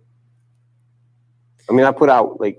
I 1.70 1.72
mean, 1.72 1.87
I 1.87 1.90
put 1.92 2.11
out 2.11 2.38
like 2.38 2.59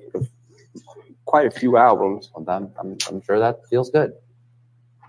quite 1.25 1.45
a 1.45 1.51
few 1.51 1.77
albums. 1.77 2.31
Well, 2.35 2.43
I'm, 2.49 2.71
I'm, 2.79 2.97
I'm 3.07 3.21
sure 3.21 3.37
that 3.37 3.59
feels 3.69 3.91
good. 3.91 4.13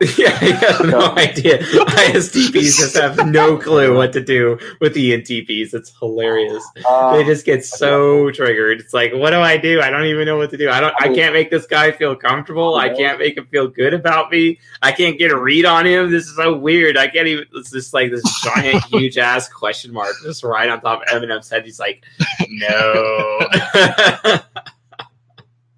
yeah, 0.16 0.28
I 0.40 0.44
have 0.44 0.86
no 0.86 1.12
idea. 1.16 1.58
ISTPs 1.58 2.78
just 2.78 2.96
have 2.96 3.26
no 3.26 3.58
clue 3.58 3.96
what 3.96 4.12
to 4.12 4.20
do 4.22 4.56
with 4.80 4.94
ENTPs. 4.94 5.74
It's 5.74 5.92
hilarious. 5.98 6.64
Uh, 6.88 7.16
they 7.16 7.24
just 7.24 7.44
get 7.44 7.64
so 7.64 8.30
triggered. 8.30 8.78
It's 8.78 8.94
like, 8.94 9.12
what 9.12 9.30
do 9.30 9.40
I 9.40 9.56
do? 9.56 9.80
I 9.80 9.90
don't 9.90 10.04
even 10.04 10.24
know 10.26 10.36
what 10.36 10.50
to 10.50 10.56
do. 10.56 10.70
I 10.70 10.80
don't. 10.80 10.94
I 11.00 11.12
can't 11.12 11.34
make 11.34 11.50
this 11.50 11.66
guy 11.66 11.90
feel 11.90 12.14
comfortable. 12.14 12.76
I 12.76 12.90
can't 12.90 13.18
make 13.18 13.36
him 13.36 13.46
feel 13.46 13.66
good 13.66 13.92
about 13.92 14.30
me. 14.30 14.60
I 14.82 14.92
can't 14.92 15.18
get 15.18 15.32
a 15.32 15.36
read 15.36 15.64
on 15.64 15.84
him. 15.84 16.12
This 16.12 16.28
is 16.28 16.36
so 16.36 16.56
weird. 16.56 16.96
I 16.96 17.08
can't 17.08 17.26
even. 17.26 17.46
It's 17.54 17.72
just 17.72 17.92
like 17.92 18.12
this 18.12 18.22
giant, 18.42 18.84
huge 18.92 19.18
ass 19.18 19.48
question 19.48 19.92
mark 19.92 20.14
just 20.22 20.44
right 20.44 20.68
on 20.68 20.80
top 20.80 21.02
of 21.02 21.08
Eminem's 21.08 21.50
head. 21.50 21.64
He's 21.64 21.80
like, 21.80 22.04
no. 22.48 23.48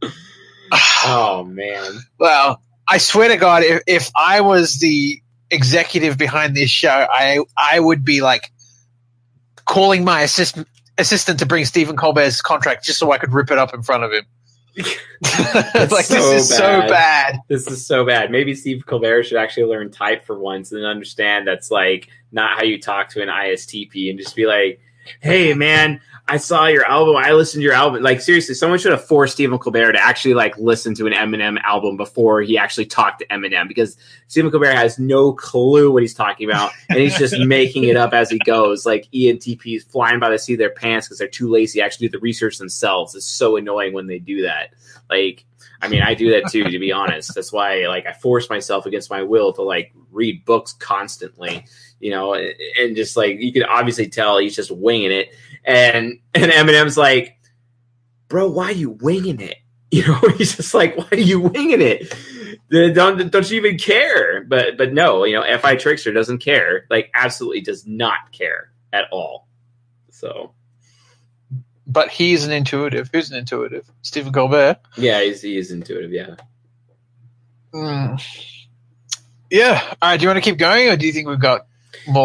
oh 1.06 1.44
man. 1.48 2.00
Wow. 2.18 2.61
I 2.90 2.98
swear 2.98 3.29
to 3.29 3.37
God, 3.37 3.62
if, 3.62 3.83
if 3.87 4.11
I 4.16 4.40
was 4.40 4.81
the 4.81 5.22
executive 5.50 6.18
behind 6.18 6.57
this 6.57 6.70
show, 6.70 7.07
I 7.09 7.38
I 7.57 7.79
would 7.79 8.05
be 8.05 8.20
like 8.20 8.51
calling 9.64 10.05
my 10.05 10.22
assistant 10.22 10.66
assistant 10.99 11.38
to 11.38 11.47
bring 11.47 11.64
Stephen 11.64 11.97
Colbert's 11.97 12.43
contract 12.43 12.84
just 12.84 12.99
so 12.99 13.12
I 13.12 13.18
could 13.18 13.32
rip 13.32 13.51
it 13.51 13.59
up 13.59 13.72
in 13.72 13.82
front 13.82 14.03
of 14.03 14.12
him. 14.12 14.24
like 14.76 16.05
so 16.05 16.14
this 16.14 16.51
is 16.51 16.57
so 16.57 16.80
bad. 16.82 17.38
This 17.49 17.66
is 17.68 17.86
so 17.86 18.05
bad. 18.05 18.30
Maybe 18.30 18.55
Steve 18.55 18.84
Colbert 18.86 19.24
should 19.24 19.38
actually 19.38 19.64
learn 19.64 19.91
type 19.91 20.24
for 20.24 20.38
once 20.38 20.72
and 20.72 20.84
understand 20.84 21.47
that's 21.47 21.70
like 21.70 22.09
not 22.32 22.57
how 22.57 22.64
you 22.64 22.80
talk 22.80 23.11
to 23.11 23.22
an 23.22 23.28
ISTP 23.28 24.11
and 24.11 24.18
just 24.18 24.34
be 24.34 24.47
like, 24.47 24.80
hey 25.20 25.55
man, 25.55 26.01
I 26.31 26.37
saw 26.37 26.66
your 26.66 26.85
album. 26.85 27.16
I 27.16 27.33
listened 27.33 27.61
to 27.61 27.64
your 27.64 27.72
album. 27.72 28.05
Like 28.05 28.20
seriously, 28.20 28.55
someone 28.55 28.78
should 28.78 28.93
have 28.93 29.05
forced 29.05 29.33
Stephen 29.33 29.59
Colbert 29.59 29.93
to 29.93 29.99
actually 29.99 30.35
like 30.35 30.57
listen 30.59 30.95
to 30.95 31.09
an 31.09 31.12
Eminem 31.12 31.61
album 31.64 31.97
before 31.97 32.41
he 32.41 32.57
actually 32.57 32.87
talked 32.87 33.18
to 33.18 33.26
Eminem 33.26 33.66
because 33.66 33.97
Stephen 34.28 34.49
Colbert 34.53 34.74
has 34.74 34.97
no 34.97 35.33
clue 35.33 35.91
what 35.91 36.03
he's 36.03 36.14
talking 36.14 36.49
about 36.49 36.70
and 36.89 37.01
he's 37.01 37.18
just 37.18 37.37
making 37.47 37.83
it 37.83 37.97
up 37.97 38.12
as 38.12 38.31
he 38.31 38.39
goes. 38.39 38.87
Like 38.87 39.09
ENTPs 39.12 39.91
flying 39.91 40.20
by 40.20 40.31
the 40.31 40.39
seat 40.39 40.53
of 40.53 40.59
their 40.61 40.70
pants 40.70 41.09
because 41.09 41.18
they're 41.18 41.26
too 41.26 41.51
lazy 41.51 41.81
to 41.81 41.85
actually 41.85 42.07
do 42.07 42.12
the 42.12 42.22
research 42.22 42.59
themselves. 42.59 43.16
It's 43.16 43.26
so 43.26 43.57
annoying 43.57 43.93
when 43.93 44.07
they 44.07 44.20
do 44.20 44.43
that. 44.43 44.72
Like, 45.11 45.45
I 45.83 45.89
mean, 45.89 46.03
I 46.03 46.14
do 46.14 46.31
that 46.31 46.53
too, 46.53 46.62
to 46.62 46.78
be 46.78 46.93
honest. 46.93 47.35
That's 47.35 47.53
why 47.53 47.89
like 47.89 48.07
I 48.07 48.12
force 48.12 48.49
myself 48.49 48.87
against 48.87 49.11
my 49.11 49.24
will 49.24 49.53
to 49.55 49.62
like 49.62 49.93
read 50.12 50.45
books 50.45 50.74
constantly 50.74 51.64
you 52.01 52.11
know, 52.11 52.35
and 52.35 52.97
just 52.97 53.16
like 53.16 53.37
you 53.39 53.53
could 53.53 53.64
obviously 53.64 54.09
tell 54.09 54.39
he's 54.39 54.57
just 54.57 54.70
winging 54.70 55.12
it. 55.12 55.35
And 55.64 56.20
and 56.34 56.50
Eminem's 56.52 56.96
like, 56.96 57.36
bro, 58.28 58.48
why 58.50 58.66
are 58.66 58.72
you 58.72 58.90
winging 58.90 59.40
it? 59.40 59.56
You 59.92 60.06
know, 60.06 60.20
he's 60.38 60.54
just 60.54 60.72
like, 60.72 60.96
why 60.96 61.08
are 61.11 61.16
you 61.18 61.40
winging 61.40 61.80
it? 61.80 62.14
Don't 62.70 63.28
don't 63.32 63.50
you 63.50 63.56
even 63.56 63.76
care? 63.76 64.44
But 64.44 64.78
but 64.78 64.92
no, 64.92 65.24
you 65.24 65.34
know, 65.34 65.58
Fi 65.58 65.74
Trickster 65.74 66.12
doesn't 66.12 66.38
care. 66.38 66.86
Like 66.88 67.11
absolutely 67.12 67.62
does 67.62 67.84
not 67.88 68.30
care 68.30 68.70
at 68.92 69.06
all. 69.11 69.48
So 70.11 70.52
But 71.88 72.11
he's 72.11 72.44
an 72.44 72.52
intuitive. 72.52 73.11
Who's 73.12 73.32
an 73.32 73.38
intuitive? 73.38 73.90
Stephen 74.02 74.32
Colbert. 74.32 74.76
yeah, 74.96 75.20
he's 75.22 75.42
he 75.42 75.56
is 75.56 75.72
intuitive. 75.72 76.12
Yeah. 76.12 76.36
Mm. 77.74 78.22
Yeah. 79.50 79.82
All 80.00 80.11
right. 80.11 80.16
Do 80.18 80.22
you 80.22 80.28
want 80.28 80.36
to 80.36 80.48
keep 80.48 80.58
going, 80.58 80.88
or 80.88 80.96
do 80.96 81.04
you 81.06 81.12
think 81.12 81.26
we've 81.28 81.40
got? 81.40 81.66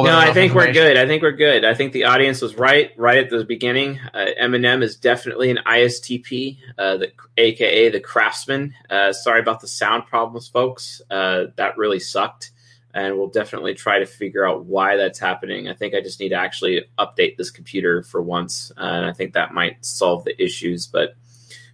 No, 0.06 0.18
I 0.18 0.34
think 0.34 0.54
we're 0.54 0.72
good. 0.72 0.98
I 0.98 1.06
think 1.06 1.22
we're 1.22 1.32
good. 1.32 1.66
I 1.66 1.74
think 1.74 1.94
the 1.94 2.06
audience 2.06 2.42
was 2.42 2.56
right, 2.56 2.92
right 2.98 3.18
at 3.18 3.30
the 3.30 3.44
beginning. 3.44 4.00
Uh, 4.14 4.28
Eminem 4.42 4.84
is 4.84 4.96
definitely 4.96 5.50
an 5.50 5.60
ISTP, 5.66 6.58
uh, 6.78 6.98
the, 6.98 7.12
aka 7.38 7.90
the 7.90 8.00
Craftsman. 8.00 8.74
Uh, 8.90 9.12
sorry 9.12 9.40
about 9.40 9.62
the 9.62 9.68
sound 9.68 10.06
problems, 10.06 10.48
folks. 10.48 11.02
Uh, 11.10 11.46
that 11.56 11.78
really 11.78 12.00
sucked, 12.00 12.52
and 12.94 13.18
we'll 13.18 13.30
definitely 13.30 13.74
try 13.74 14.00
to 14.00 14.06
figure 14.06 14.48
out 14.48 14.66
why 14.66 14.96
that's 14.96 15.20
happening. 15.20 15.68
I 15.68 15.74
think 15.74 15.94
I 15.94 16.02
just 16.02 16.20
need 16.20 16.30
to 16.30 16.36
actually 16.36 16.86
update 16.98 17.38
this 17.38 17.52
computer 17.52 18.04
for 18.04 18.22
once, 18.22 18.72
uh, 18.78 18.82
and 18.82 19.06
I 19.06 19.14
think 19.14 19.34
that 19.34 19.54
might 19.54 19.84
solve 19.84 20.24
the 20.24 20.42
issues. 20.42 20.88
But 20.88 21.16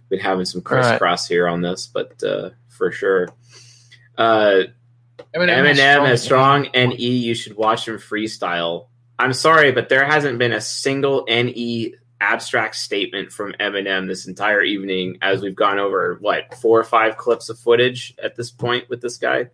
we've 0.08 0.18
been 0.18 0.26
having 0.26 0.44
some 0.44 0.62
All 0.64 0.76
right. 0.76 0.84
crisscross 0.84 1.28
here 1.28 1.46
on 1.46 1.62
this, 1.62 1.86
but 1.86 2.22
uh, 2.22 2.50
for 2.68 2.90
sure. 2.90 3.28
Eminem 5.34 5.66
has 5.66 5.78
Eminem 5.78 6.06
has 6.06 6.22
strong- 6.22 6.64
strong 6.66 6.90
NE. 6.90 7.16
You 7.16 7.34
should 7.34 7.56
watch 7.56 7.88
him 7.88 7.96
freestyle. 7.96 8.88
I'm 9.18 9.32
sorry, 9.32 9.72
but 9.72 9.88
there 9.88 10.04
hasn't 10.04 10.38
been 10.38 10.52
a 10.52 10.60
single 10.60 11.24
NE 11.28 11.94
abstract 12.20 12.76
statement 12.76 13.32
from 13.32 13.52
Eminem 13.58 14.06
this 14.06 14.26
entire 14.26 14.62
evening 14.62 15.18
as 15.22 15.42
we've 15.42 15.56
gone 15.56 15.78
over 15.78 16.18
what 16.20 16.54
four 16.54 16.78
or 16.78 16.84
five 16.84 17.16
clips 17.16 17.48
of 17.48 17.58
footage 17.58 18.14
at 18.22 18.36
this 18.36 18.50
point 18.50 18.88
with 18.88 19.00
this 19.00 19.16
guy. 19.16 19.48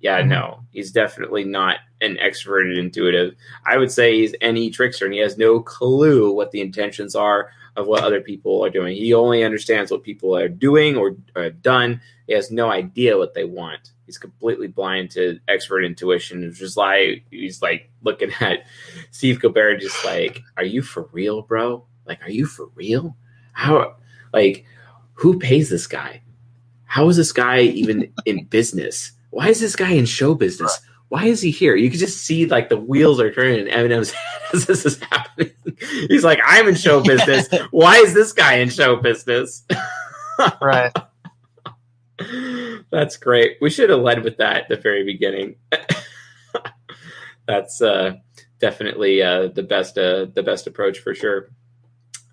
Yeah, 0.00 0.20
mm-hmm. 0.20 0.28
no, 0.28 0.60
he's 0.70 0.92
definitely 0.92 1.44
not 1.44 1.78
an 2.00 2.16
extroverted 2.16 2.78
intuitive. 2.78 3.34
I 3.64 3.78
would 3.78 3.90
say 3.90 4.18
he's 4.18 4.34
NE 4.40 4.70
trickster, 4.70 5.06
and 5.06 5.14
he 5.14 5.20
has 5.20 5.38
no 5.38 5.60
clue 5.60 6.32
what 6.32 6.50
the 6.50 6.60
intentions 6.60 7.14
are 7.16 7.50
of 7.76 7.86
what 7.86 8.04
other 8.04 8.20
people 8.20 8.64
are 8.64 8.70
doing. 8.70 8.96
He 8.96 9.14
only 9.14 9.42
understands 9.42 9.90
what 9.90 10.02
people 10.02 10.36
are 10.36 10.48
doing 10.48 10.96
or, 10.96 11.16
or 11.34 11.44
have 11.44 11.62
done. 11.62 12.00
He 12.26 12.34
has 12.34 12.50
no 12.50 12.70
idea 12.70 13.16
what 13.16 13.34
they 13.34 13.44
want. 13.44 13.92
He's 14.06 14.18
completely 14.18 14.68
blind 14.68 15.10
to 15.12 15.38
expert 15.48 15.84
intuition. 15.84 16.44
It's 16.44 16.58
just 16.58 16.76
like 16.76 17.24
he's 17.30 17.62
like 17.62 17.90
looking 18.02 18.30
at 18.40 18.64
Steve 19.10 19.40
Colbert, 19.40 19.78
just 19.78 20.04
like, 20.04 20.40
"Are 20.56 20.64
you 20.64 20.82
for 20.82 21.08
real, 21.12 21.42
bro? 21.42 21.86
Like, 22.06 22.22
are 22.22 22.30
you 22.30 22.46
for 22.46 22.66
real? 22.74 23.16
How? 23.52 23.96
Like, 24.32 24.66
who 25.14 25.38
pays 25.38 25.70
this 25.70 25.86
guy? 25.86 26.22
How 26.84 27.08
is 27.08 27.16
this 27.16 27.32
guy 27.32 27.60
even 27.60 28.12
in 28.26 28.44
business? 28.44 29.12
Why 29.30 29.48
is 29.48 29.60
this 29.60 29.74
guy 29.74 29.90
in 29.90 30.06
show 30.06 30.34
business? 30.34 30.80
Why 31.08 31.26
is 31.26 31.40
he 31.40 31.50
here? 31.50 31.76
You 31.76 31.90
can 31.90 31.98
just 31.98 32.18
see 32.18 32.46
like 32.46 32.68
the 32.68 32.76
wheels 32.76 33.20
are 33.20 33.32
turning 33.32 33.66
in 33.66 33.72
Eminem's 33.72 34.10
head 34.10 34.42
as 34.52 34.66
this 34.66 34.84
is 34.84 35.00
happening. 35.10 35.52
He's 36.08 36.24
like, 36.24 36.40
I'm 36.44 36.68
in 36.68 36.74
show 36.74 37.02
business. 37.02 37.48
Why 37.70 37.96
is 37.96 38.14
this 38.14 38.32
guy 38.32 38.54
in 38.54 38.68
show 38.68 38.96
business? 38.96 39.64
right. 40.60 40.92
That's 42.94 43.16
great. 43.16 43.56
We 43.60 43.70
should 43.70 43.90
have 43.90 44.02
led 44.02 44.22
with 44.22 44.36
that 44.36 44.56
at 44.56 44.68
the 44.68 44.76
very 44.76 45.02
beginning. 45.02 45.56
That's 47.46 47.82
uh, 47.82 48.18
definitely 48.60 49.20
uh, 49.20 49.48
the 49.48 49.64
best 49.64 49.98
uh, 49.98 50.26
the 50.32 50.44
best 50.44 50.68
approach 50.68 51.00
for 51.00 51.12
sure. 51.12 51.48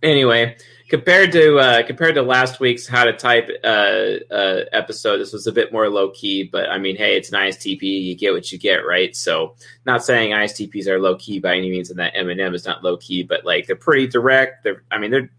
Anyway, 0.03 0.55
compared 0.87 1.31
to 1.31 1.57
uh, 1.57 1.81
compared 1.81 2.13
to 2.13 2.21
last 2.21 2.59
week's 2.59 2.85
how 2.85 3.05
to 3.05 3.13
type 3.13 3.49
uh, 3.63 4.21
uh, 4.31 4.65
episode, 4.71 5.17
this 5.17 5.33
was 5.33 5.47
a 5.47 5.51
bit 5.51 5.73
more 5.73 5.89
low 5.89 6.11
key. 6.11 6.43
But 6.43 6.69
I 6.69 6.77
mean, 6.77 6.95
hey, 6.95 7.17
it's 7.17 7.31
an 7.31 7.39
ISTP. 7.39 7.81
You 7.81 8.15
get 8.15 8.31
what 8.31 8.51
you 8.51 8.59
get, 8.59 8.85
right? 8.85 9.15
So, 9.15 9.55
not 9.87 10.05
saying 10.05 10.31
ISTPs 10.31 10.85
are 10.85 11.01
low 11.01 11.15
key 11.15 11.39
by 11.39 11.55
any 11.55 11.71
means, 11.71 11.89
and 11.89 11.97
that 11.97 12.13
Eminem 12.13 12.53
is 12.53 12.67
not 12.67 12.83
low 12.83 12.97
key, 12.97 13.23
but 13.23 13.45
like 13.45 13.65
they're 13.65 13.75
pretty 13.75 14.05
direct. 14.05 14.63
They're, 14.63 14.83
I 14.91 14.99
mean, 14.99 15.09
they're 15.09 15.31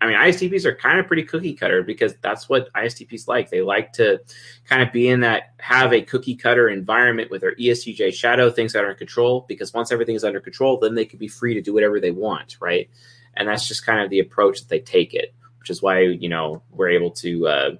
I 0.00 0.06
mean, 0.06 0.16
ISTPs 0.16 0.64
are 0.64 0.74
kind 0.74 0.98
of 0.98 1.06
pretty 1.06 1.24
cookie 1.24 1.52
cutter 1.52 1.82
because 1.82 2.14
that's 2.22 2.48
what 2.48 2.72
ISTPs 2.72 3.28
like. 3.28 3.50
They 3.50 3.60
like 3.60 3.92
to 3.94 4.18
kind 4.66 4.82
of 4.82 4.92
be 4.92 5.08
in 5.08 5.20
that, 5.20 5.54
have 5.58 5.92
a 5.92 6.00
cookie 6.00 6.34
cutter 6.34 6.70
environment 6.70 7.30
with 7.30 7.42
their 7.42 7.54
ESTJ 7.56 8.14
shadow, 8.14 8.50
things 8.50 8.72
that 8.72 8.82
are 8.82 8.92
in 8.92 8.96
control, 8.96 9.44
because 9.46 9.74
once 9.74 9.92
everything 9.92 10.14
is 10.14 10.24
under 10.24 10.40
control, 10.40 10.78
then 10.78 10.94
they 10.94 11.04
can 11.04 11.18
be 11.18 11.28
free 11.28 11.52
to 11.52 11.60
do 11.60 11.74
whatever 11.74 12.00
they 12.00 12.12
want, 12.12 12.56
right? 12.60 12.88
And 13.34 13.46
that's 13.46 13.68
just 13.68 13.84
kind 13.84 14.00
of 14.00 14.08
the 14.08 14.20
approach 14.20 14.60
that 14.60 14.68
they 14.70 14.80
take 14.80 15.12
it, 15.12 15.34
which 15.58 15.68
is 15.68 15.82
why, 15.82 16.00
you 16.00 16.30
know, 16.30 16.62
we're 16.70 16.88
able 16.88 17.10
to, 17.12 17.46
uh, 17.46 17.70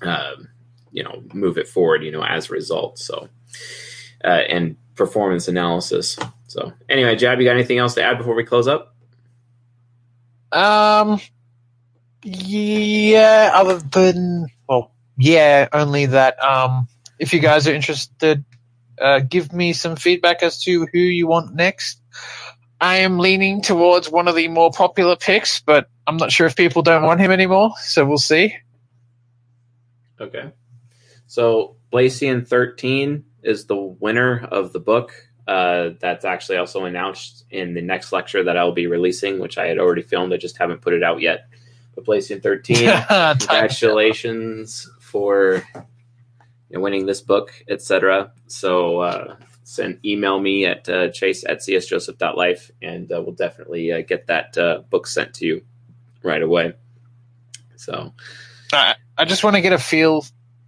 um, 0.00 0.48
you 0.90 1.02
know, 1.02 1.22
move 1.34 1.58
it 1.58 1.68
forward, 1.68 2.02
you 2.02 2.12
know, 2.12 2.24
as 2.24 2.48
a 2.48 2.54
result. 2.54 2.98
So, 2.98 3.28
uh, 4.24 4.28
and 4.48 4.76
performance 4.94 5.48
analysis. 5.48 6.18
So, 6.46 6.72
anyway, 6.88 7.16
Jab, 7.16 7.40
you 7.40 7.44
got 7.44 7.56
anything 7.56 7.78
else 7.78 7.94
to 7.94 8.02
add 8.02 8.16
before 8.16 8.34
we 8.34 8.44
close 8.44 8.68
up? 8.68 8.93
Um. 10.54 11.20
Yeah. 12.22 13.52
Other 13.54 13.78
than 13.78 14.46
well, 14.68 14.92
yeah. 15.18 15.68
Only 15.72 16.06
that. 16.06 16.42
Um. 16.42 16.88
If 17.18 17.32
you 17.32 17.40
guys 17.40 17.68
are 17.68 17.74
interested, 17.74 18.44
uh, 19.00 19.20
give 19.20 19.52
me 19.52 19.72
some 19.72 19.96
feedback 19.96 20.42
as 20.42 20.62
to 20.64 20.86
who 20.92 20.98
you 20.98 21.26
want 21.26 21.54
next. 21.54 22.00
I 22.80 22.98
am 22.98 23.18
leaning 23.18 23.62
towards 23.62 24.10
one 24.10 24.28
of 24.28 24.34
the 24.34 24.48
more 24.48 24.70
popular 24.70 25.16
picks, 25.16 25.60
but 25.60 25.88
I'm 26.06 26.16
not 26.16 26.32
sure 26.32 26.46
if 26.46 26.56
people 26.56 26.82
don't 26.82 27.04
want 27.04 27.20
him 27.20 27.30
anymore. 27.30 27.72
So 27.78 28.04
we'll 28.04 28.18
see. 28.18 28.54
Okay. 30.20 30.52
So 31.26 31.76
Blacian 31.92 32.46
13 32.46 33.24
is 33.42 33.66
the 33.66 33.76
winner 33.76 34.44
of 34.50 34.72
the 34.72 34.80
book. 34.80 35.12
Uh, 35.46 35.90
that's 36.00 36.24
actually 36.24 36.56
also 36.56 36.84
announced 36.84 37.44
in 37.50 37.74
the 37.74 37.82
next 37.82 38.12
lecture 38.12 38.44
that 38.44 38.56
I'll 38.56 38.72
be 38.72 38.86
releasing, 38.86 39.38
which 39.38 39.58
I 39.58 39.66
had 39.66 39.78
already 39.78 40.02
filmed. 40.02 40.32
I 40.32 40.36
just 40.36 40.56
haven't 40.56 40.80
put 40.80 40.94
it 40.94 41.02
out 41.02 41.20
yet. 41.20 41.48
But 41.94 42.06
Blacian 42.06 42.42
13, 42.42 42.76
congratulations 43.38 44.90
for 45.00 45.62
you 45.74 45.82
know, 46.70 46.80
winning 46.80 47.06
this 47.06 47.20
book, 47.20 47.52
etc. 47.68 48.32
So 48.46 49.00
uh, 49.00 49.36
send 49.64 50.04
email 50.04 50.40
me 50.40 50.64
at 50.66 50.88
uh, 50.88 51.10
chase 51.10 51.44
at 51.44 51.58
csjoseph.life 51.58 52.70
and 52.82 53.12
uh, 53.12 53.22
we'll 53.22 53.34
definitely 53.34 53.92
uh, 53.92 54.00
get 54.00 54.26
that 54.26 54.56
uh, 54.58 54.78
book 54.90 55.06
sent 55.06 55.34
to 55.34 55.46
you 55.46 55.64
right 56.22 56.42
away. 56.42 56.72
So 57.76 58.12
I, 58.72 58.94
I 59.16 59.24
just 59.24 59.44
want 59.44 59.56
to 59.56 59.62
get 59.62 59.72
a 59.72 59.78
feel 59.78 60.24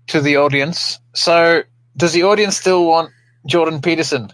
to 0.09 0.21
the 0.21 0.37
audience. 0.37 0.99
So, 1.15 1.63
does 1.97 2.13
the 2.13 2.25
audience 2.25 2.57
still 2.57 2.87
want 2.87 3.11
Jordan 3.47 3.81
Peterson? 3.81 4.31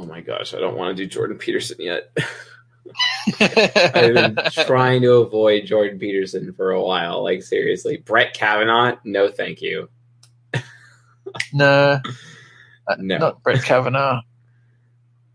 Oh 0.00 0.04
my 0.06 0.20
gosh, 0.20 0.54
I 0.54 0.60
don't 0.60 0.76
want 0.76 0.96
to 0.96 1.02
do 1.02 1.08
Jordan 1.08 1.38
Peterson 1.38 1.76
yet. 1.80 2.16
I've 3.40 4.14
been 4.14 4.38
trying 4.52 5.02
to 5.02 5.14
avoid 5.14 5.66
Jordan 5.66 5.98
Peterson 5.98 6.52
for 6.54 6.70
a 6.70 6.80
while. 6.80 7.24
Like 7.24 7.42
seriously, 7.42 7.96
Brett 7.96 8.32
Kavanaugh, 8.32 8.96
no, 9.04 9.28
thank 9.28 9.60
you. 9.60 9.88
no, 11.52 12.00
No, 12.98 13.18
not 13.18 13.42
Brett 13.42 13.62
Kavanaugh. 13.64 14.20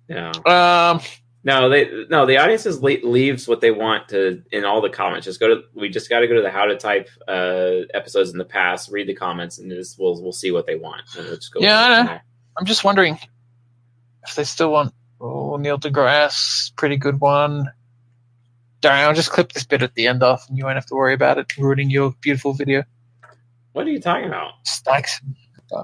no, 0.07 0.31
Um, 0.45 1.01
no. 1.43 1.67
They 1.69 2.05
no. 2.09 2.25
The 2.25 2.37
audience 2.37 2.65
is 2.65 2.81
le- 2.81 3.03
leaves 3.03 3.47
what 3.49 3.59
they 3.61 3.71
want 3.71 4.07
to 4.09 4.41
in 4.51 4.63
all 4.63 4.79
the 4.81 4.89
comments. 4.89 5.25
Just 5.25 5.39
go 5.41 5.49
to. 5.49 5.61
We 5.75 5.89
just 5.89 6.09
got 6.09 6.21
to 6.21 6.27
go 6.27 6.35
to 6.35 6.41
the 6.41 6.49
how 6.51 6.65
to 6.65 6.77
type 6.77 7.09
uh, 7.27 7.85
episodes 7.93 8.31
in 8.31 8.37
the 8.37 8.45
past. 8.45 8.89
Read 8.91 9.07
the 9.07 9.13
comments, 9.13 9.59
and 9.59 9.69
just 9.69 9.99
we'll 9.99 10.21
we'll 10.23 10.31
see 10.31 10.51
what 10.51 10.65
they 10.65 10.75
want. 10.77 11.01
And 11.17 11.27
we'll 11.27 11.37
go. 11.53 11.59
Yeah, 11.59 11.79
I 11.81 12.03
know. 12.03 12.19
I'm 12.57 12.65
just 12.65 12.83
wondering 12.83 13.19
if 14.25 14.35
they 14.35 14.43
still 14.43 14.71
want 14.71 14.93
oh, 15.19 15.57
Neil 15.57 15.79
deGrasse. 15.79 16.75
Pretty 16.75 16.97
good 16.97 17.19
one. 17.19 17.71
Darren, 18.81 19.05
I'll 19.05 19.13
just 19.13 19.31
clip 19.31 19.53
this 19.53 19.63
bit 19.63 19.81
at 19.81 19.95
the 19.95 20.07
end 20.07 20.23
off, 20.23 20.49
and 20.49 20.57
you 20.57 20.65
won't 20.65 20.75
have 20.75 20.85
to 20.87 20.95
worry 20.95 21.13
about 21.13 21.37
it 21.37 21.57
ruining 21.57 21.89
your 21.89 22.13
beautiful 22.19 22.53
video. 22.53 22.83
What 23.71 23.87
are 23.87 23.91
you 23.91 24.01
talking 24.01 24.27
about? 24.27 24.53
Stacks. 24.63 25.21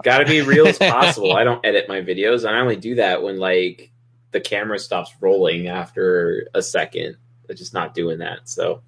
Got 0.03 0.19
to 0.19 0.25
be 0.25 0.41
real 0.41 0.67
as 0.67 0.77
possible. 0.79 1.35
I 1.35 1.43
don't 1.43 1.65
edit 1.65 1.87
my 1.87 2.01
videos. 2.01 2.47
I 2.47 2.59
only 2.59 2.75
do 2.75 2.95
that 2.95 3.23
when 3.23 3.37
like 3.37 3.91
the 4.31 4.41
camera 4.41 4.77
stops 4.77 5.11
rolling 5.21 5.67
after 5.67 6.49
a 6.53 6.61
second. 6.61 7.15
I'm 7.49 7.55
just 7.55 7.73
not 7.73 7.95
doing 7.95 8.19
that. 8.19 8.47
So, 8.47 8.83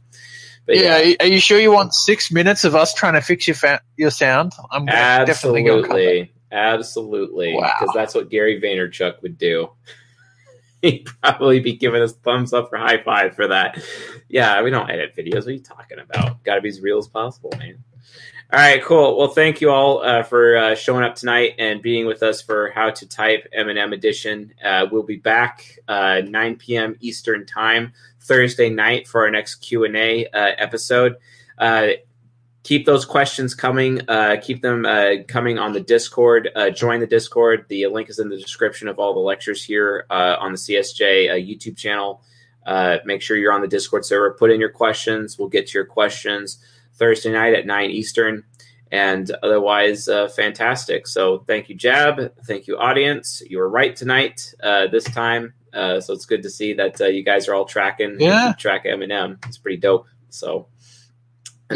but 0.68 0.78
yeah, 0.78 1.00
yeah, 1.00 1.16
are 1.22 1.26
you 1.26 1.40
sure 1.40 1.60
you 1.60 1.72
want 1.72 1.96
six 1.96 2.32
minutes 2.32 2.64
of 2.66 2.76
us 2.76 2.94
trying 2.94 3.14
to 3.14 3.22
fix 3.22 3.48
your 3.48 3.56
fa- 3.56 3.82
your 3.98 4.12
sound? 4.12 4.52
I'm 4.70 4.86
definitely 4.86 5.64
gonna- 5.64 5.82
definitely 5.82 6.32
going 6.52 6.64
to 6.64 6.68
cut 6.68 6.78
that. 6.78 6.80
absolutely, 6.80 7.50
absolutely, 7.50 7.54
Wow. 7.56 7.74
because 7.80 7.94
that's 7.96 8.16
what 8.16 8.30
Gary 8.30 8.60
Vaynerchuk 8.62 9.22
would 9.22 9.38
do. 9.38 9.70
He'd 10.82 11.06
probably 11.22 11.60
be 11.60 11.74
giving 11.76 12.02
us 12.02 12.14
thumbs 12.14 12.54
up 12.54 12.74
or 12.74 12.78
high 12.78 13.02
five 13.04 13.36
for 13.36 13.48
that. 13.50 13.82
Yeah, 14.28 14.62
we 14.64 14.72
don't 14.72 14.90
edit 14.90 15.16
videos. 15.16 15.36
What 15.36 15.48
are 15.48 15.52
you 15.52 15.60
talking 15.60 16.00
about? 16.00 16.44
Got 16.44 16.56
to 16.56 16.62
be 16.62 16.70
as 16.70 16.82
real 16.82 16.98
as 16.98 17.08
possible, 17.08 17.54
man. 17.60 17.84
All 18.54 18.60
right, 18.60 18.84
cool. 18.84 19.18
Well, 19.18 19.30
thank 19.30 19.62
you 19.62 19.70
all 19.70 20.02
uh, 20.04 20.24
for 20.24 20.58
uh, 20.58 20.76
showing 20.76 21.04
up 21.06 21.16
tonight 21.16 21.56
and 21.60 21.82
being 21.82 22.06
with 22.06 22.22
us 22.24 22.42
for 22.42 22.72
How 22.72 22.90
to 22.90 23.08
Type 23.08 23.48
Eminem 23.58 23.94
Edition. 23.94 24.54
Uh, 24.62 24.88
we'll 24.92 25.04
be 25.04 25.16
back 25.18 25.78
uh, 25.88 26.22
9 26.26 26.56
p.m. 26.58 26.98
Eastern 27.00 27.46
Time 27.46 27.94
Thursday 28.20 28.70
night 28.70 29.08
for 29.08 29.24
our 29.24 29.32
next 29.32 29.56
Q 29.56 29.86
and 29.86 29.96
A 29.96 30.26
uh, 30.26 30.52
episode. 30.58 31.16
Keep 32.64 32.86
those 32.86 33.06
questions 33.06 33.56
coming. 33.56 34.02
Uh, 34.08 34.38
keep 34.42 34.62
them 34.62 34.86
uh, 34.86 35.24
coming 35.28 35.58
on 35.58 35.74
the 35.74 35.80
Discord. 35.80 36.50
Uh, 36.56 36.70
join 36.70 37.00
the 37.00 37.08
Discord. 37.08 37.66
The 37.70 37.88
link 37.88 38.10
is 38.10 38.20
in 38.20 38.30
the 38.30 38.38
description 38.38 38.88
of 38.88 39.00
all 39.00 39.14
the 39.14 39.20
lectures 39.20 39.64
here 39.64 40.06
uh, 40.12 40.36
on 40.40 40.52
the 40.52 40.58
CSJ 40.58 41.32
uh, 41.32 41.34
YouTube 41.34 41.76
channel. 41.76 42.22
Uh, 42.66 42.98
make 43.04 43.22
sure 43.24 43.36
you're 43.36 43.52
on 43.54 43.62
the 43.62 43.68
Discord 43.68 44.06
server. 44.06 44.36
Put 44.38 44.52
in 44.52 44.60
your 44.60 44.70
questions. 44.70 45.40
We'll 45.40 45.50
get 45.50 45.68
to 45.68 45.78
your 45.78 45.86
questions 45.86 46.60
Thursday 46.94 47.32
night 47.32 47.56
at 47.56 47.66
9 47.66 47.90
Eastern. 47.90 48.44
And 48.92 49.32
otherwise, 49.42 50.08
uh, 50.08 50.28
fantastic. 50.28 51.08
So 51.08 51.40
thank 51.48 51.70
you, 51.70 51.76
Jab. 51.76 52.34
Thank 52.46 52.68
you, 52.68 52.78
audience. 52.78 53.42
You 53.50 53.58
were 53.58 53.70
right 53.70 53.96
tonight 53.96 54.54
uh, 54.62 54.88
this 54.88 55.06
time. 55.06 55.54
Uh, 55.74 56.02
so 56.02 56.14
it's 56.14 56.26
good 56.26 56.44
to 56.44 56.50
see 56.50 56.74
that 56.74 57.00
uh, 57.00 57.06
you 57.06 57.24
guys 57.24 57.48
are 57.48 57.56
all 57.56 57.66
tracking. 57.66 58.18
Yeah. 58.20 58.54
Track 58.58 58.86
Eminem. 58.86 59.44
It's 59.48 59.58
pretty 59.58 59.78
dope. 59.78 60.08
So 60.30 60.68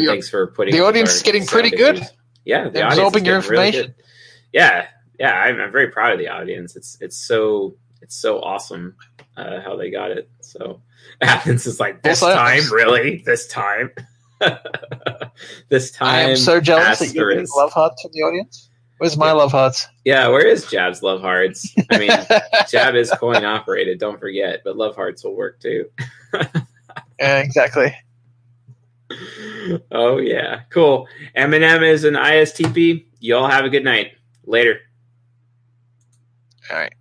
The- 0.00 0.06
thanks 0.06 0.28
for 0.28 0.48
putting 0.48 0.74
the 0.74 0.84
audience 0.84 1.14
is 1.14 1.22
getting 1.22 1.46
pretty 1.46 1.70
good. 1.70 1.96
issues. 1.96 2.12
Yeah, 2.44 2.64
the 2.64 2.70
They're 2.70 2.86
audience 2.86 2.92
is 2.92 2.98
absorbing 2.98 3.24
your 3.24 3.40
getting 3.40 3.50
really 3.50 3.70
good. 3.72 3.94
Yeah, 4.52 4.86
yeah, 5.18 5.32
I'm, 5.32 5.60
I'm 5.60 5.72
very 5.72 5.88
proud 5.88 6.12
of 6.12 6.18
the 6.18 6.28
audience. 6.28 6.76
It's 6.76 6.98
it's 7.00 7.16
so 7.16 7.76
it's 8.02 8.14
so 8.16 8.40
awesome 8.40 8.96
uh, 9.36 9.60
how 9.60 9.76
they 9.76 9.90
got 9.90 10.10
it. 10.10 10.30
So 10.40 10.82
Athens 11.20 11.66
is 11.66 11.80
like 11.80 12.02
this 12.02 12.20
time, 12.20 12.62
really, 12.72 13.22
this 13.24 13.46
time, 13.48 13.90
this 15.68 15.90
time. 15.90 16.08
I 16.08 16.20
am 16.30 16.36
so 16.36 16.60
jealous 16.60 17.00
that 17.00 17.14
you're 17.14 17.30
getting 17.30 17.48
love 17.56 17.72
hearts 17.72 18.02
from 18.02 18.12
the 18.12 18.20
audience. 18.20 18.70
Where's 18.98 19.16
my 19.18 19.32
love 19.32 19.52
hearts? 19.52 19.88
Yeah, 20.04 20.28
where 20.28 20.46
is 20.46 20.70
Jab's 20.70 21.02
love 21.02 21.20
hearts? 21.20 21.74
I 21.90 21.98
mean, 21.98 22.10
Jab 22.70 22.94
is 22.94 23.10
coin 23.10 23.44
operated. 23.44 23.98
Don't 23.98 24.18
forget, 24.18 24.62
but 24.64 24.76
love 24.76 24.96
hearts 24.96 25.22
will 25.22 25.36
work 25.36 25.60
too. 25.60 25.90
Yeah, 27.18 27.38
exactly. 27.38 27.94
Oh 29.90 30.18
yeah, 30.18 30.62
cool. 30.70 31.08
Eminem 31.36 31.82
is 31.88 32.04
an 32.04 32.14
ISTP. 32.14 33.06
You 33.20 33.36
all 33.36 33.48
have 33.48 33.64
a 33.64 33.68
good 33.68 33.84
night. 33.84 34.12
Later. 34.44 34.80
All 36.70 36.78
right. 36.78 36.94